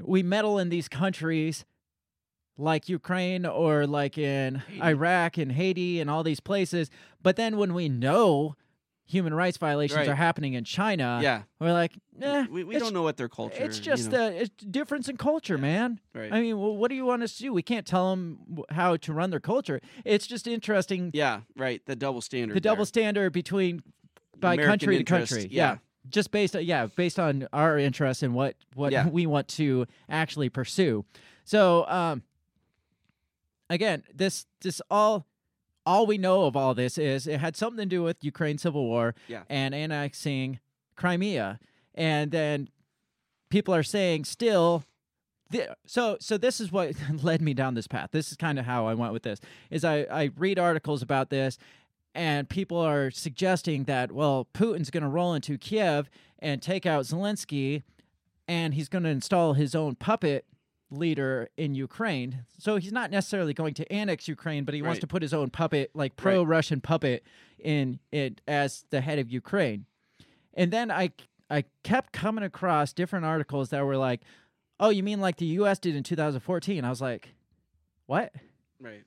[0.00, 1.64] we meddle in these countries
[2.56, 6.90] like Ukraine or like in Iraq and Haiti and all these places.
[7.22, 8.56] But then when we know
[9.08, 10.08] human rights violations Right.
[10.08, 11.42] are happening in China, Yeah.
[11.58, 13.56] we're like, eh, we we don't know what their culture.
[13.64, 14.30] It's you just know.
[14.30, 15.98] the it's difference in culture, man.
[16.14, 16.30] Right.
[16.32, 17.52] I mean, well, what do you want us to do?
[17.52, 19.80] We can't tell them how to run their culture.
[20.04, 21.40] It's just interesting Yeah.
[21.56, 21.80] Right.
[21.86, 22.54] The double standard.
[22.54, 22.86] the double there.
[22.86, 23.82] standard between
[24.38, 25.48] by American country to country.
[25.50, 25.78] yeah.
[26.10, 29.08] Just based on yeah, based on our interest in what what Yeah.
[29.08, 31.04] we want to actually pursue.
[31.44, 32.22] So um
[33.70, 35.26] again, this this all
[35.88, 38.84] all we know of all this is it had something to do with Ukraine civil
[38.84, 39.42] war Yeah.
[39.48, 40.60] and annexing
[40.96, 41.58] Crimea.
[41.94, 42.68] And then
[43.50, 44.84] people are saying still
[45.86, 46.92] so so this is what
[47.22, 48.10] led me down this path.
[48.12, 49.40] This is kind of how I went with this.
[49.70, 51.58] Is I I read articles about this
[52.14, 57.04] and people are suggesting that well Putin's going to roll into Kiev and take out
[57.04, 57.82] Zelensky
[58.46, 60.44] and he's going to install his own puppet
[60.90, 62.44] leader in Ukraine.
[62.58, 65.50] So he's not necessarily going to annex Ukraine, but he wants to put his own
[65.50, 67.24] puppet like pro-Russian puppet
[67.58, 69.86] in it as the head of Ukraine.
[70.54, 71.12] And then I
[71.50, 74.22] I kept coming across different articles that were like,
[74.80, 75.78] "Oh, you mean like the U.S.
[75.78, 77.34] did in 2014?" I was like,
[78.06, 78.32] "What?"
[78.80, 79.04] Right.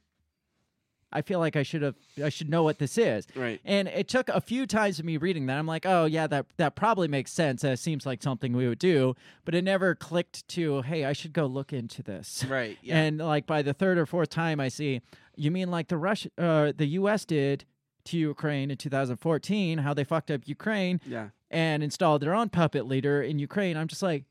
[1.11, 3.27] I feel like I should have I should know what this is.
[3.35, 3.59] Right.
[3.65, 5.57] And it took a few times of me reading that.
[5.57, 7.61] I'm like, "Oh, yeah, that that probably makes sense.
[7.61, 9.15] That seems like something we would do."
[9.45, 12.77] But it never clicked to, "Hey, I should go look into this." Right.
[12.83, 12.97] Yeah.
[12.97, 15.01] And like by the third or fourth time I see,
[15.35, 17.65] you mean like the Rush uh the US did
[18.05, 21.29] to Ukraine in 2014, how they fucked up Ukraine yeah.
[21.49, 23.77] and installed their own puppet leader in Ukraine.
[23.77, 24.25] I'm just like,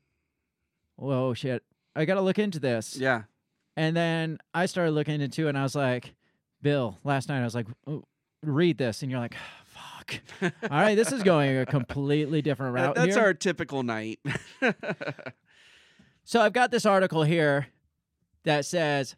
[0.95, 1.63] whoa, shit.
[1.95, 2.97] I got to look into this.
[2.97, 3.23] Yeah.
[3.75, 6.13] And then I started looking into it and I was like,
[6.61, 8.03] Bill, last night I was like, "Oh,
[8.43, 9.01] read this.
[9.01, 10.19] And you're like, ah, fuck.
[10.63, 12.95] All right, this is going a completely different route.
[12.95, 13.23] that's here.
[13.23, 14.19] our typical night.
[16.23, 17.67] So I've got this article here
[18.43, 19.15] that says,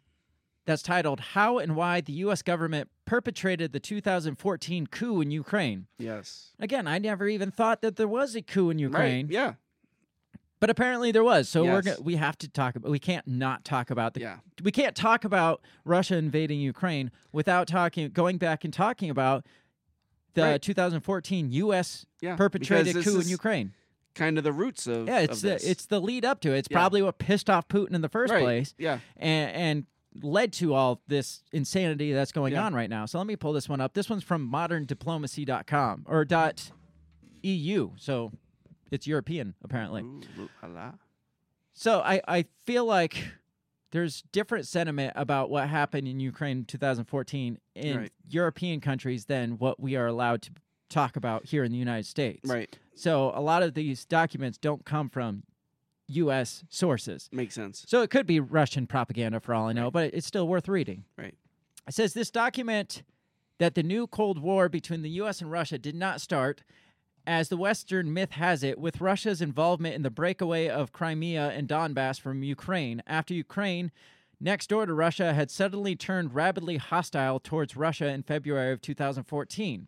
[0.66, 2.42] that's titled How and Why the U.S.
[2.42, 5.86] Government Perpetrated the 2014 Coup in Ukraine.
[5.98, 6.52] yes.
[6.58, 9.26] Again, I never even thought that there was a coup in Ukraine.
[9.26, 9.32] Right.
[9.32, 9.52] Yeah.
[10.60, 11.48] But apparently there was.
[11.48, 11.96] So we're Yes.
[11.96, 12.90] go- we have to talk about.
[12.90, 14.20] We can't not talk about the.
[14.20, 14.38] Yeah.
[14.62, 19.44] We can't talk about Russia invading Ukraine without talking, going back and talking about
[20.34, 20.62] the Right.
[20.62, 22.06] 2014 U.S.
[22.20, 23.72] Yeah, perpetrated coup in Ukraine.
[24.14, 26.58] Kind of the roots of Yeah, it's of the it's the lead up to it.
[26.58, 26.76] It's Yeah.
[26.78, 28.42] probably what pissed off Putin in the first Right.
[28.42, 28.74] place.
[28.78, 29.00] Yeah.
[29.16, 29.86] and and
[30.22, 32.64] led to all this insanity that's going Yeah.
[32.64, 33.04] on right now.
[33.04, 33.94] So let me pull this one up.
[33.94, 36.70] This one's from moderndiplomacy.com or dot
[37.42, 37.90] EU.
[37.96, 38.30] So
[38.94, 40.02] it's European apparently.
[40.02, 40.92] Ooh, ooh, la, la.
[41.74, 43.24] So I, I feel like
[43.90, 48.12] there's different sentiment about what happened in Ukraine in 2014 in Right.
[48.28, 50.50] European countries than what we are allowed to
[50.88, 52.48] talk about here in the United States.
[52.48, 52.76] Right.
[52.94, 55.42] So a lot of these documents don't come from
[56.08, 56.64] U.S.
[56.68, 57.28] sources.
[57.32, 57.84] Makes sense.
[57.88, 61.04] So it could be Russian propaganda for all I know, but it's still worth reading.
[61.16, 61.34] Right.
[61.88, 63.02] It says this document
[63.58, 65.40] that the new Cold War between the U.S.
[65.40, 66.62] and Russia did not start,
[67.26, 71.68] as the Western myth has it, with Russia's involvement in the breakaway of Crimea and
[71.68, 73.90] Donbass from Ukraine after Ukraine,
[74.40, 79.86] next door to Russia, had suddenly turned rabidly hostile towards Russia in February of 2014.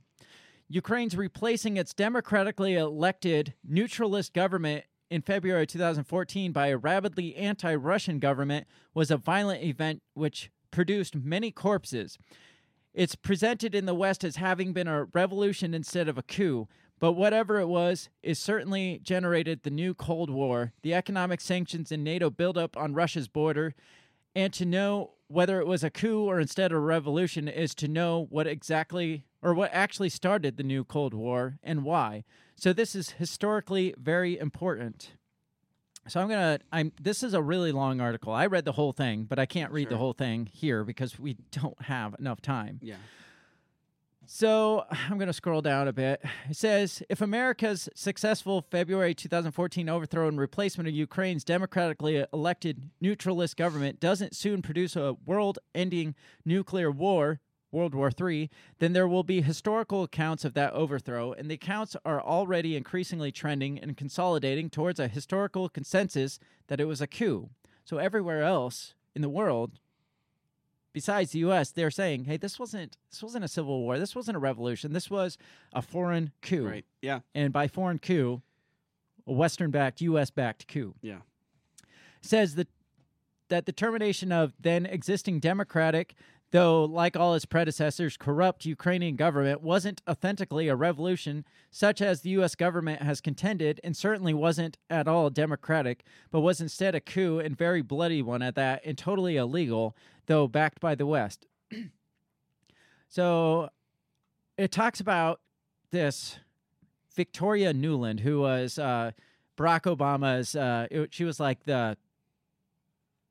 [0.68, 8.18] Ukraine's replacing its democratically elected neutralist government in February 2014 by a rabidly anti Russian
[8.18, 12.18] government was a violent event which produced many corpses.
[12.92, 16.66] It's presented in the West as having been a revolution instead of a coup,
[16.98, 22.02] but whatever it was, it certainly generated the new Cold War, the economic sanctions and
[22.02, 23.74] NATO buildup on Russia's border,
[24.34, 28.26] and to know whether it was a coup or instead a revolution is to know
[28.30, 32.24] what exactly or what actually started the new Cold War and why.
[32.56, 35.12] So this is historically very important.
[36.08, 36.60] So I'm gonna.
[36.72, 36.92] I'm.
[37.00, 38.32] This is a really long article.
[38.32, 41.36] I read the whole thing, but I can't read the whole thing here because we
[41.50, 42.78] don't have enough time.
[42.80, 42.96] Yeah.
[44.26, 46.22] So I'm going to scroll down a bit.
[46.50, 53.56] It says if America's successful February 2014 overthrow and replacement of Ukraine's democratically elected neutralist
[53.56, 57.40] government doesn't soon produce a world ending nuclear war,
[57.72, 58.48] World War III,
[58.78, 63.30] then there will be historical accounts of that overthrow, and the accounts are already increasingly
[63.30, 66.38] trending and consolidating towards a historical consensus
[66.68, 67.50] that it was a coup.
[67.84, 69.72] So everywhere else in the world,
[70.96, 73.98] besides the U.S., they're saying, "Hey, this wasn't this wasn't a civil war.
[73.98, 74.94] This wasn't a revolution.
[74.94, 75.36] This was
[75.74, 76.86] a foreign coup." Right.
[77.02, 77.20] Yeah.
[77.34, 78.40] And by foreign coup,
[79.26, 80.94] a Western-backed, U.S.-backed coup.
[81.02, 81.18] Yeah.
[82.22, 82.68] Says that
[83.50, 86.14] that the termination of then existing democratic,
[86.56, 92.30] though like all its predecessors, corrupt Ukrainian government wasn't authentically a revolution, such as the
[92.30, 92.54] U.S.
[92.54, 97.58] government has contended, and certainly wasn't at all democratic, but was instead a coup and
[97.58, 101.44] very bloody one at that, and totally illegal, though backed by the West.
[103.08, 103.68] so
[104.56, 105.42] it talks about
[105.90, 106.38] this
[107.14, 109.10] Victoria Nuland, who was uh,
[109.58, 110.56] Barack Obama's.
[110.56, 111.98] Uh, it- she was like the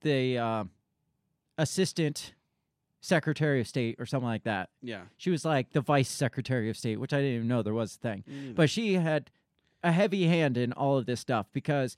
[0.02, 0.70] the um
[1.58, 2.36] assistant
[3.06, 4.70] secretary of state or something like that.
[4.82, 5.02] Yeah.
[5.18, 7.96] She was like the vice secretary of state, which I didn't even know there was
[7.96, 8.24] a thing.
[8.28, 8.54] Neither.
[8.54, 9.30] But she had
[9.84, 11.96] a heavy hand in all of this stuff because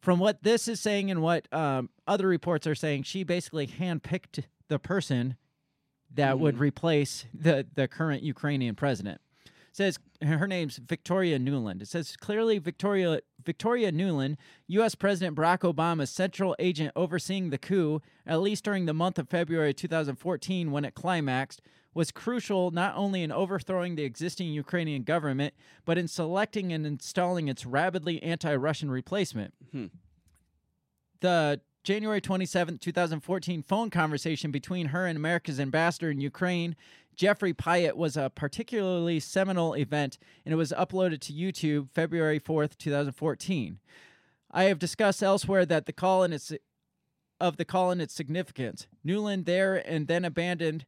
[0.00, 4.44] from what this is saying and what um, other reports are saying, she basically handpicked
[4.68, 5.36] the person
[6.14, 9.20] that would replace the, the current Ukrainian president.
[9.74, 11.82] Says her name's Victoria Nuland.
[11.82, 14.36] It says clearly Victoria Victoria Nuland,
[14.68, 14.94] U.S.
[14.94, 19.74] President Barack Obama's central agent overseeing the coup, at least during the month of February
[19.74, 21.60] 2014 when it climaxed,
[21.92, 27.48] was crucial not only in overthrowing the existing Ukrainian government, but in selecting and installing
[27.48, 29.54] its rabidly anti-Russian replacement.
[29.72, 29.86] Hmm.
[31.18, 36.76] The January 27, 2014 phone conversation between her and America's ambassador in Ukraine,
[37.16, 42.76] Jeffrey Pyatt, was a particularly seminal event and it was uploaded to YouTube February 4th,
[42.78, 43.78] 2014.
[44.50, 46.52] I have discussed elsewhere that the call and its
[47.40, 48.86] of the call and its significance.
[49.04, 50.86] Nuland there and then abandoned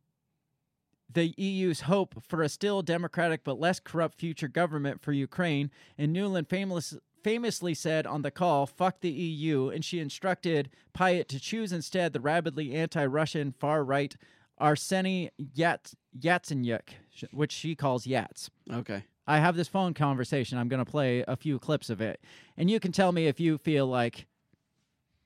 [1.12, 6.14] the EU's hope for a still democratic but less corrupt future government for Ukraine, and
[6.14, 11.40] Nuland famous, famously said on the call, fuck the EU, and she instructed Pyatt to
[11.40, 14.16] choose instead the rabidly anti Russian far right
[14.60, 16.88] Arseny Yats, Yatsenyuk,
[17.32, 18.48] which she calls Yats.
[18.72, 19.04] Okay.
[19.26, 20.56] I have this phone conversation.
[20.58, 22.20] I'm going to play a few clips of it.
[22.56, 24.26] And you can tell me if you feel like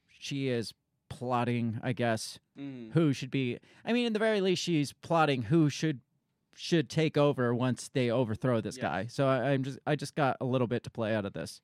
[0.08, 0.72] she is
[1.08, 2.92] plotting, I guess, Mm.
[2.92, 3.58] who should be.
[3.84, 6.00] I mean, in the very least, she's plotting who should
[6.54, 9.06] should take over once they overthrow this guy.
[9.06, 11.62] So I, I'm just I just got a little bit to play out of this.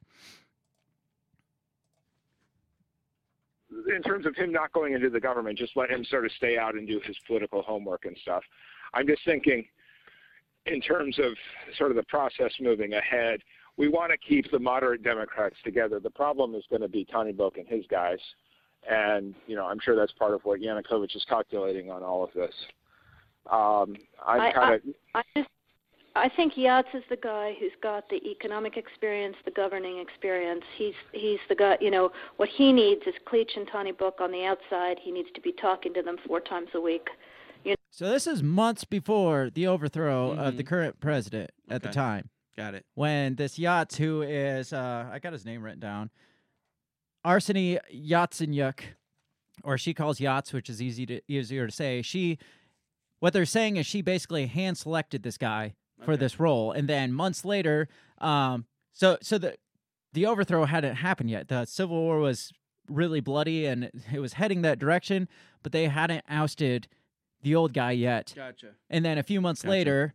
[3.95, 6.59] In terms of him not going into the government, just let him sort of stay
[6.59, 8.43] out and do his political homework and stuff.
[8.95, 9.65] I'm just thinking,
[10.67, 11.33] in terms of
[11.77, 13.41] sort of the process moving ahead,
[13.77, 16.01] we want to keep the moderate Democrats together.
[16.01, 18.19] The problem is going to be Tyahnybok and his guys,
[18.91, 22.31] and you know I'm sure that's part of what Yanukovych is calculating on all of
[22.35, 22.55] this.
[23.51, 23.97] Um,
[24.27, 24.81] I'm I- kind of
[25.15, 25.49] I just
[26.17, 30.65] I think Yats is the guy who's got the economic experience, the governing experience.
[30.77, 31.77] He's he's the guy.
[31.81, 34.99] You know what he needs is Klitsch and Tyahnybok on the outside.
[35.01, 37.09] He needs to be talking to them four times a week.
[37.65, 40.67] You know, So this is months before the overthrow of the Mhm.
[40.69, 42.31] current president at the time.
[42.57, 42.87] Got it.
[42.95, 46.11] When this Yats, who is uh, I got his name written down,
[47.25, 48.81] Arseny Yatsenyuk,
[49.65, 52.01] or she calls Yats, which is easy to easier to say.
[52.01, 52.39] She,
[53.19, 55.75] what they're saying is she basically hand selected this guy
[56.05, 56.21] for Okay.
[56.21, 59.57] this role, and then months later, um, so so the
[60.13, 61.49] the overthrow hadn't happened yet.
[61.49, 62.53] The civil war was
[62.89, 65.29] really bloody, and it was heading that direction,
[65.63, 66.89] but they hadn't ousted
[67.43, 68.33] the old guy yet.
[68.35, 68.69] Gotcha.
[68.89, 69.71] And then a few months Gotcha.
[69.71, 70.15] later,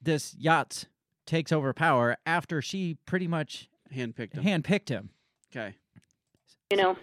[0.00, 0.84] this yacht
[1.26, 4.44] takes over power after she pretty much Handpicked him.
[4.62, 5.10] handpicked him.
[5.54, 5.74] Okay.
[6.70, 6.96] you know.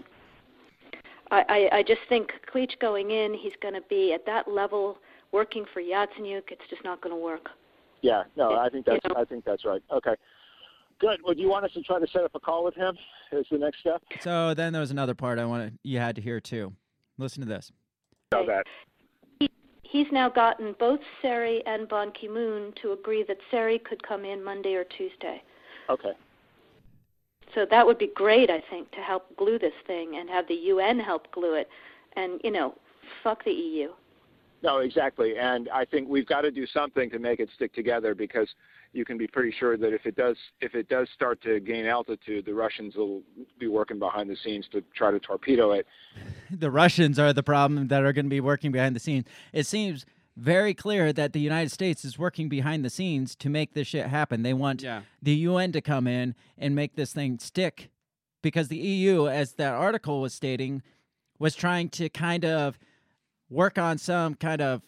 [1.31, 4.97] I, I I just think Klitsch going in, he's going to be at that level
[5.31, 6.43] working for Yatsenyuk.
[6.51, 7.49] It's just not going to work.
[8.01, 8.23] yeah.
[8.35, 9.81] No, I think You that's I think that's right.
[9.91, 10.15] Okay.
[10.99, 11.19] Good.
[11.23, 12.97] Well, do you want us to try to set up a call with him?
[13.31, 14.01] Is the next step?
[14.21, 16.73] So then there was another part I wanted you had to hear too.
[17.17, 17.71] Listen to this.
[18.31, 18.65] Know that.
[19.83, 24.43] He's now gotten both Serry and Ban Ki-moon to agree that Serry could come in
[24.43, 25.41] Monday or Tuesday.
[25.89, 26.11] Okay.
[27.55, 30.53] So that would be great, I think, to help glue this thing and have the
[30.53, 31.67] UN help glue it.
[32.15, 32.75] And, you know,
[33.23, 33.89] fuck the EU.
[34.61, 35.37] No, exactly.
[35.37, 38.49] And I think we've got to do something to make it stick together because
[38.91, 41.85] you can be pretty sure that if it does if it does start to gain
[41.85, 43.21] altitude, the Russians will
[43.59, 45.85] be working behind the scenes to try to torpedo it.
[46.51, 49.25] The Russians are the problem that are going to be working behind the scenes.
[49.53, 50.05] It seems
[50.35, 54.07] very clear that the United States is working behind the scenes to make this shit
[54.07, 54.41] happen.
[54.41, 55.01] They want Yeah.
[55.21, 57.89] the UN to come in and make this thing stick
[58.41, 60.81] because the EU, as that article was stating,
[61.39, 62.79] was trying to kind of
[63.49, 64.81] work on some kind of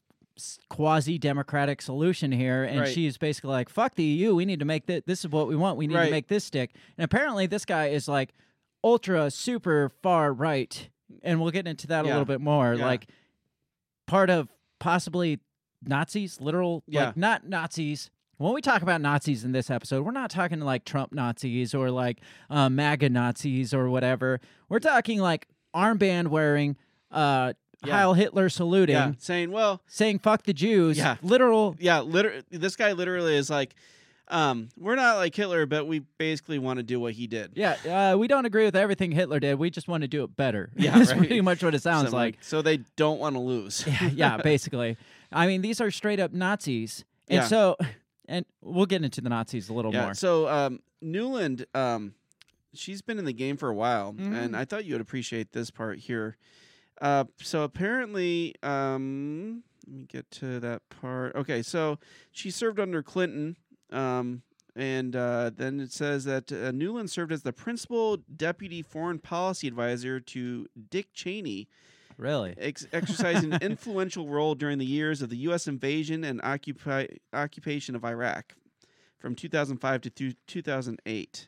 [0.69, 2.63] quasi democratic solution here.
[2.63, 2.93] And Right.
[2.93, 4.33] she's basically like, fuck the EU.
[4.35, 5.03] We need to make this.
[5.05, 5.77] This is what we want.
[5.77, 6.05] We need Right.
[6.05, 6.73] to make this stick.
[6.97, 8.33] And apparently, this guy is like
[8.83, 10.89] ultra super far right.
[11.23, 12.73] And we'll get into that a little bit more.
[12.73, 12.85] Yeah.
[12.85, 13.07] Like,
[14.07, 15.39] part of possibly
[15.83, 17.07] Nazis, literal, Yeah.
[17.07, 18.09] like not Nazis.
[18.37, 21.91] When we talk about Nazis in this episode, we're not talking like Trump Nazis or
[21.91, 22.19] like
[22.49, 24.39] uh, MAGA Nazis or whatever.
[24.69, 26.77] We're talking like armband wearing,
[27.11, 27.97] uh, Yeah.
[27.97, 29.13] Heil Hitler saluting, Yeah.
[29.17, 31.15] Saying, well, saying "fuck the Jews." Yeah.
[31.23, 31.75] literal.
[31.79, 33.73] yeah, literally, this guy literally is like,
[34.27, 37.51] um, we're not like Hitler, but we basically want to do what he did.
[37.55, 39.55] Yeah, uh, we don't agree with everything Hitler did.
[39.59, 40.69] We just want to do it better.
[40.75, 41.17] Yeah, that's right.
[41.17, 42.37] pretty much what it sounds Something like.
[42.41, 43.83] So they don't want to lose.
[44.01, 44.95] yeah, yeah, basically.
[45.31, 47.47] I mean, these are straight up Nazis, and Yeah.
[47.47, 47.77] so,
[48.27, 50.03] and we'll get into the Nazis a little yeah.
[50.05, 50.13] more.
[50.13, 52.13] So um, Nuland, um,
[52.73, 54.33] she's been in the game for a while, Mhm.
[54.33, 56.37] and I thought you would appreciate this part here.
[57.01, 61.35] Uh, so apparently, um, let me get to that part.
[61.35, 61.97] Okay, so
[62.31, 63.57] she served under Clinton,
[63.91, 64.43] um,
[64.75, 69.67] and uh, then it says that uh, Nuland served as the principal deputy foreign policy
[69.67, 71.67] advisor to Dick Cheney,
[72.17, 72.53] Really?
[72.59, 75.67] ex- exercising an influential role during the years of the U.S.
[75.67, 78.53] invasion and occupy- occupation of Iraq
[79.17, 81.47] from 2005 to thu- 2008.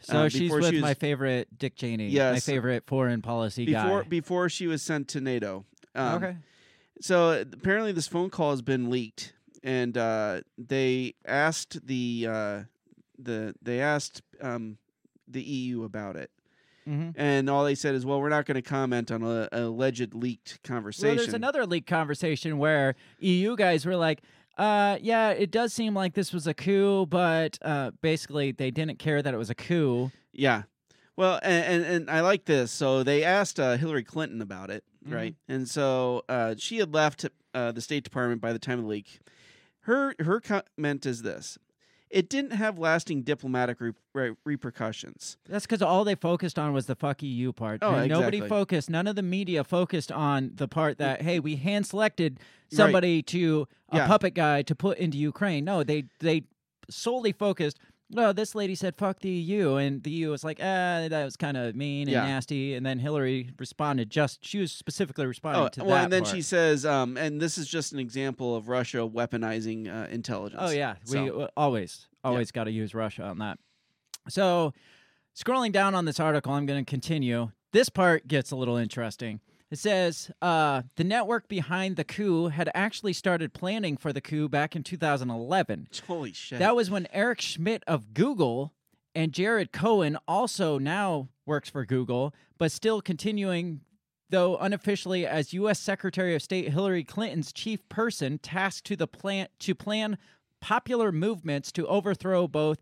[0.00, 4.02] So Uh, she's with she was- my favorite Dick Cheney, my favorite foreign policy before
[4.02, 4.08] guy.
[4.08, 5.64] before she was sent to NATO.
[5.94, 6.36] Um, okay.
[7.00, 12.60] So apparently, this phone call has been leaked, and uh, they asked the uh,
[13.18, 14.78] the they asked um,
[15.28, 16.30] the EU about it,
[16.88, 17.12] Mhm.
[17.16, 20.14] and all they said is, "Well, we're not going to comment on a, a alleged
[20.14, 24.22] leaked conversation." Well, there's another leaked conversation where EU guys were like,
[24.58, 28.98] uh, yeah, it does seem like this was a coup, but uh, basically they didn't
[28.98, 30.10] care that it was a coup.
[30.32, 30.62] Yeah.
[31.16, 32.70] Well, and, and, and I like this.
[32.70, 35.14] So they asked uh, Hillary Clinton about it, Mhm.
[35.14, 35.34] right?
[35.48, 37.24] And so uh, she had left
[37.54, 39.20] uh, the State Department by the time of the leak.
[39.80, 41.56] Her her comment is this:
[42.10, 45.36] it didn't have lasting diplomatic re- re- repercussions.
[45.48, 47.80] That's because all they focused on was the fuck you" part.
[47.82, 51.56] Oh, And Nobody focused, none of the media focused on the part that, hey, we
[51.56, 52.76] hand selected Right.
[52.76, 54.06] somebody to a Yeah.
[54.06, 55.64] puppet guy to put into Ukraine.
[55.64, 56.44] No, they they
[56.90, 57.78] solely focused.
[58.10, 61.36] Well, this lady said "fuck the EU," and the EU was like, "Ah, that was
[61.36, 62.24] kind of mean and Yeah.
[62.26, 64.08] nasty." And then Hillary responded.
[64.10, 66.04] Just she was specifically responding Oh, to well, that.
[66.04, 66.34] and then part.
[66.34, 70.62] she says, um, and this is just an example of Russia weaponizing uh, intelligence.
[70.64, 73.58] Oh yeah, we So- uh, always always got to use Russia on that.
[74.28, 74.72] So,
[75.36, 77.50] scrolling down on this article, I'm going to continue.
[77.72, 79.40] This part gets a little interesting.
[79.70, 84.48] It says uh, the network behind the coup had actually started planning for the coup
[84.48, 85.88] back in 2011.
[86.06, 86.58] Holy shit.
[86.58, 88.72] That was when Eric Schmidt of Google
[89.14, 93.80] and Jared Cohen also now works for Google, but still continuing,
[94.30, 95.78] though unofficially, as U.S.
[95.80, 100.16] Secretary of State Hillary Clinton's chief person tasked to the plan to plan
[100.60, 102.78] popular movements to overthrow both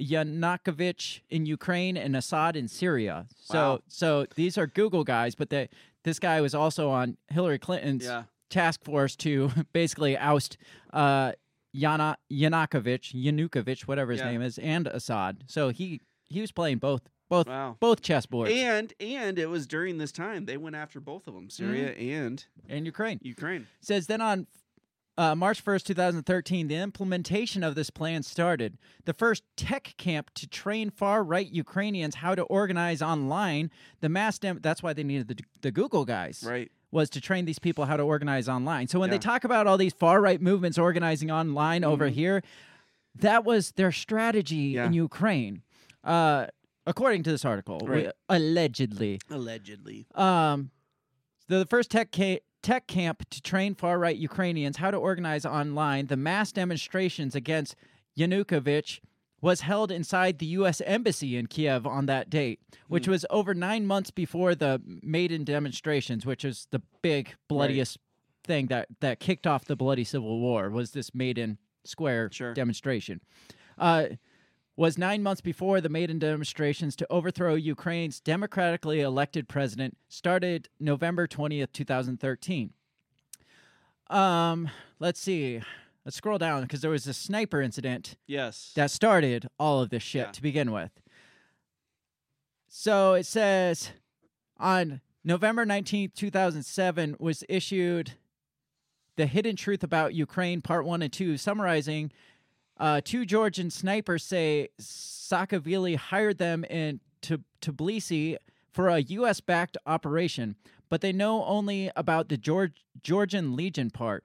[0.00, 3.26] Yanukovych in Ukraine and Assad in Syria.
[3.36, 3.78] So, Wow.
[3.88, 5.68] so these are Google guys, but the,
[6.06, 8.22] this guy was also on Hillary Clinton's Yeah.
[8.48, 10.56] task force to basically oust
[10.94, 11.32] uh,
[11.76, 14.30] Yana Yanukovych, Yanukovych, whatever his Yeah.
[14.30, 15.44] name is, and Assad.
[15.48, 17.76] So he he was playing both both Wow.
[17.80, 21.50] both chessboards And and it was during this time they went after both of them,
[21.50, 23.18] Syria and and Ukraine.
[23.22, 23.66] Ukraine.
[23.80, 24.46] says then on
[25.18, 28.76] uh, March 1st, 2013, the implementation of this plan started.
[29.06, 33.70] The first tech camp to train far right Ukrainians how to organize online.
[34.00, 36.44] The mass dem- that's why they needed the, the Google guys.
[36.46, 36.70] Right.
[36.90, 38.88] Was to train these people how to organize online.
[38.88, 42.12] So when they talk about all these far right movements organizing online over Mhm.
[42.14, 42.42] here,
[43.16, 44.86] that was their strategy Yeah.
[44.86, 45.62] in Ukraine.
[46.04, 46.46] Uh,
[46.86, 49.18] according to this article, we- allegedly.
[49.30, 50.06] Allegedly.
[50.14, 50.70] Um,
[51.48, 55.46] the, the first tech ca- tech camp to train far right Ukrainians how to organize
[55.46, 57.76] online the mass demonstrations against
[58.18, 58.98] Yanukovych
[59.40, 60.80] was held inside the U.S.
[60.84, 66.26] Embassy in Kiev on that date, which was over nine months before the Maidan demonstrations,
[66.26, 67.98] which is the big bloodiest
[68.42, 70.68] thing that that kicked off the bloody civil war.
[70.68, 73.20] Was this Maidan Square demonstration?
[73.78, 74.06] Uh,
[74.76, 81.26] was nine months before the Maidan demonstrations to overthrow Ukraine's democratically elected president started November
[81.26, 82.70] 20th, 2013.
[84.08, 84.68] Um,
[85.00, 85.60] let's see.
[86.04, 88.72] Let's scroll down because there was a sniper incident Yes.
[88.76, 90.90] that started all of this shit to begin with.
[92.68, 93.90] So it says
[94.58, 98.12] on November 19th, 2007 was issued
[99.16, 102.12] The Hidden Truth About Ukraine Part 1 and 2 summarizing
[102.78, 108.36] uh, two Georgian snipers say Saakashvili hired them in to Tbilisi
[108.72, 109.40] for a U.S.
[109.40, 110.56] backed operation,
[110.88, 114.24] but they know only about the Georg- Georgian Legion part.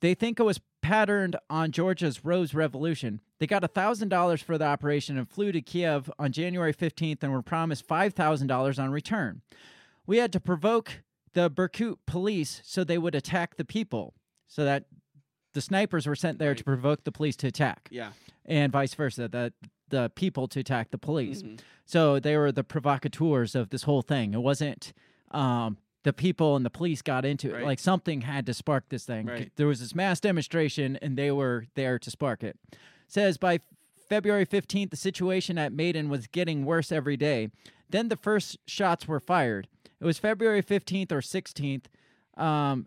[0.00, 3.20] They think it was patterned on Georgia's Rose Revolution.
[3.38, 7.42] They got $1,000 for the operation and flew to Kiev on January 15th and were
[7.42, 9.42] promised $5,000 on return.
[10.06, 11.02] We had to provoke
[11.34, 14.14] the Berkut police so they would attack the people,
[14.48, 14.86] so that
[15.52, 17.88] the snipers were sent there to provoke the police to attack.
[17.90, 18.12] Yeah.
[18.46, 19.52] And vice versa, the
[19.88, 21.42] the people to attack the police.
[21.42, 21.60] Mhm.
[21.84, 24.32] So they were the provocateurs of this whole thing.
[24.32, 24.92] It wasn't
[25.32, 27.54] um, the people and the police got into it.
[27.54, 27.64] Right.
[27.64, 29.26] Like something had to spark this thing.
[29.26, 29.52] Right.
[29.56, 32.58] There was this mass demonstration and they were there to spark it.
[33.06, 33.60] Says by
[34.08, 37.48] February 15th, the situation at Maidan was getting worse every day.
[37.88, 39.68] Then the first shots were fired.
[40.00, 41.84] It was February 15th or 16th.
[42.36, 42.86] Um,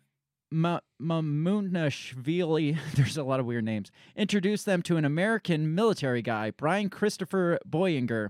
[0.56, 6.52] Ma- Mamulashvili, there's a lot of weird names, introduced them to an American military guy,
[6.52, 8.30] Brian Christopher Boyenger,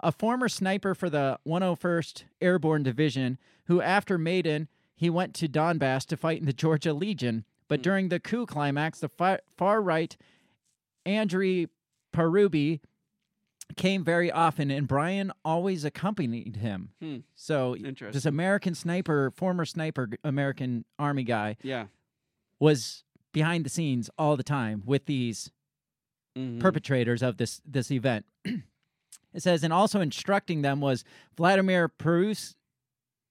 [0.00, 4.66] a former sniper for the 101st Airborne Division, who after Maidan,
[4.96, 7.44] he went to Donbass to fight in the Georgia Legion.
[7.68, 7.84] But hmm.
[7.84, 10.16] during the coup climax, the far, far right
[11.06, 11.68] Andriy
[12.12, 12.80] Parubiy
[13.76, 16.90] came very often, and Brian always accompanied him.
[17.00, 17.18] Hmm.
[17.34, 17.76] So
[18.12, 21.86] this American sniper, former sniper, American Army guy, Yeah.
[22.58, 25.50] was behind the scenes all the time with these
[26.36, 26.60] Mhm.
[26.60, 28.24] perpetrators of this this event.
[28.44, 31.04] it says, and also instructing them was
[31.36, 32.54] Vladimir Perus,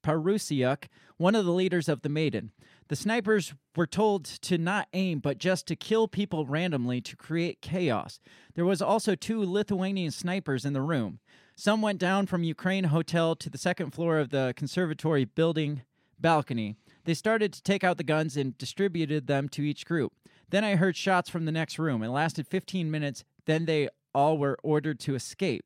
[0.03, 0.85] Parasyuk,
[1.17, 2.51] one of the leaders of the Maidan.
[2.87, 7.61] The snipers were told to not aim, but just to kill people randomly to create
[7.61, 8.19] chaos.
[8.55, 11.19] There was also two Lithuanian snipers in the room.
[11.55, 15.83] Some went down from Ukraine Hotel to the second floor of the conservatory building
[16.19, 16.75] balcony.
[17.05, 20.13] They started to take out the guns and distributed them to each group.
[20.49, 22.01] Then I heard shots from the next room.
[22.01, 23.23] It lasted 15 minutes.
[23.45, 25.65] Then they all were ordered to escape.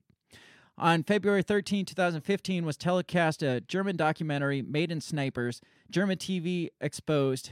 [0.78, 7.52] On February 13, 2015, was telecast a German documentary, Maidan Snipers, German TV exposed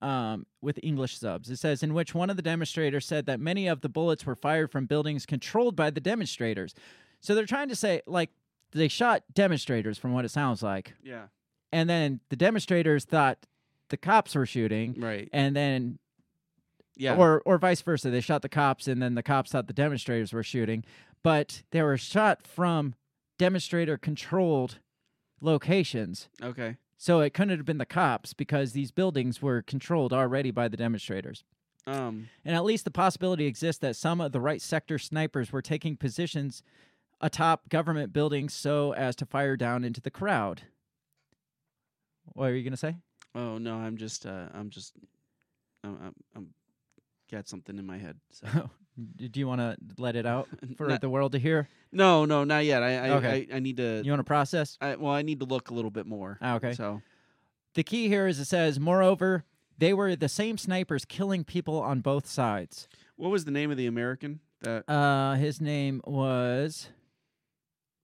[0.00, 1.50] um, with English subs.
[1.50, 4.34] It says, in which one of the demonstrators said that many of the bullets were
[4.34, 6.74] fired from buildings controlled by the demonstrators.
[7.20, 8.30] So they're trying to say, like,
[8.72, 10.94] they shot demonstrators, from what it sounds like.
[11.04, 11.24] Yeah.
[11.72, 13.46] And then the demonstrators thought
[13.90, 14.94] the cops were shooting.
[14.98, 15.28] Right.
[15.32, 15.98] And then
[16.96, 17.16] Yeah.
[17.16, 18.10] or or vice versa.
[18.10, 20.84] They shot the cops, and then the cops thought the demonstrators were shooting,
[21.22, 22.94] but they were shot from
[23.38, 24.78] demonstrator controlled
[25.40, 26.28] locations.
[26.42, 26.76] Okay.
[26.96, 30.76] So it couldn't have been the cops because these buildings were controlled already by the
[30.76, 31.44] demonstrators.
[31.86, 32.28] Um.
[32.44, 35.96] And at least the possibility exists that some of the right sector snipers were taking
[35.96, 36.62] positions
[37.20, 40.62] atop government buildings so as to fire down into the crowd.
[42.34, 42.96] What are you gonna say?
[43.34, 44.94] Oh no, I'm just uh, I'm just
[45.84, 46.48] I'm, I'm, I'm
[47.32, 48.18] got something in my head.
[48.30, 48.46] So.
[49.16, 51.66] Do you want to let it out for Not- the world to hear?
[51.92, 52.82] no, no, not yet.
[52.82, 53.48] I I, Okay.
[53.50, 54.02] I, I need to.
[54.04, 54.76] You want to process?
[54.82, 56.36] I, well, I need to look a little bit more.
[56.42, 56.74] Ah, okay.
[56.74, 57.00] So
[57.74, 59.44] The key here is it says, moreover,
[59.78, 62.86] they were the same snipers killing people on both sides.
[63.16, 64.84] what was the name of the American that?
[64.88, 66.90] Uh, his name was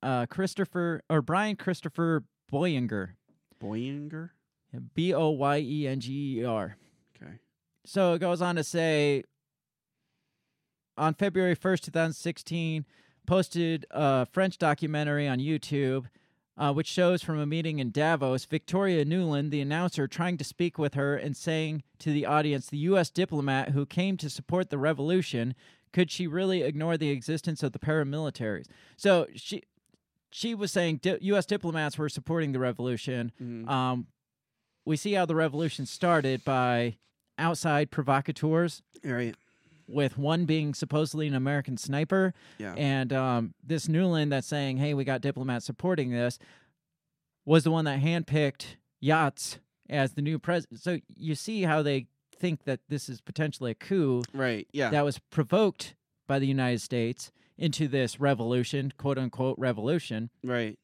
[0.03, 3.11] uh, Christopher or Brian Christopher Boyenger.
[3.63, 4.31] Boyenger.
[4.95, 6.77] B O Y E N G E R.
[7.89, 9.25] So it goes on to say
[10.99, 12.85] on February 1st, 2016,
[13.27, 16.07] posted a French documentary on YouTube,
[16.59, 20.77] uh, which shows from a meeting in Davos Victoria Nuland, the announcer, trying to speak
[20.77, 23.09] with her and saying to the audience, the U.S.
[23.11, 25.55] diplomat who came to support the revolution,
[25.93, 28.67] could she really ignore the existence of the paramilitaries?
[28.97, 29.63] So she.
[30.31, 31.47] She was saying di- U.S.
[31.47, 33.33] diplomats were supporting the revolution.
[33.43, 33.67] Mhm.
[33.67, 34.09] Um,
[34.85, 36.99] we see how the revolution started by
[37.39, 39.35] outside provocateurs Right.
[39.87, 42.75] with one being supposedly an American sniper, Yeah.
[42.77, 46.39] and um, this Nuland that's saying, "Hey, we got diplomats supporting this,"
[47.45, 49.59] was the one that handpicked Yats
[49.89, 50.81] as the new president.
[50.81, 52.07] So you see how they
[52.39, 54.69] think that this is potentially a coup Right.
[54.73, 54.91] Yeah.
[54.91, 55.95] that was provoked
[56.27, 60.31] by the United States into this revolution, quote unquote revolution.
[60.45, 60.79] right.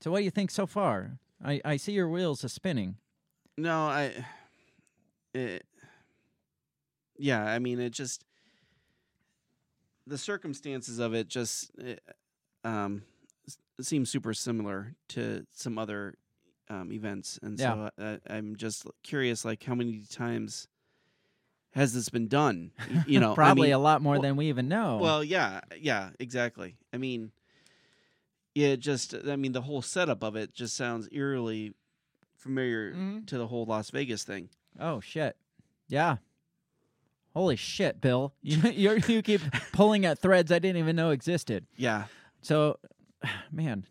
[0.00, 1.18] So what do you think so far?
[1.44, 2.96] I, I see your wheels are spinning.
[3.58, 4.24] No, I.
[5.34, 5.64] It,
[7.18, 8.24] yeah, I mean, it just
[10.06, 11.94] the circumstances of it just eh,
[12.64, 13.02] um
[13.46, 16.14] s- seem super similar to some other
[16.68, 17.90] um, events, and Yeah.
[17.98, 20.68] so I, I'm just curious, like how many times
[21.74, 22.70] has this been done?
[23.06, 24.98] You know, I Probably mean- a lot more well- than we even know.
[25.00, 26.76] Well, yeah, yeah, exactly.
[26.92, 27.30] I mean,
[28.54, 31.72] yeah, it just I mean the whole setup of it just sounds eerily
[32.36, 33.26] familiar Mhm.
[33.28, 34.48] to the whole Las Vegas thing.
[34.80, 35.36] Oh shit!
[35.88, 36.16] Yeah.
[37.34, 38.34] Holy shit, Bill!
[38.42, 39.40] You you you keep
[39.72, 41.66] pulling at threads I didn't even know existed.
[41.76, 42.04] Yeah,
[42.42, 42.78] So,
[43.52, 43.86] man,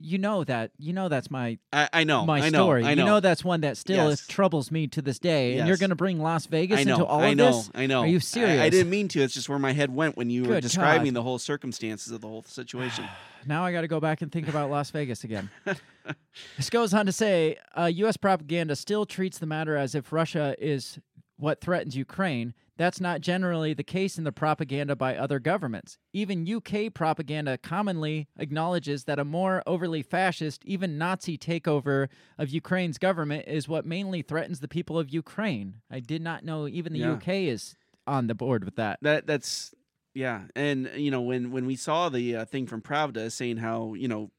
[0.00, 2.24] you know that you know that's my I, I know.
[2.24, 2.64] my I know.
[2.64, 2.84] story.
[2.84, 3.06] I You know.
[3.06, 4.26] know that's one that still Yes.
[4.26, 5.58] troubles me to this day.
[5.58, 6.92] And you're going to bring Las Vegas know.
[6.94, 7.46] into all I of know.
[7.52, 7.70] this?
[7.74, 7.82] I know.
[7.82, 8.00] I know.
[8.02, 8.60] Are you serious?
[8.60, 9.20] I, didn't mean to.
[9.20, 11.16] It's just where my head went when you were describing God.
[11.20, 13.04] the whole circumstances of the whole situation.
[13.46, 15.50] Now I got to go back and think about Las Vegas again.
[16.56, 18.16] this goes on to say uh, U.S.
[18.16, 20.98] propaganda still treats the matter as if Russia is
[21.36, 22.54] what threatens Ukraine.
[22.76, 25.98] That's not generally the case in the propaganda by other governments.
[26.14, 32.08] Even UK propaganda commonly acknowledges that a more overly fascist, even Nazi takeover
[32.38, 35.76] of Ukraine's government is what mainly threatens the people of Ukraine.
[35.90, 37.12] I did not know even the Yeah.
[37.12, 37.74] UK is
[38.06, 38.98] on the board with that.
[39.02, 39.74] That that's
[40.14, 43.94] yeah, and you know when when we saw the uh, thing from Pravda saying how
[43.94, 44.30] you know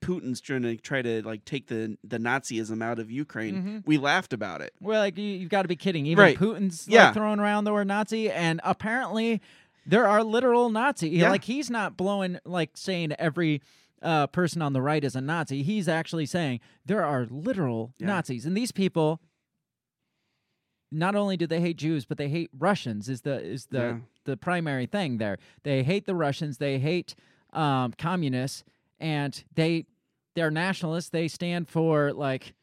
[0.00, 3.86] Putin's trying to try to like take the the Nazism out of Ukraine, Mhm.
[3.86, 4.72] we laughed about it.
[4.80, 6.06] Well, like you, you've got to be kidding.
[6.06, 6.38] Even Right.
[6.38, 7.12] Putin's like, Yeah.
[7.12, 9.40] throwing around the word Nazi, and apparently
[9.84, 11.08] there are literal Nazi.
[11.10, 11.30] Yeah.
[11.30, 13.60] Like he's not blowing like saying every
[14.00, 15.64] uh, person on the right is a Nazi.
[15.64, 18.06] He's actually saying there are literal Yeah.
[18.06, 19.20] Nazis, and these people.
[20.90, 23.08] Not only do they hate Jews, but they hate Russians.
[23.08, 23.98] Is the is the Yeah.
[24.24, 25.38] the primary thing there?
[25.62, 26.58] They hate the Russians.
[26.58, 27.14] They hate
[27.52, 28.64] um, communists,
[29.00, 29.86] and they
[30.34, 31.10] they're nationalists.
[31.10, 32.54] They stand for like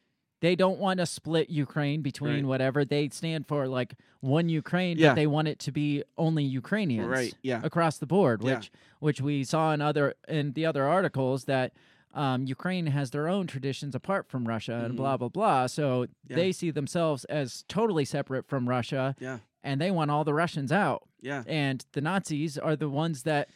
[0.41, 2.45] they don't want to split Ukraine between Right.
[2.45, 2.85] whatever.
[2.85, 5.09] They stand for like one Ukraine, Yeah.
[5.09, 7.61] but they want it to be only Ukrainians Right, yeah.
[7.63, 8.55] across the board, Yeah.
[8.55, 11.73] which which we saw in other in the other articles that
[12.15, 14.97] um, Ukraine has their own traditions apart from Russia and Mhm.
[14.97, 15.67] blah blah blah.
[15.67, 16.35] So Yeah.
[16.37, 20.71] they see themselves as totally separate from Russia, Yeah, and they want all the Russians
[20.71, 21.07] out.
[21.21, 21.43] yeah.
[21.45, 23.49] And the Nazis are the ones that.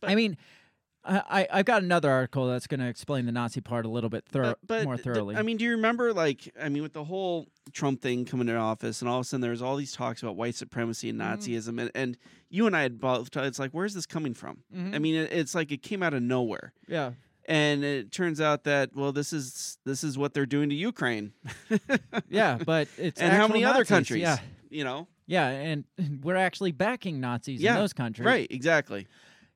[0.00, 0.36] But- I mean,
[1.02, 4.10] I I- I've got another article that's going to explain the Nazi part a little
[4.10, 5.34] bit thorough, but, but more th- thoroughly.
[5.36, 8.60] I mean, do you remember like I mean with the whole Trump thing coming into
[8.60, 11.36] office and all of a sudden there's all these talks about white supremacy and Mhm.
[11.38, 12.18] Nazism and, and
[12.50, 14.64] you and I had both it's like where's this coming from?
[14.74, 15.00] I Mhm.
[15.00, 16.72] mean it, it's like it came out of nowhere.
[16.88, 17.12] yeah.
[17.50, 21.32] And it turns out that well this is this is what they're doing to Ukraine.
[22.28, 24.22] Yeah, but it's and how many other countries?
[24.22, 24.38] Yeah,
[24.70, 25.08] You know?
[25.26, 25.84] yeah, and
[26.22, 28.24] we're actually backing Nazis Yeah, in those countries.
[28.24, 29.08] Right, exactly.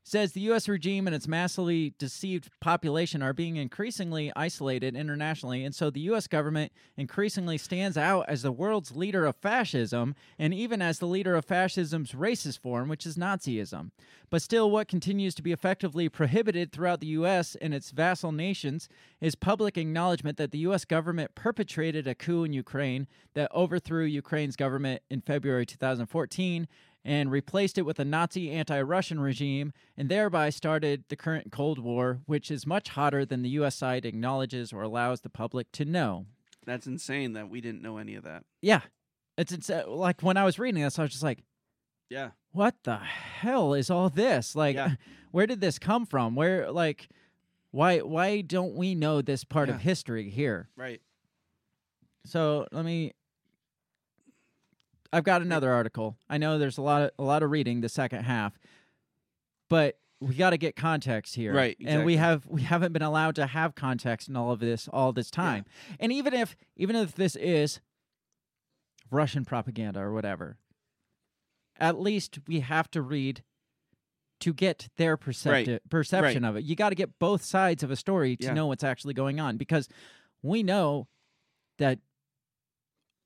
[0.06, 0.68] Says the U.S.
[0.68, 6.26] regime and its massively deceived population are being increasingly isolated internationally, and so the U.S.
[6.26, 11.34] government increasingly stands out as the world's leader of fascism, and even as the leader
[11.34, 13.92] of fascism's racist form, which is Nazism.
[14.28, 17.56] But still, what continues to be effectively prohibited throughout the U.S.
[17.62, 18.90] and its vassal nations
[19.22, 20.84] is public acknowledgement that the U.S.
[20.84, 26.68] government perpetrated a coup in Ukraine that overthrew Ukraine's government in February 2014
[27.04, 31.78] and replaced it with a Nazi anti Russian regime, and thereby started the current Cold
[31.78, 33.74] War, which is much hotter than the U.S.
[33.76, 36.26] side acknowledges or allows the public to know.
[36.66, 38.44] That's insane that we didn't know any of that.
[38.62, 38.80] Yeah,
[39.36, 41.40] it's it's uh, like when I was reading this, I was just like,
[42.08, 42.30] Yeah.
[42.52, 44.56] what the hell is all this?
[44.56, 44.94] Like, Yeah.
[45.30, 46.34] where did this come from?
[46.34, 47.08] Where like,
[47.70, 50.70] why why don't we know this part of history here?
[50.76, 51.02] Right.
[52.24, 53.12] So let me.
[55.14, 56.16] I've got another article.
[56.28, 58.58] I know there's a lot of a lot of reading the second half,
[59.70, 63.34] but we got to get context here, Right, And we have we haven't been allowed
[63.36, 65.64] to have context in all of this all this time.
[66.00, 67.80] And even if even if this is
[69.10, 70.56] Russian propaganda or whatever,
[71.78, 73.44] at least we have to read
[74.40, 76.48] to get their percepti- perception Right.
[76.48, 76.64] of it.
[76.64, 78.52] You got to get both sides of a story to Yeah.
[78.54, 79.88] know what's actually going on because
[80.42, 81.06] we know
[81.78, 82.00] that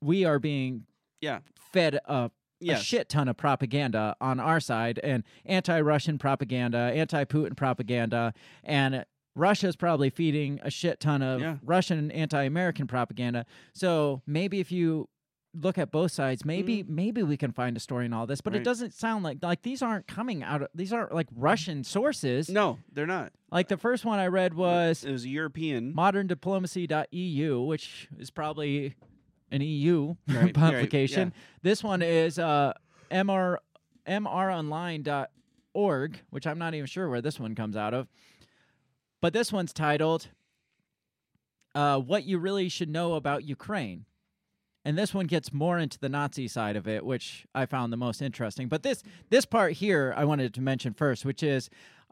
[0.02, 0.86] we are being
[1.20, 1.40] Yeah.
[1.72, 2.30] fed a,
[2.60, 2.80] Yes.
[2.80, 8.34] a shit ton of propaganda on our side and anti-Russian propaganda, anti-Putin propaganda,
[8.64, 9.04] and
[9.36, 11.58] Russia's probably feeding a shit ton of Yeah.
[11.62, 13.46] Russian anti-American propaganda.
[13.74, 15.08] So maybe if you
[15.54, 18.40] look at both sides, maybe maybe we can find a story in all this.
[18.40, 18.64] But it Mm-hmm.
[18.64, 20.62] Doesn't sound like like these aren't coming out.
[20.62, 22.48] Of, these aren't like Russian sources.
[22.48, 23.32] No, they're not.
[23.52, 25.94] Like the first one I read was It was European.
[25.94, 28.94] modern moderndiplomacy.eu, which is probably
[29.50, 31.32] an EU Right, right, publication.
[31.62, 32.74] This one is uh,
[33.10, 33.56] MR,
[34.06, 35.30] mronline.org,
[36.30, 38.08] which I'm not even sure where this one comes out of.
[39.20, 40.28] But this one's titled
[41.74, 44.04] uh, What You Really Should Know About Ukraine.
[44.84, 47.96] And this one gets more into the Nazi side of it, which I found the
[47.96, 48.68] most interesting.
[48.68, 51.68] But this this part here I wanted to mention first, which is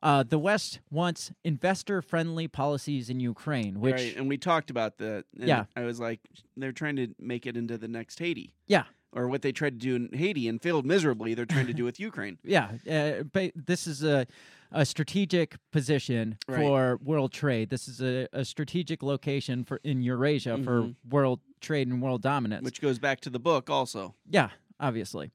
[0.08, 4.16] uh, the West wants investor-friendly policies in Ukraine, which right.
[4.16, 5.24] And we talked about that.
[5.38, 5.64] and Yeah.
[5.74, 6.20] I was like,
[6.56, 8.52] they're trying to make it into the next Haiti.
[8.66, 11.72] yeah, Or what they tried to do in Haiti and failed miserably, they're trying to
[11.80, 12.38] do with Ukraine.
[12.56, 12.66] yeah,
[12.96, 14.26] uh, ba- this is a
[14.72, 16.58] a strategic position Right.
[16.60, 17.66] for world trade.
[17.70, 20.96] This is a, a strategic location for in Eurasia for Mhm.
[21.16, 22.64] world trade and world dominance.
[22.64, 24.16] Which goes back to the book also.
[24.38, 24.50] Yeah,
[24.88, 25.30] obviously.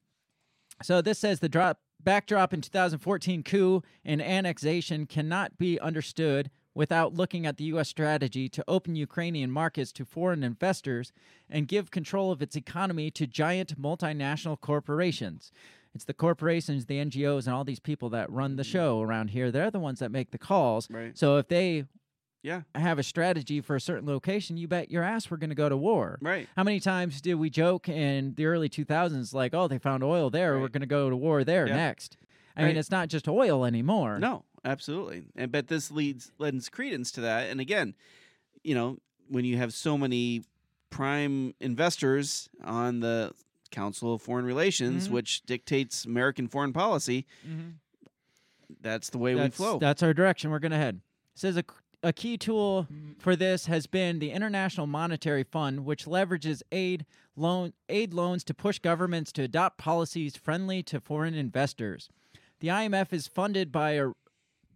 [0.83, 7.13] So this says the drop backdrop in 2014 coup and annexation cannot be understood without
[7.13, 7.89] looking at the U.S.
[7.89, 11.11] strategy to open Ukrainian markets to foreign investors
[11.49, 15.51] and give control of its economy to giant multinational corporations.
[15.93, 18.71] It's the corporations, the NGOs, and all these people that run the mm-hmm.
[18.71, 19.51] show around here.
[19.51, 20.89] They're the ones that make the calls.
[20.89, 21.17] Right.
[21.17, 21.85] So if they
[22.43, 22.61] Yeah.
[22.73, 25.55] I have a strategy for a certain location, you bet your ass we're going to
[25.55, 26.17] go to war.
[26.21, 26.47] Right.
[26.55, 30.29] How many times did we joke in the early 2000s, like, oh, they found oil
[30.29, 31.75] there, we're going to go to war there Yeah.
[31.75, 32.17] next?
[32.57, 34.19] I mean, it's not just oil anymore.
[34.19, 35.23] No, absolutely.
[35.35, 37.49] And but this leads lends credence to that.
[37.49, 37.95] And again,
[38.63, 38.97] you know,
[39.29, 40.43] when you have so many
[40.89, 43.31] prime investors on the
[43.71, 45.11] Council of Foreign Relations, Mhm.
[45.11, 47.75] which dictates American foreign policy, Mhm.
[48.81, 49.79] that's the way that's, we flow.
[49.79, 51.01] That's our direction we're going to head.
[51.35, 51.63] Says a,
[52.03, 52.87] a key tool
[53.19, 57.05] for this has been the International Monetary Fund, which leverages aid
[57.35, 62.09] loan aid loans to push governments to adopt policies friendly to foreign investors.
[62.59, 64.09] The IMF is funded by a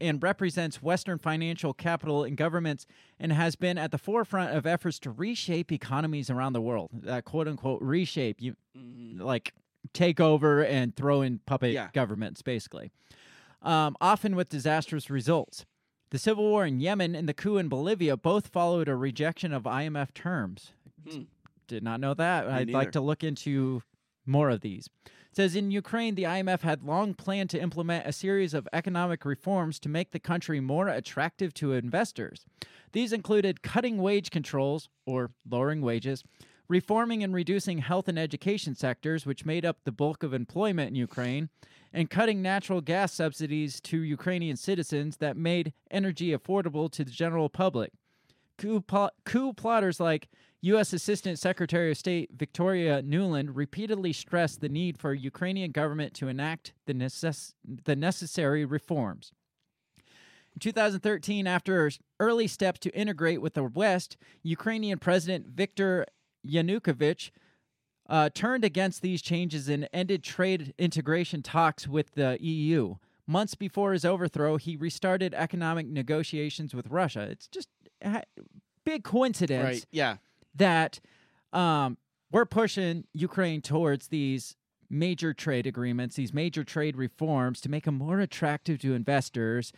[0.01, 2.85] and represents Western financial capital and governments
[3.17, 6.89] and has been at the forefront of efforts to reshape economies around the world.
[6.91, 8.55] That quote unquote reshape, you
[9.17, 9.53] like
[9.93, 11.89] take over and throw in puppet Yeah.
[11.93, 12.91] governments, basically.
[13.61, 15.65] Um, often with disastrous results.
[16.15, 19.63] The civil war in Yemen and the coup in Bolivia both followed a rejection of
[19.63, 20.71] IMF terms.
[21.05, 21.23] Hmm.
[21.67, 22.47] Did not know that.
[22.47, 22.77] Me I'd neither.
[22.77, 23.83] like to look into
[24.25, 24.87] more of these.
[25.05, 29.25] It says in Ukraine, the IMF had long planned to implement a series of economic
[29.25, 32.45] reforms to make the country more attractive to investors.
[32.93, 36.23] These included cutting wage controls, or lowering wages,
[36.69, 40.95] reforming and reducing health and education sectors, which made up the bulk of employment in
[40.95, 41.49] Ukraine,
[41.95, 47.47] and cutting natural gas subsidies to Ukrainian citizens that made energy affordable to the general
[47.47, 47.93] public.
[48.57, 50.27] Coup, pl- coup plotters like
[50.61, 50.91] U.S.
[50.91, 56.73] Assistant Secretary of State Victoria Nuland repeatedly stressed the need for Ukrainian government to enact
[56.85, 59.31] the, necess- the necessary reforms.
[60.53, 61.89] In 2013, after
[62.19, 66.05] early steps to integrate with the West, Ukrainian President Viktor
[66.45, 67.31] Yanukovych
[68.09, 72.95] uh, turned against these changes and ended trade integration talks with the EU.
[73.27, 77.21] Months before his overthrow, he restarted economic negotiations with Russia.
[77.31, 77.69] It's just
[78.03, 78.21] a
[78.83, 79.85] big coincidence Right.
[79.91, 80.17] Yeah.
[80.55, 80.99] that
[81.51, 81.97] um,
[82.31, 84.55] we're pushing Ukraine towards these
[84.89, 89.73] major trade agreements, these major trade reforms to make them more attractive to investors.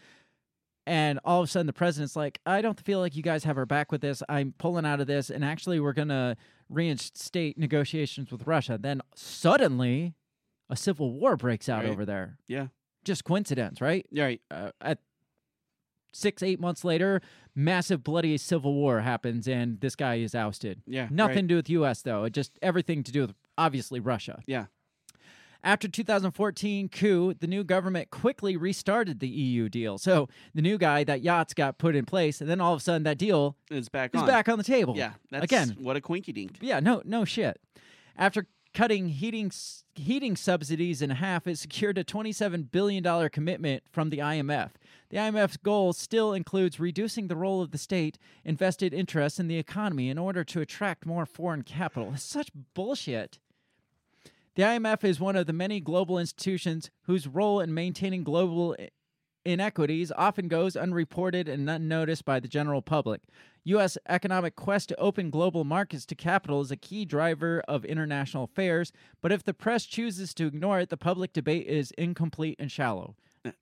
[0.86, 3.58] And all of a sudden, the president's like, I don't feel like you guys have
[3.58, 4.22] our back with this.
[4.28, 5.30] I'm pulling out of this.
[5.30, 6.36] And actually, we're going to
[6.70, 8.78] reinstate negotiations with Russia.
[8.82, 10.14] Then suddenly,
[10.70, 11.92] a civil war breaks out Right.
[11.92, 12.38] over there.
[12.48, 12.68] Yeah.
[13.04, 14.06] Just coincidence, right?
[14.12, 14.42] Right.
[14.52, 15.00] Uh, at
[16.14, 17.22] six, eight months later,
[17.56, 20.82] massive bloody civil war happens, and this guy is ousted.
[20.86, 21.42] Yeah, nothing right.
[21.44, 22.02] to do with U.S.
[22.02, 22.24] though.
[22.24, 24.42] It just everything to do with obviously Russia.
[24.48, 24.66] Yeah.
[25.64, 29.98] After 2014 coup, the new government quickly restarted the EU deal.
[29.98, 32.84] So the new guy, that Yats got put in place, and then all of a
[32.84, 34.28] sudden that deal It's back is on.
[34.28, 34.96] back on the table.
[34.96, 35.14] Yeah.
[35.32, 35.76] That's again.
[35.80, 36.58] what a quinky dink.
[36.62, 37.60] Yeah, no, no shit.
[38.16, 39.52] After cutting heating
[39.96, 44.72] heating subsidies in half, it secured a 27 billion dollar commitment from the IMF.
[45.10, 49.58] The IMF's goal still includes reducing the role of the state invested interests in the
[49.58, 52.12] economy in order to attract more foreign capital.
[52.14, 53.40] It's such bullshit.
[54.58, 58.76] The IMF is one of the many global institutions whose role in maintaining global
[59.46, 63.22] inequities often goes unreported and unnoticed by the general public.
[63.66, 64.00] U.S.
[64.10, 68.92] economic quest to open global markets to capital is a key driver of international affairs,
[69.22, 73.16] but if the press chooses to ignore it, the public debate is incomplete and shallow.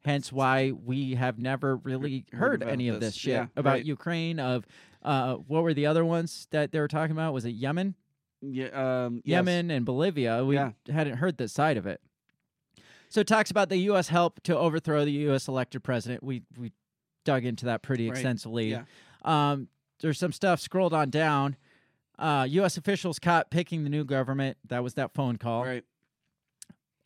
[0.06, 3.16] Hence why we have never really Heard heard, any of this.
[3.16, 3.86] this shit Yeah, about right.
[3.86, 4.40] Ukraine.
[4.40, 4.66] Of
[5.04, 7.34] uh, what were the other ones that they were talking about?
[7.34, 7.96] Was it Yemen?
[8.42, 9.06] Yeah.
[9.06, 9.38] Um, yes.
[9.38, 10.44] Yemen and Bolivia.
[10.46, 10.72] We Yeah.
[10.92, 12.02] hadn't heard this side of it.
[13.10, 14.10] So it talks about the U.S.
[14.10, 15.48] help to overthrow the U.S.
[15.48, 16.24] elected president.
[16.24, 16.72] We we
[17.24, 18.12] dug into that pretty Right.
[18.18, 18.72] extensively.
[18.72, 18.84] Yeah.
[19.24, 19.70] Um,
[20.02, 21.56] there's some stuff scrolled on down.
[22.20, 22.78] Uh, U.S.
[22.78, 24.58] officials caught picking the new government.
[24.68, 25.64] That was that phone call.
[25.66, 25.84] Right.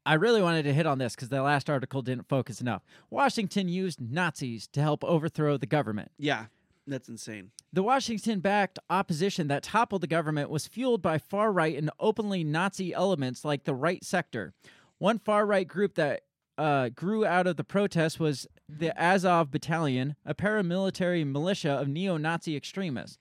[0.06, 2.84] I really wanted to hit on this because the last article didn't focus enough.
[3.10, 6.11] Washington used Nazis to help overthrow the government.
[6.18, 6.45] Yeah.
[6.88, 7.51] That's insane.
[7.72, 12.43] The Washington backed opposition that toppled the government was fueled by far right and openly
[12.43, 14.53] Nazi elements like the Right Sector.
[14.97, 16.22] One far right group that
[16.57, 22.18] uh, grew out of the protests was the Azov Battalion, a paramilitary militia of neo
[22.18, 23.18] Nazi extremists.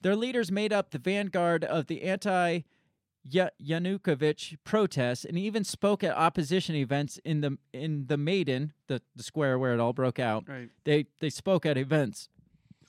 [0.00, 2.60] Their leaders made up the vanguard of the anti
[3.30, 9.22] Yanukovych protests and even spoke at opposition events in the in the Maidan, the, the
[9.22, 10.44] square where it all broke out.
[10.48, 10.70] Right.
[10.84, 12.28] They they spoke at events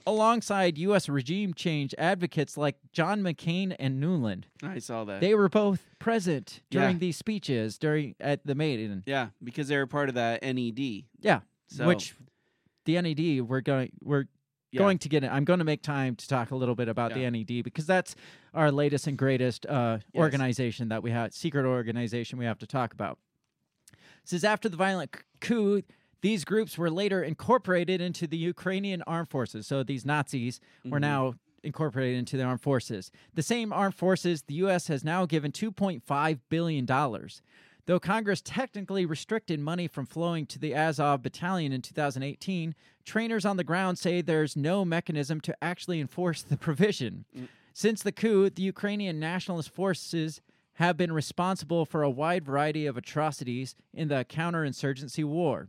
[0.08, 1.08] alongside U.S.
[1.10, 4.44] regime change advocates like John McCain and Nuland.
[4.64, 5.22] I saw that.
[5.22, 7.00] They were both present during Yeah.
[7.00, 9.04] these speeches during at the Maidan.
[9.06, 11.06] yeah, because they were part of that NED.
[11.20, 12.16] Yeah, So- which
[12.86, 14.26] the NED we're going we're
[14.72, 14.80] Yeah.
[14.80, 15.24] going to get.
[15.24, 15.32] it.
[15.32, 17.18] I'm going to make time to talk a little bit about Yeah.
[17.18, 18.16] the NED because that's
[18.54, 20.22] our latest and greatest uh, Yes.
[20.22, 23.18] organization that we have, secret organization we have to talk about.
[23.92, 23.98] It
[24.30, 25.82] says after the violent coup,
[26.22, 29.68] these groups were later incorporated into the Ukrainian armed forces.
[29.68, 31.02] So these Nazis were Mhm.
[31.02, 31.34] now
[31.64, 33.12] incorporated into the armed forces.
[33.34, 34.88] The same armed forces the U.S.
[34.88, 36.86] has now given $2.5 billion.
[37.86, 43.58] Though Congress technically restricted money from flowing to the Azov battalion in 2018, trainers on
[43.58, 47.26] the ground say there's no mechanism to actually enforce the provision.
[47.74, 50.42] Since the coup, the Ukrainian nationalist forces
[50.74, 55.68] have been responsible for a wide variety of atrocities in the counterinsurgency war.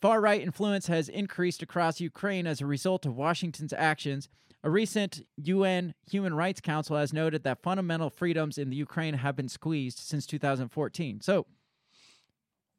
[0.00, 4.28] Far right influence has increased across Ukraine as a result of Washington's actions.
[4.62, 9.36] A recent UN Human Rights Council has noted that fundamental freedoms in the Ukraine have
[9.36, 11.20] been squeezed since 2014.
[11.20, 11.46] So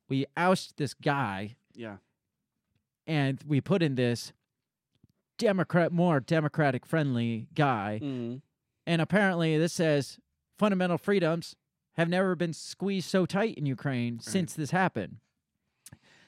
[0.09, 1.97] we oust this guy Yeah.
[3.05, 4.33] and we put in this
[5.37, 7.99] Democrat, more democratic friendly guy.
[8.01, 8.41] Mhm.
[8.87, 10.19] And apparently, this says
[10.57, 11.55] fundamental freedoms
[11.93, 15.17] have never been squeezed so tight in Ukraine since this happened.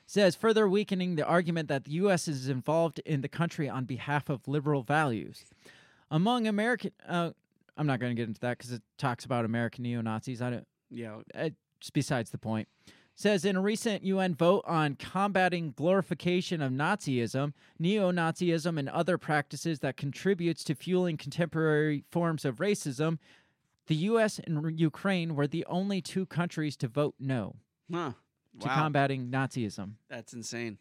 [0.10, 2.28] Says further weakening the argument that the U.S.
[2.28, 5.46] is involved in the country on behalf of liberal values.
[6.10, 7.30] Among American, uh,
[7.78, 10.42] I'm not going to get into that because it talks about American neo Nazis.
[10.42, 10.68] I don't.
[10.90, 11.20] Yeah.
[11.36, 12.68] It's besides the point.
[13.14, 19.20] Says in a recent UN vote on combating glorification of Nazism, neo Nazism, and other
[19.20, 23.20] practices that contributes to fueling contemporary forms of racism,
[23.86, 24.40] the U.S.
[24.40, 27.58] and Ukraine were the only two countries to vote no
[27.94, 28.14] Huh.
[28.60, 28.76] To Wow.
[28.84, 29.94] combating Nazism.
[30.10, 30.78] That's insane.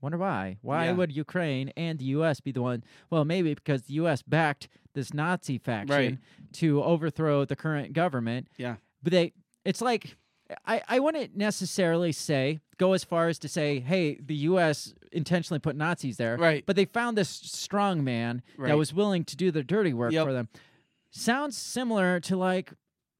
[0.00, 0.58] Wonder why?
[0.62, 0.92] Why Yeah.
[0.92, 2.40] would Ukraine and the U.S.
[2.40, 2.84] be the one?
[3.10, 4.22] Well, maybe because the U.S.
[4.22, 6.18] backed this Nazi faction Right.
[6.54, 8.48] to overthrow the current government.
[8.56, 8.76] Yeah.
[9.02, 9.32] But they,
[9.64, 10.16] it's like,
[10.64, 14.94] I, I wouldn't necessarily say go as far as to say, hey, the U.S.
[15.10, 16.36] intentionally put Nazis there.
[16.36, 16.64] Right.
[16.64, 18.68] But they found this strong man Right.
[18.68, 20.26] that was willing to do the dirty work Yep.
[20.26, 20.48] for them.
[21.10, 22.72] Sounds similar to like,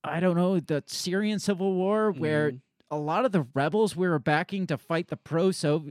[0.05, 2.53] I don't know, the Syrian civil war where.
[2.53, 2.61] Mhm.
[2.91, 5.51] A lot of the rebels we were backing to fight the pro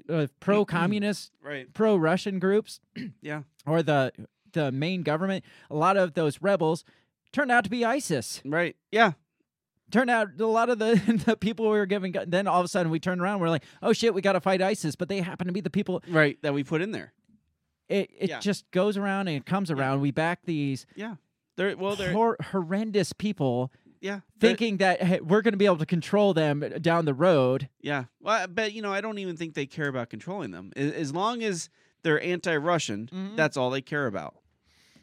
[0.10, 1.72] uh, pro communist Right.
[1.74, 2.80] pro Russian groups
[3.22, 3.44] Yeah.
[3.66, 4.12] or the
[4.54, 6.84] the main government, a lot of those rebels
[7.32, 8.42] turned out to be ISIS.
[8.44, 8.76] Right.
[8.92, 9.12] Yeah.
[9.92, 10.96] Turned out a lot of the,
[11.26, 12.16] the people we were giving.
[12.26, 14.42] Then all of a sudden we turn around, we're like, oh shit, we got to
[14.42, 16.02] fight ISIS, but they happen to be the people.
[16.10, 16.38] Right.
[16.42, 17.14] That we put in there.
[17.88, 18.40] It it Yeah.
[18.40, 20.02] just goes around and it comes around.
[20.02, 21.16] We back these Yeah.
[21.56, 21.96] They're well.
[21.96, 23.72] They're hor- horrendous people,
[24.02, 24.20] yeah.
[24.40, 27.70] thinking that hey, we're going to be able to control them down the road.
[27.82, 28.06] Yeah.
[28.22, 30.72] Well, but you know, I don't even think they care about controlling them.
[30.76, 31.70] As long as
[32.04, 33.10] they're anti-Russian.
[33.12, 33.36] Mhm.
[33.36, 34.36] That's all they care about,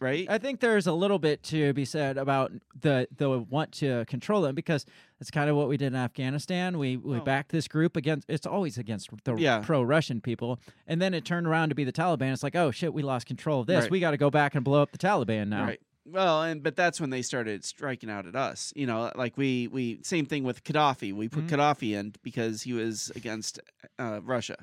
[0.00, 0.26] right?
[0.30, 4.42] I think there's a little bit to be said about the the want to control
[4.42, 4.86] them because
[5.18, 6.78] that's kind of what we did in Afghanistan.
[6.78, 8.30] We we backed this group against.
[8.30, 9.58] It's always against the Yeah.
[9.60, 12.32] pro-Russian people, and then it turned around to be the Taliban.
[12.32, 13.82] It's like, oh shit, we lost control of this.
[13.82, 13.90] Right.
[13.90, 15.64] We got to go back and blow up the Taliban now.
[15.64, 15.80] Right.
[16.06, 18.72] Well, and but that's when they started striking out at us.
[18.76, 21.12] You know, like we we same thing with Gaddafi.
[21.14, 21.50] We put Mhm.
[21.50, 23.58] Gaddafi in because he was against
[23.98, 24.56] uh, Russia,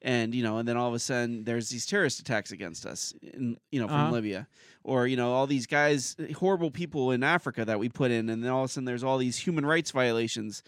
[0.00, 3.12] and you know, and then all of a sudden there's these terrorist attacks against us,
[3.22, 4.12] in, you know, from Uh-huh.
[4.12, 4.48] Libya,
[4.82, 8.42] or you know, all these guys, horrible people in Africa that we put in, and
[8.42, 10.62] then all of a sudden there's all these human rights violations.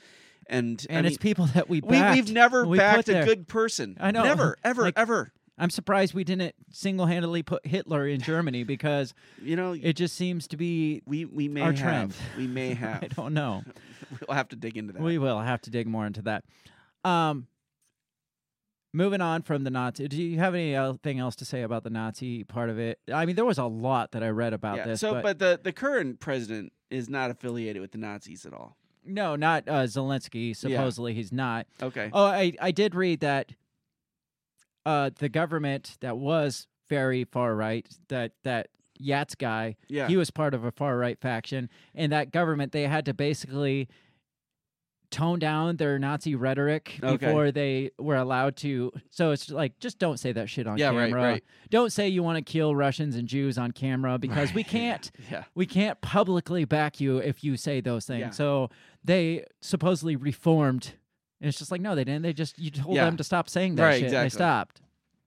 [0.46, 3.24] And, I And it's mean, people that we we backed, we've never we backed a
[3.24, 3.96] good person.
[4.00, 4.24] I know.
[4.24, 5.32] never, ever, Like, ever.
[5.60, 9.12] I'm surprised we didn't single-handedly put Hitler in Germany because
[9.42, 12.14] You know, it just seems to be we we may our have, trend.
[12.38, 13.04] we may have.
[13.04, 13.62] I don't know.
[14.26, 15.02] We'll have to dig into that.
[15.02, 16.42] We will have to dig more into that.
[17.04, 17.46] Um,
[18.92, 22.42] moving on from the Nazi, do you have anything else to say about the Nazi
[22.42, 22.98] part of it?
[23.12, 25.00] I mean, there was a lot that I read about yeah, this.
[25.00, 28.76] So, but, but, the the current president is not affiliated with the Nazis at all.
[29.04, 30.56] no, not uh, Zelensky.
[30.56, 31.68] Supposedly, he's not.
[31.80, 32.10] Okay.
[32.12, 33.52] Oh, I I did read that.
[34.90, 38.68] Uh, the government that was very far right, that that
[39.00, 40.08] Yats guy, Yeah.
[40.08, 43.88] he was part of a far right faction, and that government they had to basically
[45.10, 47.26] tone down their Nazi rhetoric Okay.
[47.26, 48.92] before they were allowed to.
[49.10, 51.12] So it's like just don't say that shit on Yeah, camera.
[51.20, 51.44] right.
[51.68, 55.44] Don't say you want to kill Russians and Jews on camera because we can't Yeah.
[55.54, 58.20] we can't publicly back you if you say those things.
[58.20, 58.30] Yeah.
[58.30, 58.70] So
[59.02, 60.92] they supposedly reformed.
[61.40, 62.22] And it's just like, no, they didn't.
[62.22, 63.04] They just you told Yeah.
[63.06, 64.12] them to stop saying that Right, shit.
[64.12, 64.82] And they stopped.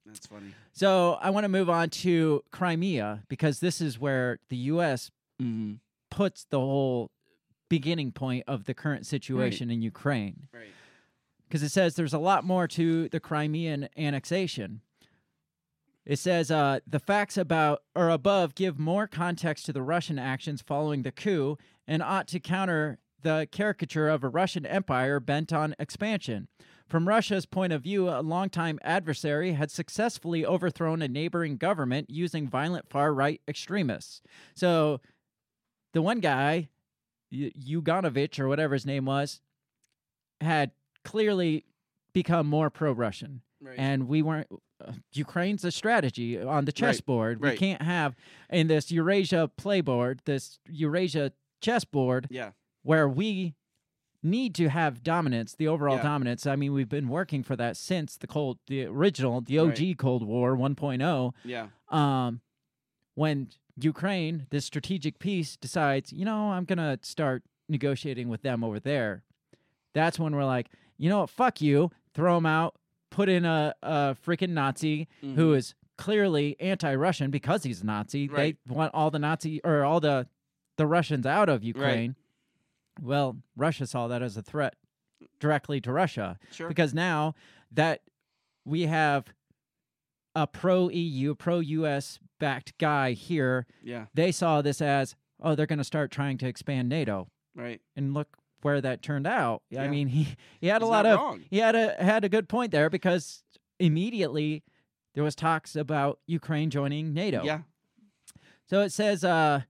[0.06, 0.54] That's funny.
[0.74, 5.10] So I want to move on to Crimea because this is where the U.S.
[5.42, 5.76] Mm-hmm.
[6.12, 7.10] puts the whole
[7.70, 10.48] beginning point of the current situation in Ukraine.
[10.54, 10.68] Right.
[11.48, 14.82] Because it says there's a lot more to the Crimean annexation.
[16.06, 20.62] It says uh, the facts about or above give more context to the Russian actions
[20.62, 21.58] following the coup
[21.88, 26.48] and ought to counter the caricature of a Russian empire bent on expansion.
[26.88, 32.48] From Russia's point of view, a longtime adversary had successfully overthrown a neighboring government using
[32.48, 34.22] violent far right extremists.
[34.54, 35.00] So
[35.94, 36.70] the one guy,
[37.34, 39.42] Yuganovich or whatever his name was,
[40.42, 40.72] had
[41.04, 41.66] clearly
[42.14, 43.76] become more pro-Russian, Right.
[43.80, 44.48] and we weren't.
[44.86, 47.40] Uh, Ukraine's a strategy on the Right, chessboard.
[47.42, 47.58] We right.
[47.58, 48.16] can't have
[48.50, 51.32] in this Eurasia playboard, this Eurasia
[51.62, 52.52] chessboard, Yeah.
[52.84, 53.56] Where we
[54.22, 56.04] need to have dominance, the overall Yeah.
[56.04, 56.48] dominance.
[56.48, 60.24] I mean, we've been working for that since the cold, the original, the OG Cold
[60.24, 61.68] War 1.0 Yeah.
[61.90, 62.40] um,
[63.16, 68.80] when Ukraine, this strategic piece, decides, you know, I'm gonna start negotiating with them over
[68.80, 69.24] there.
[69.94, 72.76] That's when we're like, you know what, fuck you, throw them out,
[73.10, 75.58] put in a, a freaking Nazi who Mhm.
[75.58, 78.28] is clearly anti-Russian because he's a Nazi.
[78.30, 78.58] Right.
[78.66, 80.28] They want all the Nazi or all the
[80.78, 82.16] the Russians out of Ukraine.
[83.02, 84.76] Well, Russia saw that as a threat
[85.40, 86.68] directly to Russia Sure.
[86.68, 87.34] because now
[87.72, 88.02] that
[88.66, 89.34] we have
[90.36, 94.06] a pro EU, pro US backed guy here, Yeah.
[94.14, 97.30] they saw this as, oh, they're going to start trying to expand NATO.
[97.56, 97.82] Right.
[97.96, 99.62] And look where that turned out.
[99.70, 99.84] Yeah.
[99.84, 101.44] I mean, he, he had He's a lot of wrong.
[101.50, 103.44] he had a had a good point there because
[103.80, 104.64] immediately
[105.16, 107.44] there was talks about Ukraine joining NATO.
[107.44, 107.60] Yeah.
[108.70, 109.62] So it says uh,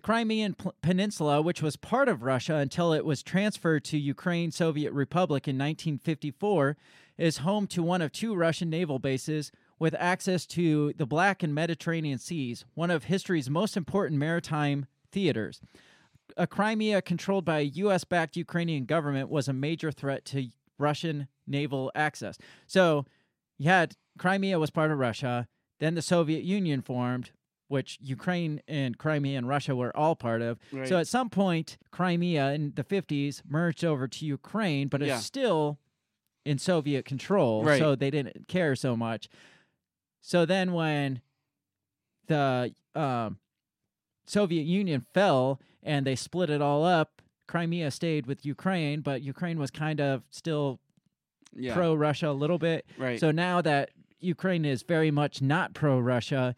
[0.00, 4.94] the Crimean Peninsula, which was part of Russia until it was transferred to Ukraine Soviet
[4.94, 6.78] Republic in 1954,
[7.18, 11.54] is home to one of two Russian naval bases with access to the Black and
[11.54, 15.60] Mediterranean Seas, one of history's most important maritime theaters.
[16.34, 18.04] A Crimea controlled by a U.S.
[18.04, 20.48] backed Ukrainian government was a major threat to
[20.78, 22.38] Russian naval access.
[22.66, 23.04] So
[23.58, 25.46] you had Crimea was part of Russia,
[25.78, 27.32] then the Soviet Union formed,
[27.70, 30.58] which Ukraine and Crimea and Russia were all part of.
[30.72, 30.88] Right.
[30.88, 35.16] So at some point, Crimea in the 50s merged over to Ukraine, but Yeah.
[35.18, 35.78] it's still
[36.44, 37.62] in Soviet control.
[37.62, 37.78] Right.
[37.78, 39.28] So they didn't care so much.
[40.20, 41.20] So then when
[42.26, 43.38] the um,
[44.26, 49.60] Soviet Union fell and they split it all up, Crimea stayed with Ukraine, but Ukraine
[49.60, 50.80] was kind of still
[51.54, 51.74] Yeah.
[51.74, 52.84] pro Russia a little bit.
[52.98, 53.20] Right.
[53.20, 56.56] So now that Ukraine is very much not pro Russia,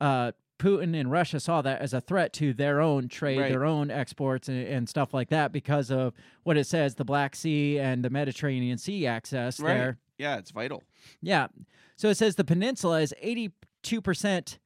[0.00, 3.50] uh, Putin and Russia saw that as a threat to their own trade, Right.
[3.50, 6.12] their own exports, and, and stuff like that because of
[6.42, 9.74] what it says the Black Sea and the Mediterranean Sea access Right.
[9.74, 9.98] there.
[10.18, 10.82] Yeah, it's vital.
[11.22, 11.46] Yeah.
[11.96, 14.58] So it says the peninsula is 82%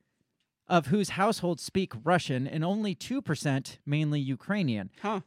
[0.67, 4.91] of whose households speak Russian and only 2% mainly Ukrainian.
[5.03, 5.21] Huh.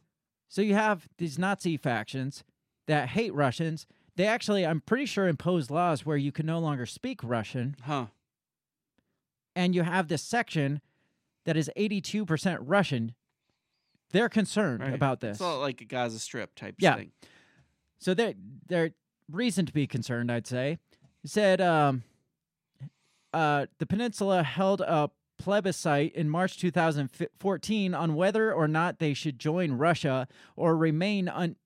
[0.48, 2.42] So you have these Nazi factions
[2.86, 3.86] that hate Russians.
[4.16, 7.76] they actually, I'm pretty sure, imposed laws where you can no longer speak Russian.
[7.82, 8.06] Huh.
[9.58, 10.80] And you have this section
[11.44, 13.12] that is 82% Russian.
[14.12, 14.94] They're concerned Right.
[14.94, 15.38] about this.
[15.38, 16.94] It's all like a Gaza Strip type Yeah.
[16.94, 17.10] thing.
[17.98, 18.34] So they're,
[18.68, 18.92] they're
[19.28, 20.78] reason to be concerned, I'd say.
[21.24, 22.04] It said um,
[23.32, 29.40] uh, the peninsula held a plebiscite in March 2014 on whether or not they should
[29.40, 31.56] join Russia or remain un-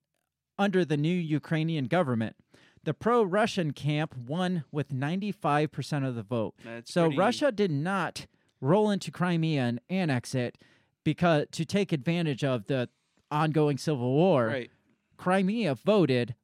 [0.57, 2.35] under the new Ukrainian government.
[2.83, 6.55] The pro Russian camp won with 95% of the vote.
[6.63, 8.25] That's so pretty- Russia did not
[8.59, 10.57] roll into Crimea and annex it
[11.03, 12.89] because to take advantage of the
[13.31, 14.47] ongoing civil war.
[14.47, 14.71] Right.
[15.17, 16.35] Crimea voted,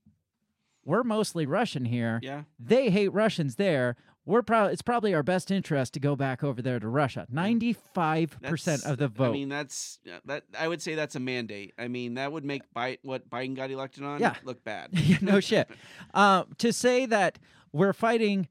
[0.85, 2.19] we're mostly Russian here.
[2.23, 2.43] Yeah.
[2.57, 3.95] They hate Russians there.
[4.29, 7.25] We're probably it's probably our best interest to go back over there to Russia.
[7.31, 9.29] Ninety five percent of the vote.
[9.29, 10.43] I mean, that's uh, that.
[10.57, 11.73] I would say that's a mandate.
[11.79, 14.35] I mean, that would make Bi- what Biden got elected on Yeah.
[14.43, 14.89] look bad.
[14.93, 15.67] Yeah, no shit.
[16.13, 17.39] Um, to say that
[17.71, 18.47] we're fighting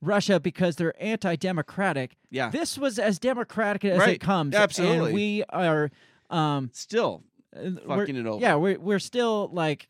[0.00, 2.16] Russia because they're anti-democratic.
[2.30, 2.48] Yeah.
[2.50, 4.10] This was as democratic as Right.
[4.14, 4.54] it comes.
[4.54, 5.06] Absolutely.
[5.06, 5.90] And we are
[6.30, 7.22] um, still
[7.86, 8.40] fucking it over.
[8.40, 9.88] Yeah, we're we're still like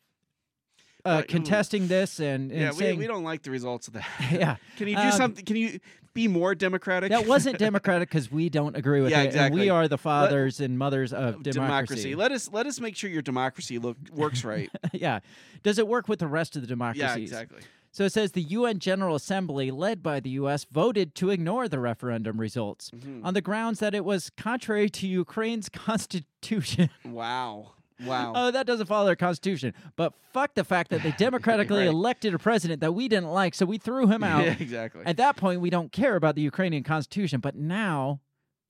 [1.05, 4.05] uh, contesting this and, and yeah, we, saying we don't like the results of that.
[4.31, 4.55] Yeah.
[4.77, 5.45] Can you do Um, something?
[5.45, 5.79] Can you
[6.13, 7.09] be more democratic?
[7.09, 9.27] that wasn't democratic because we don't agree with Yeah, it.
[9.27, 9.45] exactly.
[9.45, 12.15] And we are the Let- fathers and mothers of democracy.
[12.15, 14.69] Let us let us make sure your democracy look works right.
[14.93, 15.19] yeah.
[15.63, 17.07] Does it work with the rest of the democracies?
[17.07, 17.61] yeah, exactly.
[17.93, 21.77] So it says the UN General Assembly, led by the U.S., voted to ignore the
[21.77, 23.19] referendum results Mhm.
[23.25, 26.89] on the grounds that it was contrary to Ukraine's constitution.
[27.03, 27.73] Wow.
[28.05, 28.33] Wow.
[28.35, 29.73] oh, that doesn't follow their constitution.
[29.95, 31.87] But fuck the fact that they democratically Right.
[31.87, 34.43] elected a president that we didn't like, so we threw him out.
[34.45, 35.03] Yeah, exactly.
[35.05, 37.39] At that point, we don't care about the Ukrainian constitution.
[37.39, 38.21] But now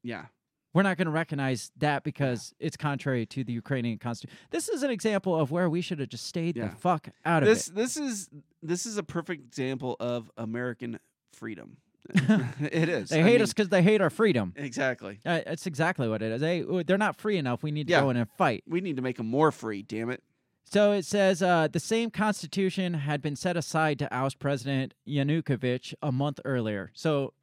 [0.03, 0.25] yeah.
[0.73, 4.37] we're not going to recognize that because it's contrary to the Ukrainian constitution.
[4.49, 6.69] This is an example of where we should have just stayed Yeah.
[6.69, 7.75] the fuck out of This it.
[7.75, 8.29] this is
[8.63, 10.99] this is a perfect example of American
[11.33, 11.77] freedom.
[12.59, 13.09] it is.
[13.09, 14.53] They I hate mean, us because they hate our freedom.
[14.55, 15.19] Exactly.
[15.25, 16.41] Uh, that's exactly what it is.
[16.41, 17.63] They they're not free enough.
[17.63, 18.01] We need to Yeah.
[18.01, 18.63] go in and fight.
[18.67, 19.81] We need to make them more free.
[19.83, 20.23] Damn it.
[20.63, 25.93] So it says uh, the same constitution had been set aside to oust President Yanukovych
[26.01, 26.91] a month earlier.
[26.93, 27.33] So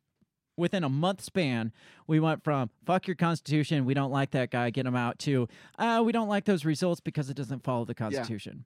[0.57, 1.73] within a month span,
[2.07, 5.47] we went from fuck your constitution, we don't like that guy, get him out, to
[5.79, 8.65] uh, we don't like those results because it doesn't follow the constitution.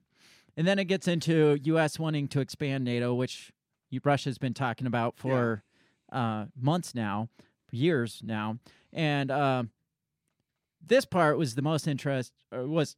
[0.55, 1.97] And then it gets into U.S.
[1.99, 3.51] wanting to expand NATO, which
[4.03, 5.63] Russia's been talking about for
[6.13, 7.29] uh, months now,
[7.71, 8.59] years now,
[8.93, 9.29] and.
[9.31, 9.71] um
[10.85, 12.95] this part was the most interest or was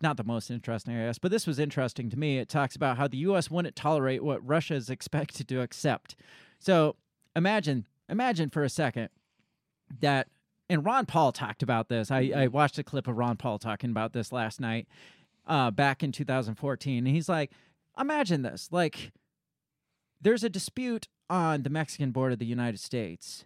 [0.00, 2.38] not the most interesting, I guess, but this was interesting to me.
[2.38, 3.50] It talks about how the U.S.
[3.50, 6.16] wouldn't tolerate what Russia is expected to accept.
[6.58, 6.96] So
[7.36, 9.10] imagine, imagine for a second
[10.00, 10.28] that,
[10.68, 12.10] and Ron Paul talked about this.
[12.10, 14.88] I, I watched a clip of Ron Paul talking about this last night,
[15.46, 17.52] uh, back in 2014, and he's like,
[17.98, 19.12] imagine this, like,
[20.20, 23.44] there's a dispute on the Mexican border of the United States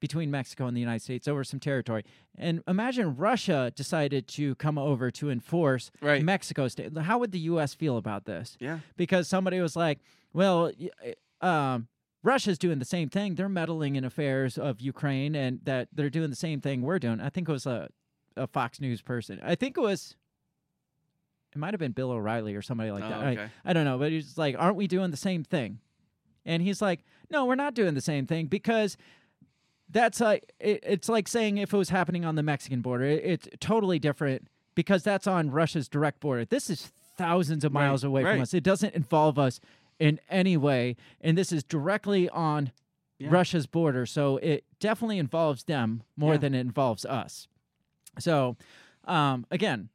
[0.00, 2.04] between Mexico and the United States over some territory.
[2.36, 6.22] And imagine Russia decided to come over to enforce Right.
[6.22, 6.96] Mexico state.
[6.98, 7.72] How would the U.S.
[7.74, 8.56] feel about this?
[8.60, 8.80] Yeah.
[8.98, 10.00] Because somebody was like,
[10.34, 10.70] well,
[11.42, 11.88] uh, um,
[12.22, 13.34] Russia's doing the same thing.
[13.34, 17.20] They're meddling in affairs of Ukraine and that they're doing the same thing we're doing.
[17.20, 17.88] I think it was a,
[18.36, 19.40] a Fox News person.
[19.42, 20.16] I think it was.
[21.54, 23.22] It might have been Bill O'Reilly or somebody like Oh, that.
[23.38, 25.78] I- I don't know, but he's like, aren't we doing the same thing?
[26.46, 28.96] And he's like, no, we're not doing the same thing because
[29.90, 33.22] that's like it, it's like saying if it was happening on the Mexican border, it,
[33.24, 36.44] it's totally different because that's on Russia's direct border.
[36.44, 38.32] This is thousands of Right, miles away right.
[38.32, 38.54] from us.
[38.54, 39.60] It doesn't involve us
[39.98, 42.72] in any way, and this is directly on
[43.18, 43.28] Yeah.
[43.30, 46.38] Russia's border, so it definitely involves them more Yeah.
[46.38, 47.46] than it involves us.
[48.18, 48.56] So,
[49.04, 49.88] um, again,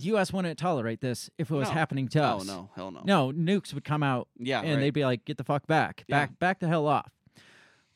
[0.00, 0.32] the U.S.
[0.32, 1.74] wouldn't tolerate this if it was No.
[1.74, 2.42] happening to us.
[2.42, 2.70] Oh, no.
[2.74, 3.02] Hell no.
[3.04, 4.80] No, nukes would come out Yeah, and right.
[4.80, 6.20] they'd be like, "Get the fuck back, Yeah.
[6.26, 7.10] back, back the hell off."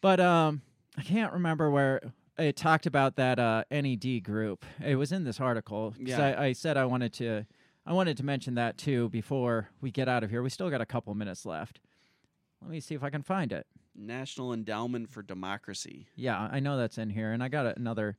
[0.01, 0.63] But um,
[0.97, 2.01] I can't remember where
[2.39, 4.65] it talked about that uh, NED group.
[4.85, 5.93] It was in this article.
[5.93, 6.21] 'cause Yeah.
[6.39, 7.45] I, I said I wanted to,
[7.87, 10.43] I wanted to mention that too before we get out of here.
[10.43, 11.81] We still got a couple minutes left.
[12.61, 13.67] Let me see if I can find it.
[13.95, 16.09] National Endowment for Democracy.
[16.17, 18.17] Yeah, I know that's in here, and I got another.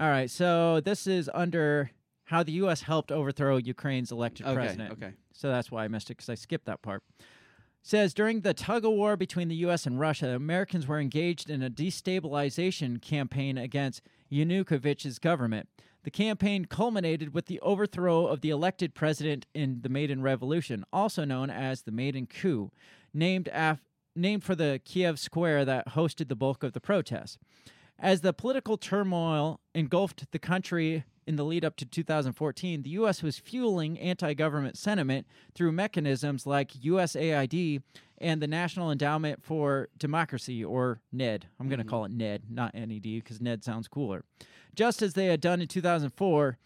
[0.00, 1.90] All right, so this is under
[2.28, 2.82] how the U.S.
[2.82, 4.92] helped overthrow Ukraine's elected Okay, president.
[4.92, 5.12] okay.
[5.32, 7.02] So that's why I missed it because I skipped that part.
[7.82, 9.86] Says during the tug of war between the U.S.
[9.86, 15.68] and Russia, Americans were engaged in a destabilization campaign against Yanukovych's government.
[16.04, 21.24] The campaign culminated with the overthrow of the elected president in the Maidan Revolution, also
[21.24, 22.70] known as the Maidan Coup,
[23.14, 23.80] named af-
[24.14, 27.38] named for the Kiev square that hosted the bulk of the protests.
[27.98, 33.22] As the political turmoil engulfed the country in the lead up to 2014, the U.S.
[33.22, 37.82] was fueling anti government sentiment through mechanisms like USAID
[38.18, 41.46] and the National Endowment for Democracy, or NED.
[41.58, 41.90] I'm going to mm-hmm.
[41.90, 44.24] call it NED, not NED, because NED sounds cooler.
[44.74, 46.58] Just as they had done in 2004,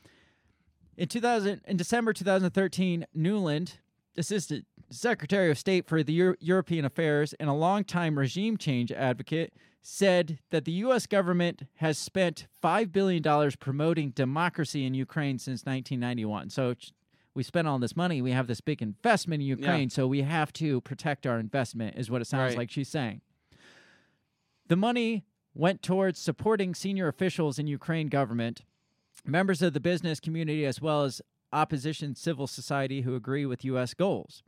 [0.97, 3.79] in 2000, in December 2013, Nuland,
[4.17, 9.55] Assistant Secretary of State for the Euro- European Affairs and a longtime regime change advocate,
[9.83, 11.07] said that the U.S.
[11.07, 13.23] government has spent $5 billion
[13.59, 16.51] promoting democracy in Ukraine since 1991.
[16.51, 16.75] So
[17.35, 18.23] we spent all this money.
[18.23, 22.11] We have this big investment in Ukraine, so we have to protect our investment, is
[22.11, 22.59] what it sounds Right.
[22.59, 23.23] like she's saying.
[24.69, 28.63] The money went towards supporting senior officials in Ukraine government,
[29.27, 31.21] members of the business community, as well as
[31.53, 33.95] opposition civil society who agree with U.S.
[33.95, 34.43] goals.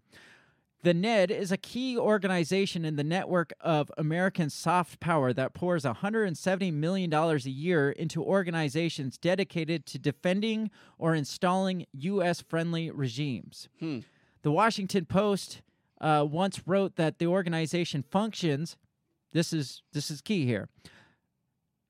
[0.85, 5.85] The NED is a key organization in the network of American soft power that pours
[5.85, 12.43] $170 million a year into organizations dedicated to defending or installing U.S.
[12.43, 13.71] friendly regimes.
[13.81, 14.01] Hmm.
[14.43, 15.63] The Washington Post
[16.03, 18.77] uh, once wrote that the organization functions.
[19.33, 20.69] This is this is key here.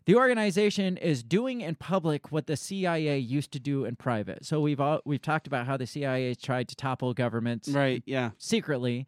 [0.06, 4.44] The organization is doing in public what the CIA used to do in private.
[4.44, 8.02] So we've all, we've talked about how the CIA tried to topple governments Right.
[8.04, 8.30] Yeah.
[8.36, 9.06] secretly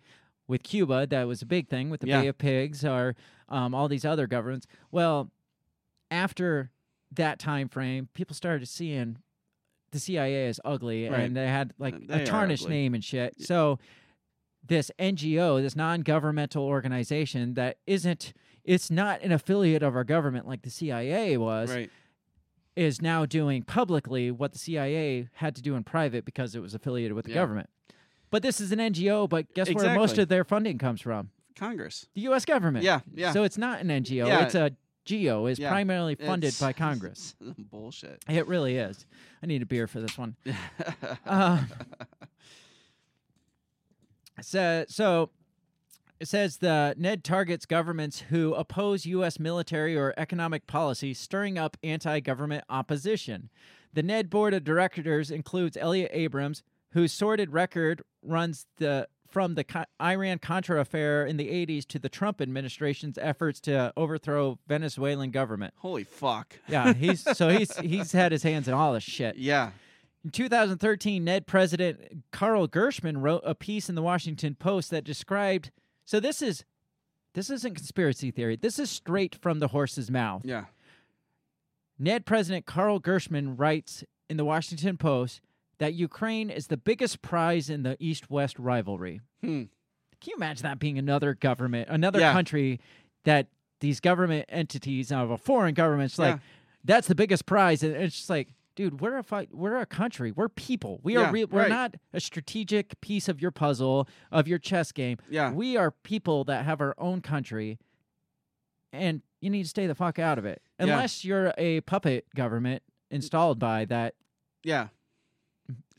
[0.49, 1.07] with Cuba.
[1.07, 2.23] That was a big thing with the Yeah.
[2.23, 3.15] Bay of Pigs or
[3.51, 4.67] um, all these other governments.
[4.91, 5.31] Well,
[6.11, 6.71] after
[7.13, 9.19] that time frame, people started seeing
[9.91, 11.21] the CIA as ugly, Right.
[11.21, 13.41] and they had like they a tarnished name and shit.
[13.43, 13.79] So
[14.67, 18.33] this NGO, this non-governmental organization that isn't
[18.67, 21.91] it's not an affiliate of our government like the CIA was Right.
[22.75, 26.75] is now doing publicly what the CIA had to do in private because it was
[26.75, 27.37] affiliated with the Yeah.
[27.37, 27.71] government.
[28.31, 31.31] But this is an NGO, but guess where most of their funding comes from?
[31.55, 32.07] Congress.
[32.15, 32.85] The US government.
[32.85, 33.33] Yeah, yeah.
[33.33, 34.45] So it's not an NGO, Yeah.
[34.45, 34.73] it's a
[35.07, 37.35] GEO, is Yeah, primarily funded it's- by Congress.
[37.41, 38.23] Bullshit.
[38.29, 39.07] It really is.
[39.43, 40.35] I need a beer for this one.
[41.25, 41.65] uh,
[44.43, 45.31] so, so
[46.19, 49.39] it says the Ned targets governments who oppose U.S.
[49.39, 53.51] military or economic policy, stirring up anti-government opposition.
[53.93, 59.87] The Ned board of directors includes Elliott Abrams, whose sordid record runs the from the
[60.01, 65.75] Iran Contra affair in the 80s to the Trump administration's efforts to overthrow Venezuelan government.
[65.79, 66.59] Holy fuck.
[66.69, 69.37] Yeah, he's so he's he's had his hands in all this shit.
[69.47, 69.73] Yeah.
[70.25, 75.71] In 2013, Ned President Carl Gershman wrote a piece in the Washington Post that described.
[76.07, 76.65] So this is
[77.35, 78.57] this isn't conspiracy theory.
[78.57, 80.43] This is straight from the horse's mouth.
[80.45, 80.65] Yeah.
[81.99, 85.41] Ned President Carl Gershman writes in the Washington Post
[85.79, 89.21] that Ukraine is the biggest prize in the East-West rivalry.
[89.43, 89.65] Hmm.
[90.21, 92.33] Can you imagine that being another government, another Yeah.
[92.33, 92.81] country
[93.25, 93.49] that
[93.81, 96.41] these government entities of a foreign government's like Yeah.
[96.85, 100.31] that's the biggest prize, and it's just like, dude, we're a fight, we're a country,
[100.31, 101.69] we're people, we are Yeah, real, we're right.
[101.69, 105.17] not a strategic piece of your puzzle of your chess game.
[105.29, 105.51] Yeah.
[105.51, 107.79] we are people that have our own country,
[108.93, 110.85] and you need to stay the fuck out of it Yeah.
[110.85, 114.15] unless you're a puppet government installed by that
[114.63, 114.89] Yeah.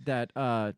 [0.06, 0.74] that uh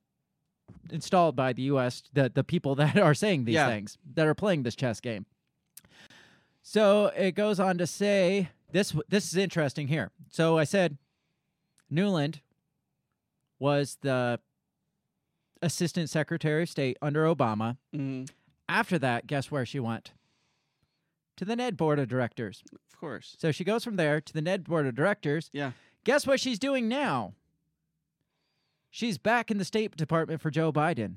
[0.92, 3.68] installed by the US the the people that are saying these Yeah.
[3.68, 5.26] things that are playing this chess game.
[6.62, 10.12] So it goes on to say this this is interesting here.
[10.30, 10.98] So I said
[11.92, 12.42] Nuland
[13.60, 14.40] was the
[15.62, 17.78] assistant secretary of state under Obama.
[17.94, 18.24] hmm
[18.68, 20.12] After that, guess where she went?
[21.38, 22.64] To the Ned board of directors.
[22.74, 23.36] Of course.
[23.40, 25.50] So she goes from there to the Ned board of directors.
[25.54, 25.72] Yeah.
[26.04, 27.34] Guess what she's doing now?
[28.90, 31.16] She's back in the State Department for Joe Biden.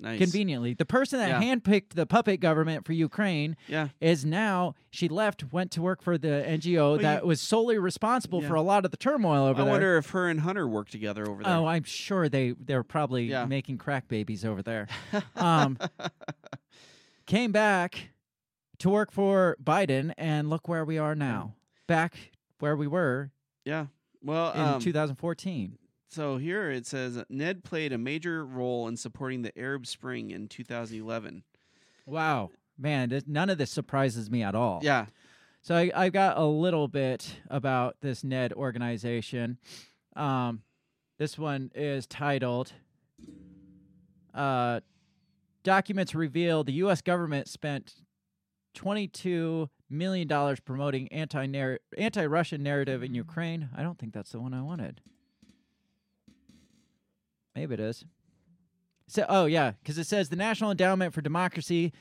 [0.00, 0.18] Nice.
[0.18, 1.54] Conveniently, the person that Yeah.
[1.54, 3.88] handpicked the puppet government for Ukraine Yeah.
[4.00, 7.78] is now she left, went to work for the NGO Well, that you- was solely
[7.78, 8.48] responsible Yeah.
[8.48, 9.66] for a lot of the turmoil over I there.
[9.66, 11.54] I wonder if her and Hunter work together over there.
[11.54, 13.44] Oh, I'm sure they they're probably Yeah.
[13.44, 14.88] making crack babies over there.
[15.36, 15.78] um,
[17.26, 18.10] came back
[18.78, 21.54] to work for Biden, and look where we are now.
[21.86, 22.14] Back
[22.58, 23.30] where we were
[23.64, 23.86] yeah.
[24.22, 25.76] Well, in um, 2014.
[26.12, 30.46] So here it says Ned played a major role in supporting the Arab Spring in
[30.46, 31.42] 2011.
[32.04, 34.80] Wow, man, none of this surprises me at all.
[34.82, 35.06] Yeah.
[35.62, 39.58] So I, I got a little bit about this NED organization.
[40.16, 40.62] Um,
[41.18, 42.72] this one is titled
[44.34, 44.80] uh,
[45.62, 47.00] Documents Reveal the U.S.
[47.00, 47.94] government spent
[48.76, 53.68] $22 million promoting anti anti Russian narrative in Ukraine.
[53.76, 55.00] I don't think that's the one I wanted.
[57.54, 58.04] Maybe it is.
[59.08, 61.92] So, oh yeah, because it says the National Endowment for Democracy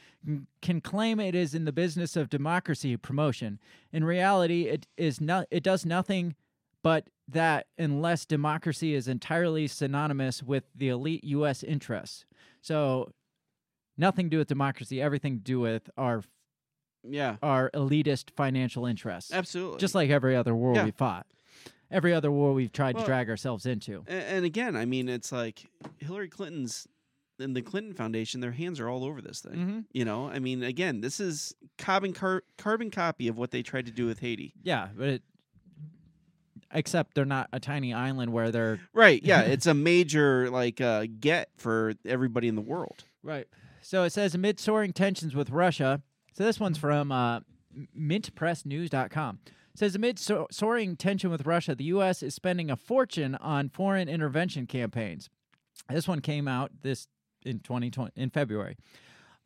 [0.62, 3.60] can- claim it is in the business of democracy promotion.
[3.92, 5.48] In reality, it is not.
[5.52, 6.36] It does nothing
[6.84, 11.64] but that unless democracy is entirely synonymous with the elite U.S.
[11.64, 12.26] interests.
[12.62, 13.12] So,
[13.98, 15.02] nothing to do with democracy.
[15.02, 16.24] Everything to do with our
[17.04, 17.38] Yeah.
[17.44, 19.34] our elitist financial interests.
[19.34, 19.80] Absolutely.
[19.80, 20.86] Just like every other war Yeah.
[20.86, 21.26] we fought,
[21.92, 24.04] every other war we've tried Well, to drag ourselves into.
[24.08, 25.66] And again, I mean, it's like
[25.98, 26.88] Hillary Clinton's
[27.40, 28.40] and the Clinton Foundation.
[28.40, 29.54] Their hands are all over this thing.
[29.56, 29.86] Mhm.
[29.94, 33.88] You know, I mean, again, this is carbon car- carbon copy of what they tried
[33.88, 34.54] to do with Haiti.
[34.62, 35.24] Yeah, but it,
[36.72, 39.22] except they're not a tiny island where they're Right.
[39.24, 39.42] Yeah.
[39.54, 43.04] it's a major like uh, get for everybody in the world.
[43.24, 43.48] Right.
[43.82, 46.02] So it says amid soaring tensions with Russia.
[46.34, 47.40] So this one's from uh,
[47.98, 49.40] mintpressnews.com.
[49.74, 52.22] Says amid so- soaring tension with Russia, the U.S.
[52.22, 55.30] is spending a fortune on foreign intervention campaigns.
[55.90, 57.08] This one came out this
[57.44, 58.78] in 2020 in February.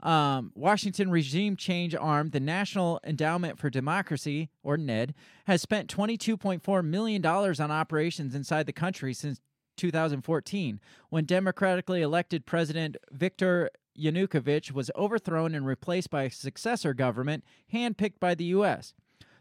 [0.01, 5.13] Um, Washington regime change arm, the National Endowment for Democracy, or NED,
[5.45, 9.39] has spent $22.4 million on operations inside the country since
[9.77, 10.79] 2014,
[11.09, 17.43] when democratically elected President Viktor Yanukovych was overthrown and replaced by a successor government
[17.73, 18.93] handpicked by the U.S.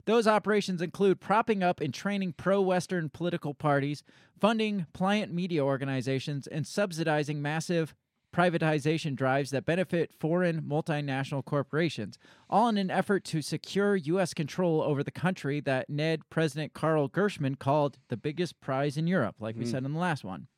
[0.07, 4.03] Those operations include propping up and training pro Western political parties,
[4.39, 7.95] funding pliant media organizations, and subsidizing massive
[8.35, 12.19] privatization drives that benefit foreign multinational corporations,
[12.51, 14.35] all in an effort to secure U.S.
[14.35, 19.37] control over the country that Ned President Carl Gershman called the biggest prize in Europe,
[19.39, 19.71] like we Mm.
[19.71, 20.49] said in the last one.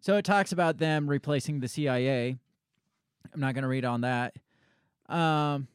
[0.00, 2.36] So it talks about them replacing the CIA.
[3.32, 4.34] I'm not going to read on that.
[5.08, 5.68] Um,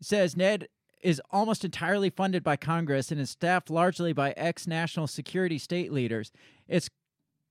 [0.00, 0.68] it says Ned
[1.00, 5.92] is almost entirely funded by Congress and is staffed largely by ex national security state
[5.92, 6.32] leaders.
[6.66, 6.88] Its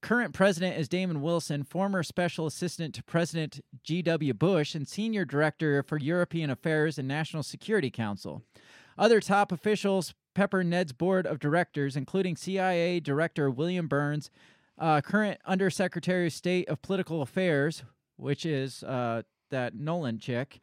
[0.01, 4.33] current president is Damon Wilson, former special assistant to President G.W.
[4.33, 8.43] Bush and senior director for European Affairs and National Security Council.
[8.97, 14.29] Other top officials pepper Ned's board of directors, including CIA Director William Burns,
[14.77, 17.83] uh, current Undersecretary of State of Political Affairs,
[18.17, 20.59] which is uh, that Nuland chick,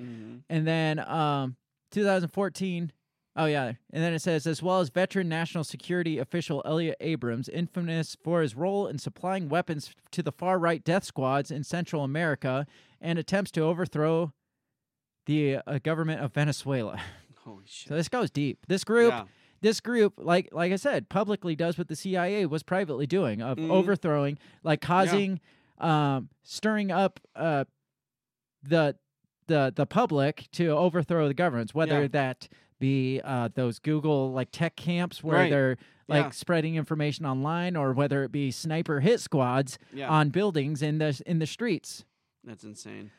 [0.48, 1.56] and then um,
[1.94, 2.92] 2014.
[3.36, 7.48] Oh yeah, and then it says as well as veteran national security official Elliott Abrams,
[7.48, 12.04] infamous for his role in supplying weapons to the far right death squads in Central
[12.04, 12.64] America
[13.00, 14.32] and attempts to overthrow
[15.26, 17.00] the uh, government of Venezuela.
[17.44, 17.88] Holy shit.
[17.88, 18.66] So this goes deep.
[18.68, 19.24] This group, Yeah.
[19.62, 23.58] this group, like like I said, publicly does what the CIA was privately doing of
[23.58, 23.68] Mhm.
[23.70, 25.40] overthrowing, like causing,
[25.78, 27.64] um, stirring up uh,
[28.62, 28.96] the
[29.46, 32.08] the the public to overthrow the governments, whether Yeah.
[32.08, 32.48] that
[32.80, 35.50] be uh, those Google like tech camps where Right.
[35.50, 35.76] they're
[36.08, 36.30] like Yeah.
[36.30, 40.08] spreading information online, or whether it be sniper hit squads Yeah.
[40.10, 42.04] on buildings in the in the streets
[42.42, 43.10] That's insane.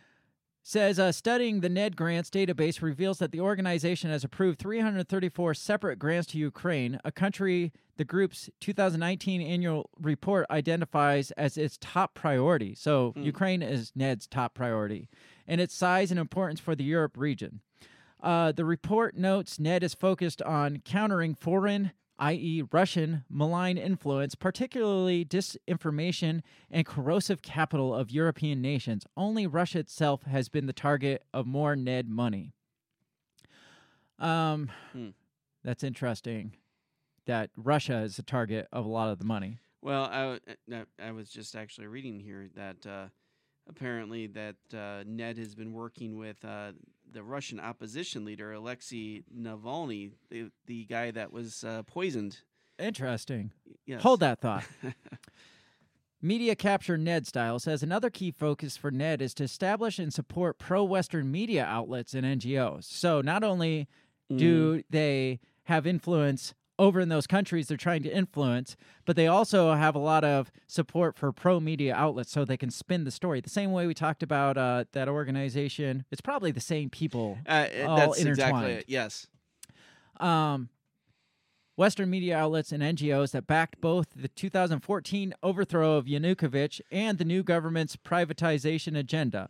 [0.61, 5.97] says uh, studying the NED grants database reveals that the organization has approved 334 separate
[5.99, 12.75] grants to Ukraine, a country the group's 2019 annual report identifies as its top priority.
[12.75, 15.07] So Ukraine is NED's top priority,
[15.47, 17.61] and its size and importance for the Europe region.
[18.21, 25.23] Uh, the report notes NED is focused on countering foreign, i.e., Russian, malign influence, particularly
[25.25, 26.41] disinformation
[26.71, 29.05] and corrosive capital of European nations.
[29.15, 32.53] Only Russia itself has been the target of more NED money.
[34.17, 35.09] Um, Hmm.
[35.63, 36.53] That's interesting
[37.25, 39.57] that Russia is the target of a lot of the money.
[39.81, 40.39] Well, I,
[40.73, 43.05] uh, I was just actually reading here that uh,
[43.67, 46.71] apparently that uh, Ned has been working with uh,
[47.11, 52.39] the Russian opposition leader Alexei Navalny, the the guy that was uh, poisoned.
[52.77, 53.51] Interesting.
[53.85, 54.01] Yes.
[54.01, 54.65] Hold that thought.
[56.21, 60.57] Media capture Ned style says another key focus for Ned is to establish and support
[60.57, 62.85] pro Western media outlets and NGOs.
[62.85, 63.87] So not only
[64.35, 68.75] do they have influence over in those countries they're trying to influence,
[69.05, 72.69] but they also have a lot of support for pro media outlets so they can
[72.69, 73.39] spin the story.
[73.41, 77.67] The same way we talked about uh, that organization, it's probably the same people Uh,
[77.87, 78.27] all that's intertwined.
[78.67, 78.85] exactly it.
[78.87, 79.27] Yes.
[80.19, 80.69] um,
[81.77, 87.25] Western media outlets and NGOs that backed both the 2014 overthrow of Yanukovych and the
[87.25, 89.49] new government's privatization agenda.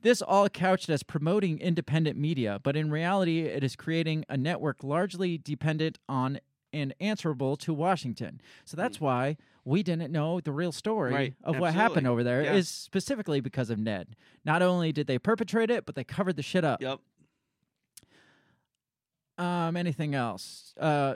[0.00, 4.82] This all couched as promoting independent media, but in reality, it is creating a network
[4.82, 6.38] largely dependent on
[6.82, 8.40] and answerable to Washington.
[8.64, 12.42] So that's why we didn't know the real story Right, of what happened over there
[12.42, 12.84] is Yeah.
[12.84, 14.14] specifically because of Ned.
[14.44, 16.80] Not only did they perpetrate it, but they covered the shit up.
[16.82, 17.00] Yep.
[19.38, 20.74] Um, anything else?
[20.78, 21.14] Uh,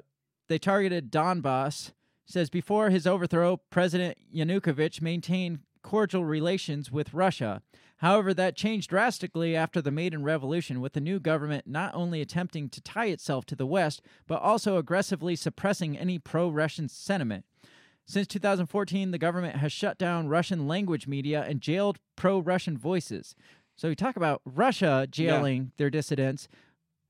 [0.49, 1.93] they targeted Donbass.
[2.27, 7.61] Says before his overthrow, President Yanukovych maintained cordial relations with Russia.
[8.01, 12.71] However, that changed drastically after the Maidan Revolution, with the new government not only attempting
[12.71, 17.45] to tie itself to the West, but also aggressively suppressing any pro Russian sentiment.
[18.07, 23.35] Since 2014, the government has shut down Russian language media and jailed pro Russian voices.
[23.77, 26.49] So you talk about Russia jailing their dissidents.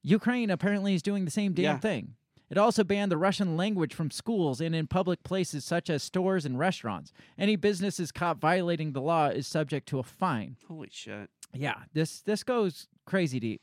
[0.02, 1.78] Ukraine apparently is doing the same damn Yeah.
[1.78, 2.14] thing.
[2.50, 6.44] It also banned the Russian language from schools and in public places such as stores
[6.44, 7.12] and restaurants.
[7.38, 10.56] Any businesses caught violating the law is subject to a fine.
[10.66, 11.30] Holy shit.
[11.54, 13.62] Yeah, this this goes crazy deep.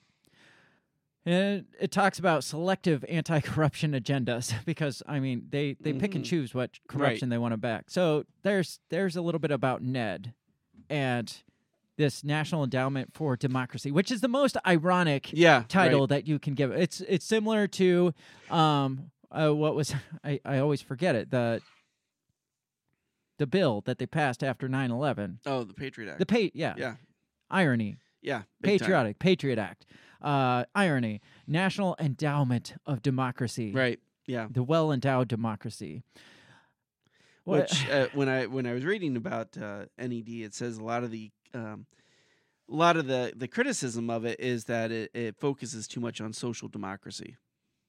[1.25, 6.27] And it talks about selective anti-corruption agendas because I mean they they pick and Mhm.
[6.29, 7.89] choose what corruption they want to back.
[7.89, 10.33] So there's there's a little bit about Ned
[10.89, 11.43] and
[11.97, 16.09] this National Endowment for Democracy, which is the most ironic Yeah, title right.
[16.09, 16.71] that you can give.
[16.71, 18.13] It's it's similar to
[18.49, 19.93] um uh, what was
[20.23, 21.61] I, I always forget it the
[23.39, 25.37] the bill that they passed after 9/11.
[25.45, 26.19] Oh, the Patriot Act.
[26.19, 26.73] The pay yeah.
[26.77, 26.95] Yeah.
[27.49, 27.97] Irony.
[28.21, 28.79] Yeah, big time.
[28.79, 29.85] Patriotic, Patriot Act.
[30.21, 31.21] Uh, irony.
[31.45, 33.71] National Endowment of Democracy.
[33.71, 33.99] Right.
[34.25, 34.47] Yeah.
[34.49, 36.01] The well endowed democracy.
[37.43, 40.83] What- Which uh, when I when I was reading about uh, NED, it says a
[40.83, 41.85] lot of the um,
[42.69, 46.21] a lot of the the criticism of it is that it, it focuses too much
[46.21, 47.37] on social democracy.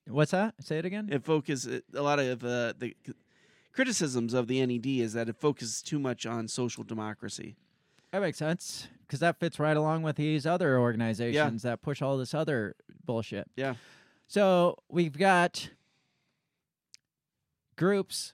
[0.07, 0.55] What's that?
[0.61, 1.09] Say it again.
[1.11, 2.97] It focuses a lot of uh, the
[3.73, 7.57] criticisms of the NED is that it focuses too much on social democracy.
[8.13, 12.17] That makes sense because that fits right along with these other organizations that push all
[12.17, 12.75] this other
[13.05, 13.51] bullshit.
[13.57, 13.75] Yeah.
[14.27, 15.71] So we've got
[17.77, 18.33] groups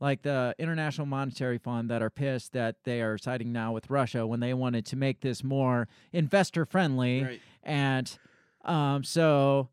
[0.00, 4.26] like the International Monetary Fund that are pissed that they are siding now with Russia
[4.26, 7.22] when they wanted to make this more investor friendly.
[7.24, 7.40] Right.
[7.62, 8.18] And
[8.64, 9.68] um, so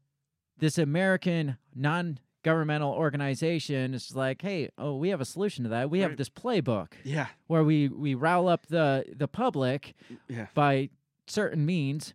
[0.58, 5.90] this American non governmental organization is like, hey, oh, we have a solution to that.
[5.90, 7.28] We have this playbook Yeah.
[7.48, 9.94] where we we rile up the the public
[10.28, 10.48] Yeah.
[10.54, 10.90] by
[11.28, 12.14] certain means.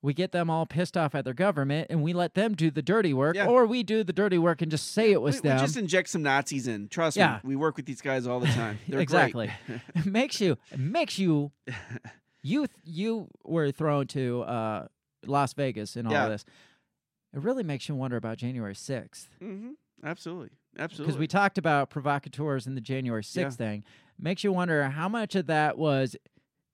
[0.00, 2.82] We get them all pissed off at their government, and we let them do the
[2.82, 3.46] dirty work, Yeah.
[3.46, 6.08] or we do the dirty work and just say it was We, we just inject
[6.08, 6.86] some Nazis in.
[6.88, 7.34] Trust Yeah.
[7.34, 8.78] me, we work with these guys all the time.
[8.88, 9.50] They're exactly.
[9.94, 11.50] it makes you it makes you
[12.42, 14.86] you th- you were thrown to uh,
[15.26, 16.24] Las Vegas and all Yeah.
[16.26, 16.44] of this.
[17.34, 19.28] It really makes you wonder about January sixth.
[19.40, 19.70] hmm
[20.04, 20.50] Absolutely.
[20.78, 21.06] Absolutely.
[21.06, 23.50] because we talked about provocateurs in the January 6th Yeah.
[23.50, 23.84] thing.
[24.16, 26.14] Makes you wonder how much of that was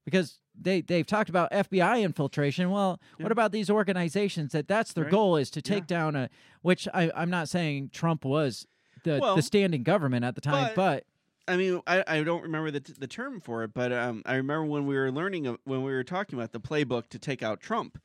[0.05, 2.71] because they they've talked about FBI infiltration.
[2.71, 3.25] Well, Yeah.
[3.25, 5.11] what about these organizations that that's their Right.
[5.11, 5.75] goal is to Yeah.
[5.75, 6.31] take down a
[6.63, 8.67] which I I'm not saying Trump was
[9.05, 11.05] the Well, the standing government at the time, but-
[11.47, 14.23] but, I mean, I, I don't remember the, t- the term for it, but um,
[14.25, 17.19] I remember when we were learning, of- when we were talking about the playbook to
[17.19, 18.01] take out Trump,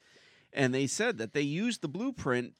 [0.51, 2.53] and they said that they used the blueprint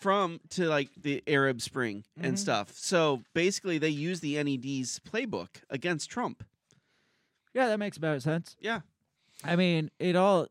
[0.00, 2.38] from to like the Arab Spring and Mhm.
[2.38, 2.72] stuff.
[2.78, 6.44] So basically, they used the NED's playbook against Trump.
[7.56, 8.54] Yeah, that makes about sense.
[8.60, 8.80] Yeah.
[9.42, 10.46] I mean, it all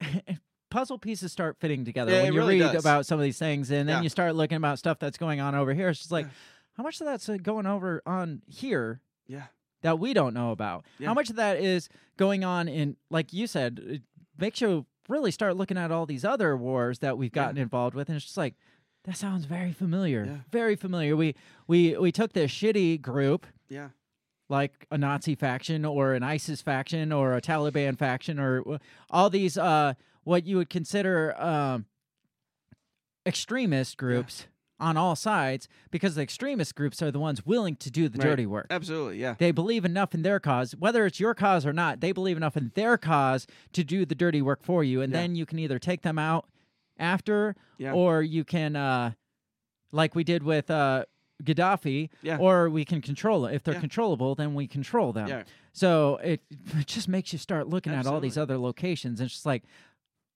[0.70, 2.82] puzzle pieces start fitting together Yeah, when you really read does.
[2.84, 4.02] about some of these things, and then Yeah.
[4.02, 5.88] you start looking about stuff that's going on over here.
[5.88, 6.32] It's just like, Yeah.
[6.76, 9.46] how much of that's uh, going over on here Yeah.
[9.82, 10.84] that we don't know about?
[11.02, 14.02] How much of that is going on in, like you said, it
[14.38, 18.08] makes you really start looking at all these other wars that we've gotten involved with,
[18.10, 18.54] and it's just like,
[19.04, 20.36] that sounds very familiar, Yeah.
[20.52, 21.16] very familiar.
[21.16, 21.34] We
[21.66, 23.88] we we took this shitty group Yeah.
[24.48, 28.78] Like a Nazi faction or an ISIS faction or a Taliban faction or
[29.10, 29.94] all these uh
[30.24, 31.84] what you would consider um
[33.26, 34.46] extremist groups
[34.80, 38.28] on all sides because the extremist groups are the ones willing to do the Right.
[38.28, 38.68] dirty work.
[38.70, 39.18] Absolutely.
[39.20, 39.34] Yeah.
[39.36, 42.56] They believe enough in their cause, whether it's your cause or not, they believe enough
[42.56, 45.02] in their cause to do the dirty work for you.
[45.02, 45.20] And Yeah.
[45.20, 46.46] then you can either take them out
[46.96, 47.92] after Yeah.
[47.92, 49.12] or you can uh
[49.90, 51.04] like we did with uh
[51.42, 52.38] Gaddafi, Yeah.
[52.38, 53.54] or we can control it.
[53.54, 53.80] If they're Yeah.
[53.80, 55.28] controllable, then we control them.
[55.28, 55.44] Yeah.
[55.72, 59.20] So it, it just makes you start looking at all these other locations.
[59.20, 59.62] And it's just like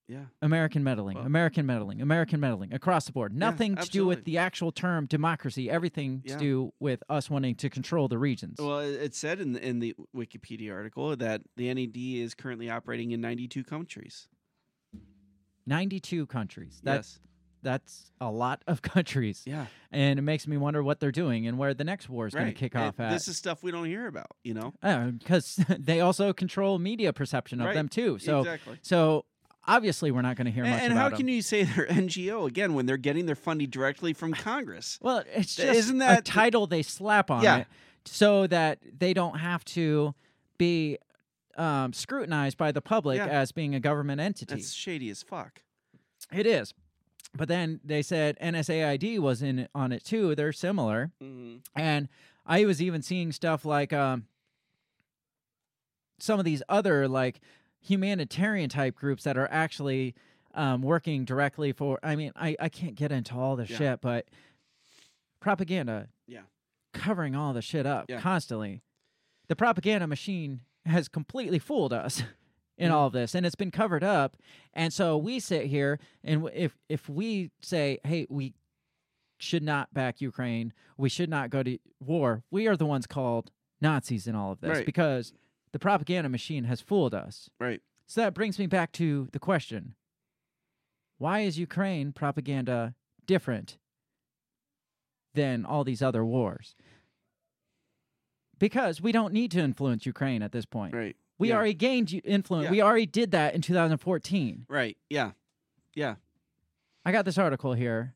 [0.09, 0.27] Yeah.
[0.43, 3.33] American meddling, Well- American meddling, American meddling across the board.
[3.35, 5.69] Nothing to do with the actual term democracy.
[5.71, 6.35] Everything Yeah.
[6.35, 8.57] to do with us wanting to control the regions.
[8.61, 13.11] Well, it said in the, in the Wikipedia article that the NED is currently operating
[13.13, 14.29] in 92 countries.
[15.67, 16.81] 92 countries.
[16.83, 17.29] That's yes.
[17.63, 19.43] That's a lot of countries.
[19.47, 19.67] Yeah.
[19.91, 22.47] And it makes me wonder what they're doing and where the next war is going
[22.47, 23.11] to kick And off at.
[23.11, 24.73] This is stuff we don't hear about, you know?
[25.19, 27.75] because they also control media perception of Right.
[27.75, 28.19] them too.
[28.19, 28.79] So Exactly.
[28.83, 29.25] so
[29.67, 31.19] obviously we're not going to hear And, much and about how them.
[31.19, 34.99] can you say they're NGO again when they're getting their funding directly from Congress?
[35.01, 37.59] Well, it's just isn't a that- title they slap on Yeah.
[37.59, 37.67] it
[38.05, 40.15] so that they don't have to
[40.59, 40.99] be
[41.57, 43.27] um, scrutinized by the public Yeah.
[43.27, 44.55] as being a government entity.
[44.55, 45.63] That's shady as fuck.
[46.33, 46.73] It is.
[47.35, 50.35] But then they said USAID was in on it too.
[50.35, 51.13] They're similar.
[51.23, 51.61] Mhm.
[51.75, 52.09] And
[52.45, 54.27] I was even seeing stuff like um,
[56.19, 57.41] some of these other like
[57.81, 60.15] humanitarian type groups that are actually
[60.55, 61.99] um, working directly for.
[62.03, 63.77] I mean, I I can't get into all the Yeah.
[63.79, 64.27] shit, but
[65.41, 66.43] propaganda Yeah.
[66.93, 68.21] covering all the shit up Yeah.
[68.21, 68.83] constantly.
[69.49, 72.23] The propaganda machine has completely fooled us
[72.83, 72.95] in Mhm.
[72.95, 74.37] all of this, and it's been covered up.
[74.75, 78.55] And so we sit here, and if if we say, "Hey, we
[79.39, 80.73] should not back Ukraine.
[80.97, 83.51] We should not go to war," we are the ones called
[83.81, 84.87] Nazis in all of this Right.
[84.87, 85.33] because
[85.73, 87.49] the propaganda machine has fooled us.
[87.61, 87.81] Right.
[88.07, 89.95] So that brings me back to the question:
[91.19, 92.97] Why is Ukraine propaganda
[93.27, 93.79] different
[95.35, 96.75] than all these other wars?
[98.59, 100.95] Because we don't need to influence Ukraine at this point.
[100.95, 101.17] Right.
[101.43, 101.57] We Yeah.
[101.57, 102.65] already gained influence.
[102.65, 102.71] Yeah.
[102.71, 104.65] We already did that in 2014.
[104.69, 104.97] Right.
[105.11, 105.33] Yeah.
[105.95, 106.15] Yeah.
[107.05, 108.15] I got this article here,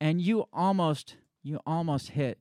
[0.00, 2.38] and you almost, you almost hit,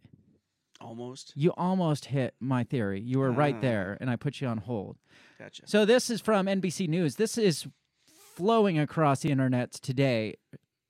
[0.81, 1.33] Almost.
[1.35, 2.99] you almost hit my theory.
[2.99, 3.61] You were right Ah.
[3.61, 4.97] there, and I put you on hold.
[5.39, 5.67] Gotcha.
[5.67, 7.15] So this is from NBC News.
[7.15, 7.67] This is
[8.05, 10.35] flowing across the internet today,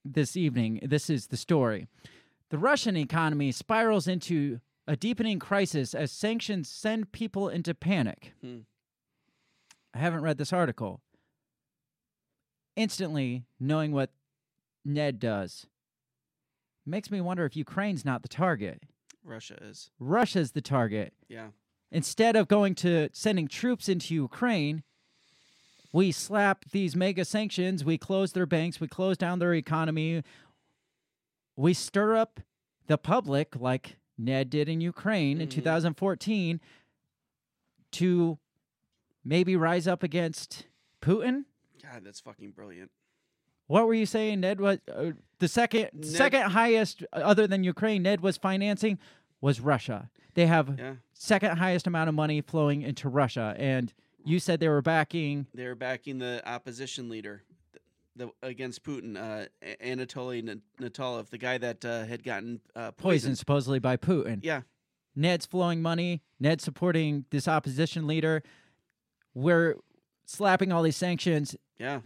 [0.03, 0.80] this evening.
[0.82, 1.88] This is the story.
[2.49, 8.34] The Russian economy spirals into a deepening crisis as sanctions send people into panic.
[8.41, 8.60] Hmm.
[9.95, 11.01] I haven't read this article.
[12.76, 14.11] Instantly knowing what
[14.84, 15.65] Ned does
[16.85, 18.84] makes me wonder if Ukraine's not the target.
[19.23, 19.89] Russia is.
[19.97, 21.13] Russia's the target.
[21.30, 21.47] Yeah.
[21.91, 24.84] Instead of going to sending troops into Ukraine,
[25.93, 30.23] we slap these mega sanctions, we close their banks, we close down their economy,
[31.55, 32.41] we stir up
[32.88, 35.55] the public like Ned did in Ukraine in mm-hmm.
[35.61, 36.59] 2014
[37.93, 38.38] to
[39.26, 40.68] maybe rise up against
[41.02, 41.45] Putin.
[41.84, 42.91] God, that's fucking brilliant.
[43.68, 44.41] What were you saying?
[44.41, 48.03] Ned was uh, the second Ned- second highest uh, other than Ukraine.
[48.03, 48.99] Ned was financing
[49.41, 50.10] was Russia.
[50.35, 50.95] They have Yeah.
[51.14, 53.91] second highest amount of money flowing into Russia, and
[54.23, 55.47] you said they were backing.
[55.53, 57.43] They're backing the opposition leader
[58.15, 62.91] the, against Putin, uh, A- Anatoly N- Natalov, the guy that uh, had gotten uh,
[62.91, 63.38] Poisoned poisoned.
[63.38, 64.39] supposedly by Putin.
[64.43, 64.61] Yeah.
[65.15, 66.22] Ned's flowing money.
[66.39, 68.43] Ned's supporting this opposition leader.
[69.36, 69.76] We're
[70.26, 71.56] slapping all these sanctions.
[71.78, 71.99] Yeah.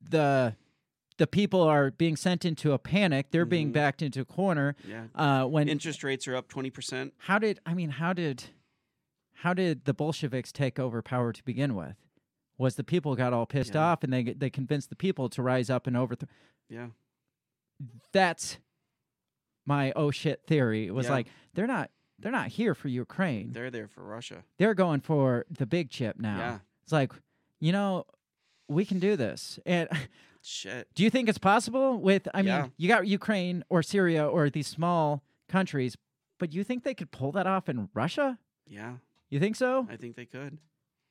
[0.00, 0.54] The
[1.16, 3.30] the people are being sent into a panic.
[3.30, 3.72] They're being Mhm.
[3.74, 4.74] backed into a corner.
[4.88, 5.08] Yeah.
[5.14, 7.12] Uh, when Interest rates are up 20%.
[7.18, 8.44] how did I mean how did
[9.42, 11.96] how did the Bolsheviks take over power to begin with?
[12.56, 13.82] Was the people got all pissed Yeah.
[13.82, 16.28] off and they they convinced the people to rise up and overthrow?
[16.68, 16.88] Yeah.
[18.12, 18.58] That's
[19.66, 20.86] my oh shit theory.
[20.86, 21.12] It was Yeah.
[21.12, 23.52] like they're not they're not here for Ukraine.
[23.52, 24.44] They're there for Russia.
[24.58, 26.38] They're going for the big chip now.
[26.38, 26.58] Yeah.
[26.82, 27.12] It's like,
[27.58, 28.04] you know,
[28.68, 29.58] we can do this.
[29.66, 29.88] And
[30.42, 30.88] Shit.
[30.94, 34.66] do you think it's possible with I mean, you got Ukraine or Syria or these
[34.66, 35.96] small countries,
[36.38, 38.38] but you think they could pull that off in Russia?
[38.66, 38.94] Yeah.
[39.28, 39.86] You think so?
[39.90, 40.58] I think they could.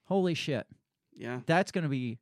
[0.06, 0.68] Holy shit.
[1.16, 1.42] Yeah.
[1.46, 2.18] That's going to be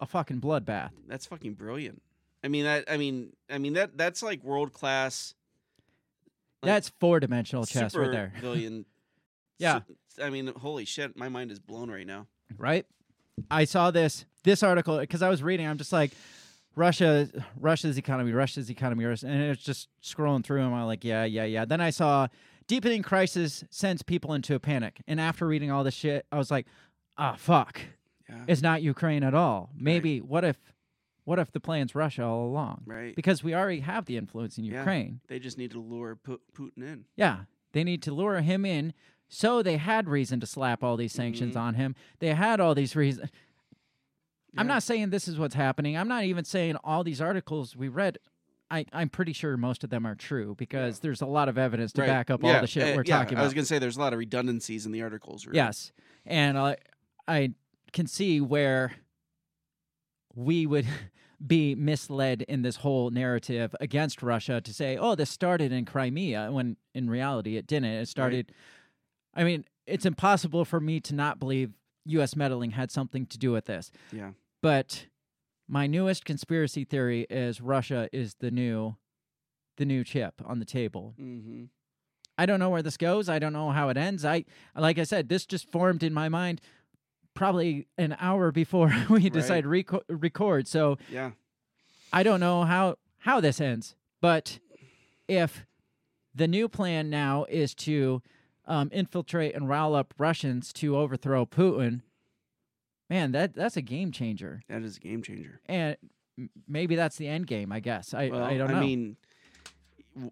[0.00, 0.90] a fucking bloodbath.
[1.06, 2.02] That's fucking brilliant.
[2.44, 5.34] I mean that I mean I mean that that's like world class
[6.62, 8.32] That's four-dimensional chess super right there.
[8.40, 8.84] Billion.
[9.58, 9.80] Yeah.
[10.22, 12.26] I mean, holy shit, my mind is blown right now.
[12.56, 12.86] right?
[13.50, 15.66] I saw this this article because I was reading.
[15.66, 16.12] I'm just like,
[16.76, 17.28] Russia,
[17.58, 21.64] Russia's economy, Russia's economy, and it's just scrolling through, and I'm like, yeah, yeah, yeah.
[21.64, 22.28] Then I saw
[22.66, 26.50] deepening crisis sends people into a panic, and after reading all this shit, I was
[26.50, 26.66] like,
[27.18, 27.80] ah, fuck,
[28.28, 28.44] Yeah.
[28.48, 29.70] it's not Ukraine at all.
[29.76, 30.58] Maybe what if,
[31.24, 32.82] what if the plan's Russia all along?
[32.86, 33.14] Right.
[33.14, 34.78] Because we already have the influence in Yeah.
[34.78, 35.20] Ukraine.
[35.28, 37.04] They just need to lure Pu- Putin in.
[37.16, 38.92] Yeah, they need to lure him in.
[39.28, 41.60] So they had reason to slap all these sanctions Mhm.
[41.60, 41.94] on him.
[42.18, 43.30] They had all these reasons.
[44.58, 45.96] I'm not saying this is what's happening.
[45.96, 48.18] I'm not even saying all these articles we read.
[48.70, 51.92] I, I'm pretty sure most of them are true because there's a lot of evidence
[51.92, 52.06] to Right.
[52.08, 53.96] back up Yeah, all the shit uh, we're yeah, talking I was gonna say there's
[53.96, 55.46] a lot of redundancies in the articles.
[55.46, 55.56] Really.
[55.56, 55.92] Yes,
[56.26, 56.76] and I
[57.28, 57.52] I
[57.92, 58.92] can see where
[60.34, 60.86] we would
[61.46, 66.50] be misled in this whole narrative against Russia to say, "Oh, this started in Crimea,"
[66.52, 67.90] when in reality it didn't.
[67.90, 68.52] It started.
[69.34, 71.72] I mean, it's impossible for me to not believe
[72.06, 72.36] U.S.
[72.36, 73.90] meddling had something to do with this.
[74.12, 74.32] Yeah.
[74.60, 75.06] But
[75.68, 78.96] my newest conspiracy theory is Russia is the new,
[79.76, 81.14] the new chip on the table.
[81.20, 81.64] Mm-hmm.
[82.38, 83.28] I don't know where this goes.
[83.28, 84.24] I don't know how it ends.
[84.24, 84.44] I
[84.74, 86.60] like I said, this just formed in my mind
[87.34, 90.68] probably an hour before we decided to reco- record.
[90.68, 91.32] So Yeah.
[92.12, 93.94] I don't know how how this ends.
[94.20, 94.58] But
[95.28, 95.64] if
[96.34, 98.22] the new plan now is to
[98.66, 102.02] um, infiltrate and rile up Russians to overthrow Putin,
[103.10, 104.62] man, that that's a game changer.
[104.68, 105.60] That is a game changer.
[105.66, 105.96] And
[106.68, 107.72] maybe that's the end game.
[107.72, 108.76] I guess I Well, I don't know.
[108.76, 109.16] I mean,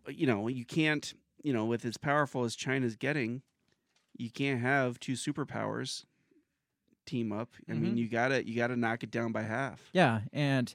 [0.09, 1.13] you know, you can't,
[1.43, 3.43] you know, with as powerful as China's getting,
[4.17, 6.05] you can't have two superpowers
[7.07, 7.51] team up.
[7.69, 7.81] I Mhm.
[7.81, 9.81] mean, you gotta you gotta knock it down by half.
[9.93, 10.73] Yeah, and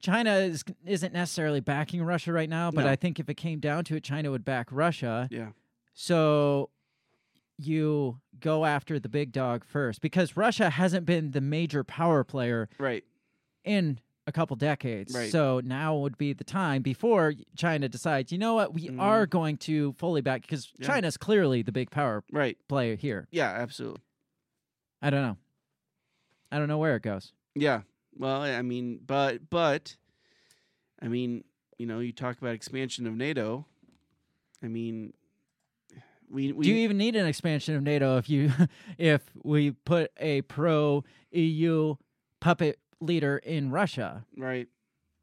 [0.00, 2.90] China is isn't necessarily backing Russia right now, but No.
[2.90, 5.28] I think if it came down to it, China would back Russia.
[5.30, 5.50] Yeah.
[5.94, 6.70] So
[7.58, 12.68] you go after the big dog first because Russia hasn't been the major power player
[12.78, 13.02] Right.
[13.64, 15.14] in a couple decades.
[15.14, 15.30] Right.
[15.30, 19.00] So now would be the time before China decides, you know what, we Mhm.
[19.00, 20.86] are going to fully back because Yeah.
[20.86, 22.58] China's clearly the big power Right.
[22.68, 23.26] player here.
[23.30, 23.48] Yeah.
[23.52, 24.02] Absolutely.
[25.00, 25.36] I don't know.
[26.50, 27.32] I don't know where it goes.
[27.54, 27.82] Yeah.
[28.18, 29.96] Well, I mean, but but,
[31.02, 31.44] I mean,
[31.78, 33.66] you know, you talk about expansion of NATO.
[34.62, 35.12] I mean,
[36.30, 38.52] we we Do you even need an expansion of NATO if you
[38.98, 41.94] if we put a pro EU
[42.40, 44.24] puppet leader in Russia?
[44.36, 44.68] right.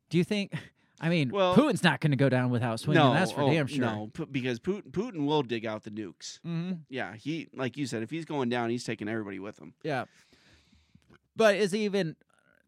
[0.10, 0.54] Do you think?
[1.02, 3.04] I mean, Well- Putin's not going to go down without swinging.
[3.04, 3.82] no, that's for oh, damn sure.
[3.84, 6.40] No, Pu- because Putin Putin will dig out the nukes.
[6.44, 9.74] hmm Yeah, he like you said, if he's going down, he's taking everybody with him.
[9.84, 10.06] Yeah.
[11.36, 12.16] But is he even?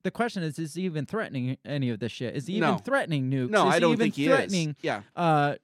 [0.04, 2.36] The question is: Is he even threatening any of this shit?
[2.36, 2.78] Is he even No.
[2.78, 3.50] threatening nukes?
[3.50, 4.36] No, is I he don't even think he is.
[4.36, 5.02] threatening, Yeah.
[5.16, 5.56] Uh,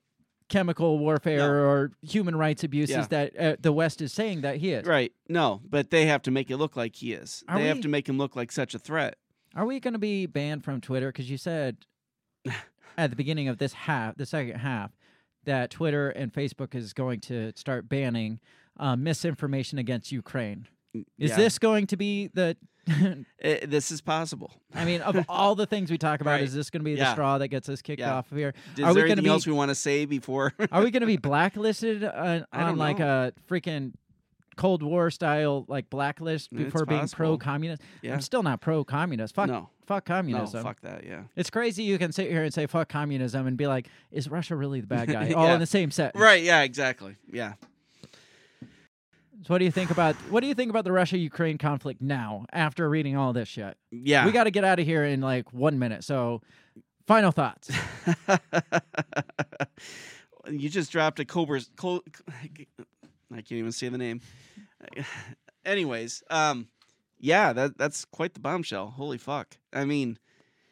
[0.49, 3.07] chemical warfare or human rights abuses Yeah.
[3.09, 4.85] that uh, the West is saying that he is.
[4.85, 5.13] Right.
[5.29, 7.43] No, but they have to make it look like he is.
[7.47, 9.15] Are they have we- to make him look like such a threat.
[9.55, 11.07] Are we going to be banned from Twitter?
[11.09, 11.77] Because you said
[12.97, 14.91] at the beginning of this half, the second half,
[15.45, 18.39] that Twitter and Facebook is going to start banning
[18.77, 20.67] uh, misinformation against Ukraine.
[20.93, 21.35] Is yeah.
[21.37, 22.57] this going to be the?
[23.43, 24.51] Eh, this is possible.
[24.73, 26.43] I mean, of all the things we talk about, Right.
[26.43, 27.13] is this going to be the Yeah.
[27.13, 28.15] straw that gets us kicked Yeah.
[28.15, 28.53] off of here?
[28.77, 29.29] Is are there we going to anything be?
[29.29, 30.53] else we want to say before?
[30.71, 33.93] are we going to be blacklisted on, on like a freaking
[34.57, 37.81] Cold War style like blacklist It's before being pro-communist?
[38.01, 38.13] Yeah.
[38.13, 39.33] I'm still not pro-communist.
[39.33, 39.69] Fuck, No.
[39.87, 40.61] fuck no, communism.
[40.63, 41.03] fuck that.
[41.05, 41.23] Yeah.
[41.35, 44.55] It's crazy you can sit here and say fuck communism and be like, is Russia
[44.55, 45.31] really the bad guy?
[45.33, 46.15] All in the same set.
[46.15, 46.43] Right.
[46.43, 46.61] Yeah.
[46.61, 47.15] Exactly.
[47.31, 47.53] Yeah.
[49.43, 52.01] So what do you think about what do you think about the Russia Ukraine conflict
[52.01, 53.75] now after reading all this shit?
[53.89, 54.25] Yeah.
[54.25, 56.03] We got to get out of here in like 1 minute.
[56.03, 56.41] So
[57.07, 57.71] final thoughts.
[60.49, 61.69] you just dropped a Cobra's.
[61.75, 62.03] Co-
[63.31, 64.21] I can't even say the name.
[65.65, 66.67] Anyways, um,
[67.19, 68.89] yeah, that that's quite the bombshell.
[68.89, 69.57] Holy fuck!
[69.71, 70.17] I mean,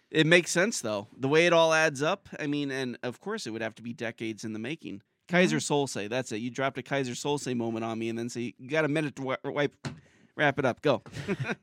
[0.09, 1.07] it makes sense though.
[1.17, 2.27] The way it all adds up.
[2.39, 5.01] I mean, and of course, it would have to be decades in the making.
[5.29, 6.37] Keyser Söze, that's it.
[6.37, 9.15] You dropped a Keyser Söze moment on me, and then say you got a minute
[9.17, 9.87] to wi- wipe,
[10.35, 10.81] wrap it up.
[10.81, 11.01] Go.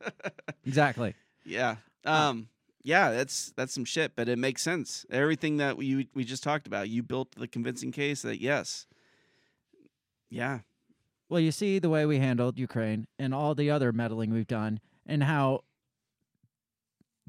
[0.67, 1.15] exactly.
[1.45, 1.77] Yeah.
[2.05, 2.49] Um.
[2.83, 5.05] Yeah, that's that's some shit, but it makes sense.
[5.11, 8.87] Everything that we we just talked about, you built the convincing case that yes.
[10.31, 10.61] Yeah.
[11.29, 14.79] Well, you see the way we handled Ukraine and all the other meddling we've done,
[15.05, 15.63] and how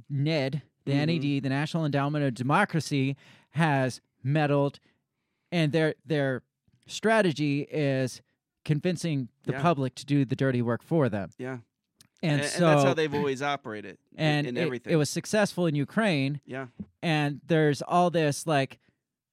[0.09, 1.05] NED, the Mhm.
[1.07, 3.15] NED, the National Endowment of Democracy,
[3.51, 4.79] has meddled,
[5.51, 6.43] and their their
[6.87, 8.21] strategy is
[8.65, 9.61] convincing the Yeah.
[9.61, 11.29] public to do the dirty work for them.
[11.37, 11.59] Yeah.
[12.23, 13.97] And, A- so that's how they've always operated.
[14.15, 14.91] and in it- everything.
[14.93, 16.41] it was successful in Ukraine.
[16.45, 16.67] Yeah.
[17.03, 18.79] and there's all this like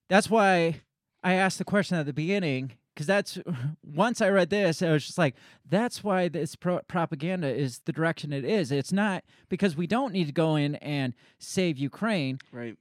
[0.09, 0.83] that's why
[1.23, 3.39] I asked the question at the beginning because that's
[3.83, 5.35] once I read this I was just like
[5.69, 10.13] that's why this pro- propaganda is the direction it is it's not because we don't
[10.13, 12.77] need to go in and save Ukraine Right.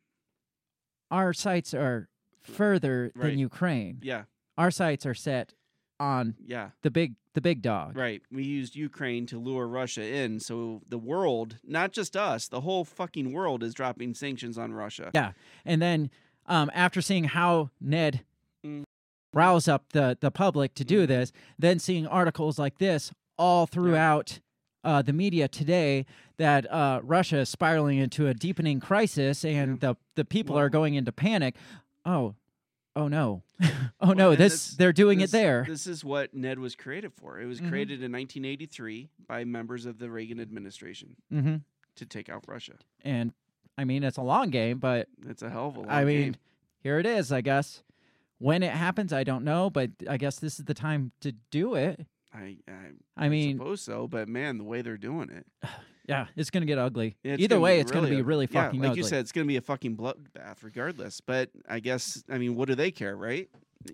[1.10, 2.10] our sites are
[2.44, 3.30] further Right.
[3.32, 4.24] than Ukraine Yeah.
[4.58, 5.54] our sights are set
[6.00, 6.72] on Yeah.
[6.82, 8.22] the big the big dog Right.
[8.32, 12.86] We used Ukraine to lure Russia in, so the world, not just us, the whole
[12.86, 15.10] fucking world is dropping sanctions on Russia.
[15.16, 15.32] Yeah,
[15.66, 16.12] and then
[16.46, 18.24] um, after seeing how Ned
[18.64, 18.84] Mm.
[19.34, 24.40] rouse up the the public to do this, then seeing articles like this all throughout
[24.84, 26.06] uh, the media today
[26.38, 30.94] that uh, Russia is spiraling into a deepening crisis and the the people are going
[30.94, 31.56] into panic.
[32.06, 32.35] Oh,
[32.95, 33.43] oh no,
[34.01, 35.65] oh no, this they're doing this, it there.
[35.67, 37.40] This is what Ned was created for.
[37.40, 37.69] It was Mhm.
[37.69, 41.57] created in 1983 by members of the Reagan administration hmm
[41.95, 42.73] to take out Russia.
[43.03, 43.33] And
[43.77, 45.95] I mean, it's a long game, but It's a hell of a long game.
[45.98, 46.35] I mean, game.
[46.80, 47.32] here it is.
[47.32, 47.83] I guess
[48.40, 51.75] when it happens, I don't know, but I guess this is the time to do
[51.75, 52.06] it.
[52.33, 55.45] I, I, I mean, suppose so, but man, the way they're doing it.
[56.07, 57.15] yeah, it's gonna get ugly.
[57.23, 58.22] It's Either way, it's gonna be ugly.
[58.23, 59.01] really Yeah, fucking like ugly.
[59.01, 61.22] you said, it's gonna be a fucking bloodbath regardless.
[61.22, 63.49] But I guess, I mean, what do they care, right?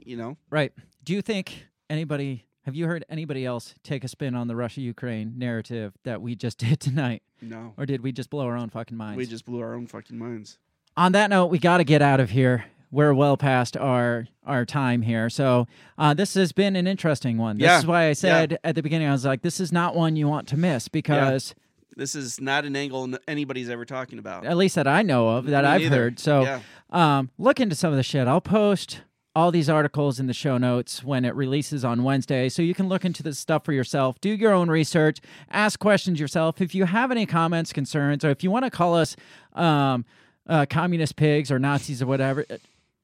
[0.05, 0.71] You know, right?
[1.03, 2.45] Do you think anybody?
[2.63, 6.57] Have you heard anybody else take a spin on the Russia-Ukraine narrative that we just
[6.65, 7.23] did tonight?
[7.41, 7.73] No.
[7.77, 9.17] Or did we just blow our own fucking minds?
[9.17, 10.59] we just blew our own fucking minds.
[10.97, 12.65] on that note, we got to get out of here.
[12.91, 15.67] We're well past our our time here, so
[15.99, 17.57] uh, this has been an interesting one.
[17.59, 18.13] This Yeah, is why I yeah.
[18.13, 20.88] said at the beginning, I was like, "This is not one you want to miss,"
[20.88, 21.53] because
[22.00, 24.45] This is not an angle anybody's ever talking about.
[24.45, 25.95] at least that I know of, that Me I've neither.
[25.98, 26.19] heard.
[26.19, 26.60] So Yeah.
[26.90, 28.28] um, look into some of the shit.
[28.28, 29.02] I'll post
[29.36, 32.50] all these articles in the show notes when it releases on Wednesday.
[32.50, 35.19] So you can look into this stuff for yourself, do your own research,
[35.52, 36.60] ask questions yourself.
[36.61, 39.16] If you have any comments, concerns, or if you want to call us
[39.53, 40.03] um,
[40.48, 42.44] uh, communist pigs or Nazis or whatever,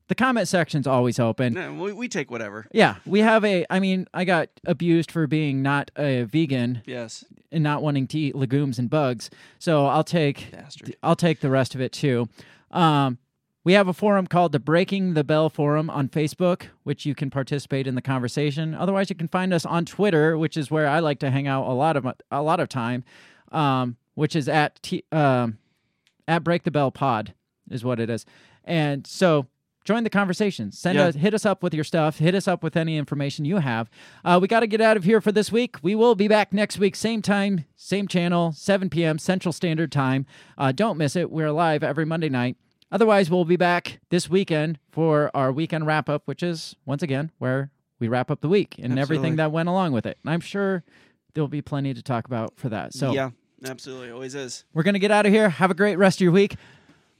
[0.08, 1.54] the comment section's always open.
[1.54, 2.68] No, we, we take whatever.
[2.72, 3.66] Yeah, we have a.
[3.70, 6.82] I mean, I got abused for being not a vegan.
[6.86, 7.26] Yes.
[7.52, 9.30] And not wanting to eat legumes and bugs.
[9.60, 10.52] So I'll take.
[10.52, 10.96] Bastard.
[11.02, 12.28] I'll take the rest of it too.
[12.72, 13.18] Um,
[13.64, 17.32] we have a forum called the Breaking the Bell Forum on Facebook, which you can
[17.32, 18.76] participate in the conversation.
[18.76, 21.66] Otherwise, you can find us on Twitter, which is where I like to hang out
[21.66, 23.04] a lot of a lot of time,
[23.52, 25.58] um, which is at t- um,
[26.28, 27.34] at Break the Bell Pod
[27.72, 28.26] is what it is.
[28.64, 29.48] And so
[29.86, 30.72] join the conversation.
[30.72, 31.06] Send Yeah.
[31.06, 32.18] us, hit us up with your stuff.
[32.18, 33.90] Hit us up with any information you have.
[34.26, 35.78] Uh, we got to get out of here for this week.
[35.82, 39.18] We will be back next week, same time, same channel, 7 p.m.
[39.20, 40.26] Central Standard Time.
[40.58, 41.32] Uh, don't miss it.
[41.32, 42.58] We're live every Monday night.
[42.92, 47.32] Otherwise, we'll be back this weekend for our weekend wrap up, which is once again
[47.38, 49.02] where we wrap up the week and Absolutely.
[49.02, 50.18] everything that went along with it.
[50.24, 50.84] And I'm sure
[51.34, 52.94] there'll be plenty to talk about for that.
[52.94, 53.32] So yeah,
[53.66, 54.66] absolutely, always is.
[54.74, 55.50] we're gonna get out of here.
[55.50, 56.56] Have a great rest of your week.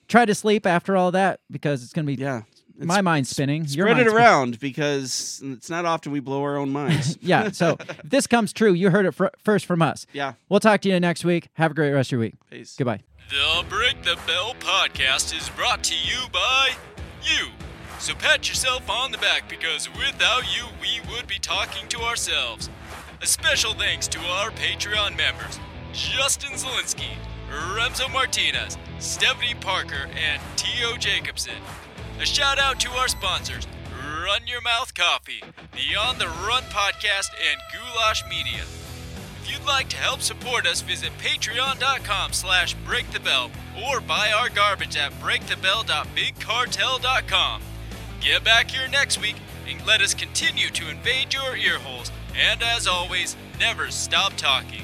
[0.08, 2.44] Try to sleep after all that because it's gonna be yeah.
[2.78, 3.66] My mind's spinning.
[3.66, 7.18] Your Spread it mind's spin- around because it's not often we blow our own minds.
[7.22, 7.52] yeah.
[7.52, 10.06] So if this comes true, you heard it fir- first from us.
[10.14, 10.34] Yeah.
[10.50, 11.50] We'll talk to you next week.
[11.54, 12.36] Have a great rest of your week.
[12.50, 12.76] Peace.
[12.78, 13.02] Goodbye.
[13.30, 16.72] The Break the Bell podcast is brought to you by
[17.24, 17.48] you.
[17.98, 22.70] So pat yourself on the back because without you, we would be talking to ourselves.
[23.22, 25.60] A special thanks to our Patreon members
[25.94, 27.16] Justin Zelinsky,
[27.50, 30.98] Remzo Martinez, Stephanie Parker, and T.O.
[30.98, 31.54] Jacobson.
[32.20, 33.68] A shout out to our sponsors
[34.24, 38.62] Run Your Mouth Coffee, the On the Run podcast, and Goulash Media.
[38.62, 43.52] If you'd like to help support us, visit patreon.com slash breakthebell
[43.86, 47.62] or buy our garbage at breakthebell.bigcartel.com.
[48.22, 49.36] Get back here next week
[49.68, 52.12] and let us continue to invade your earholes.
[52.36, 54.84] And as always, never stop talking.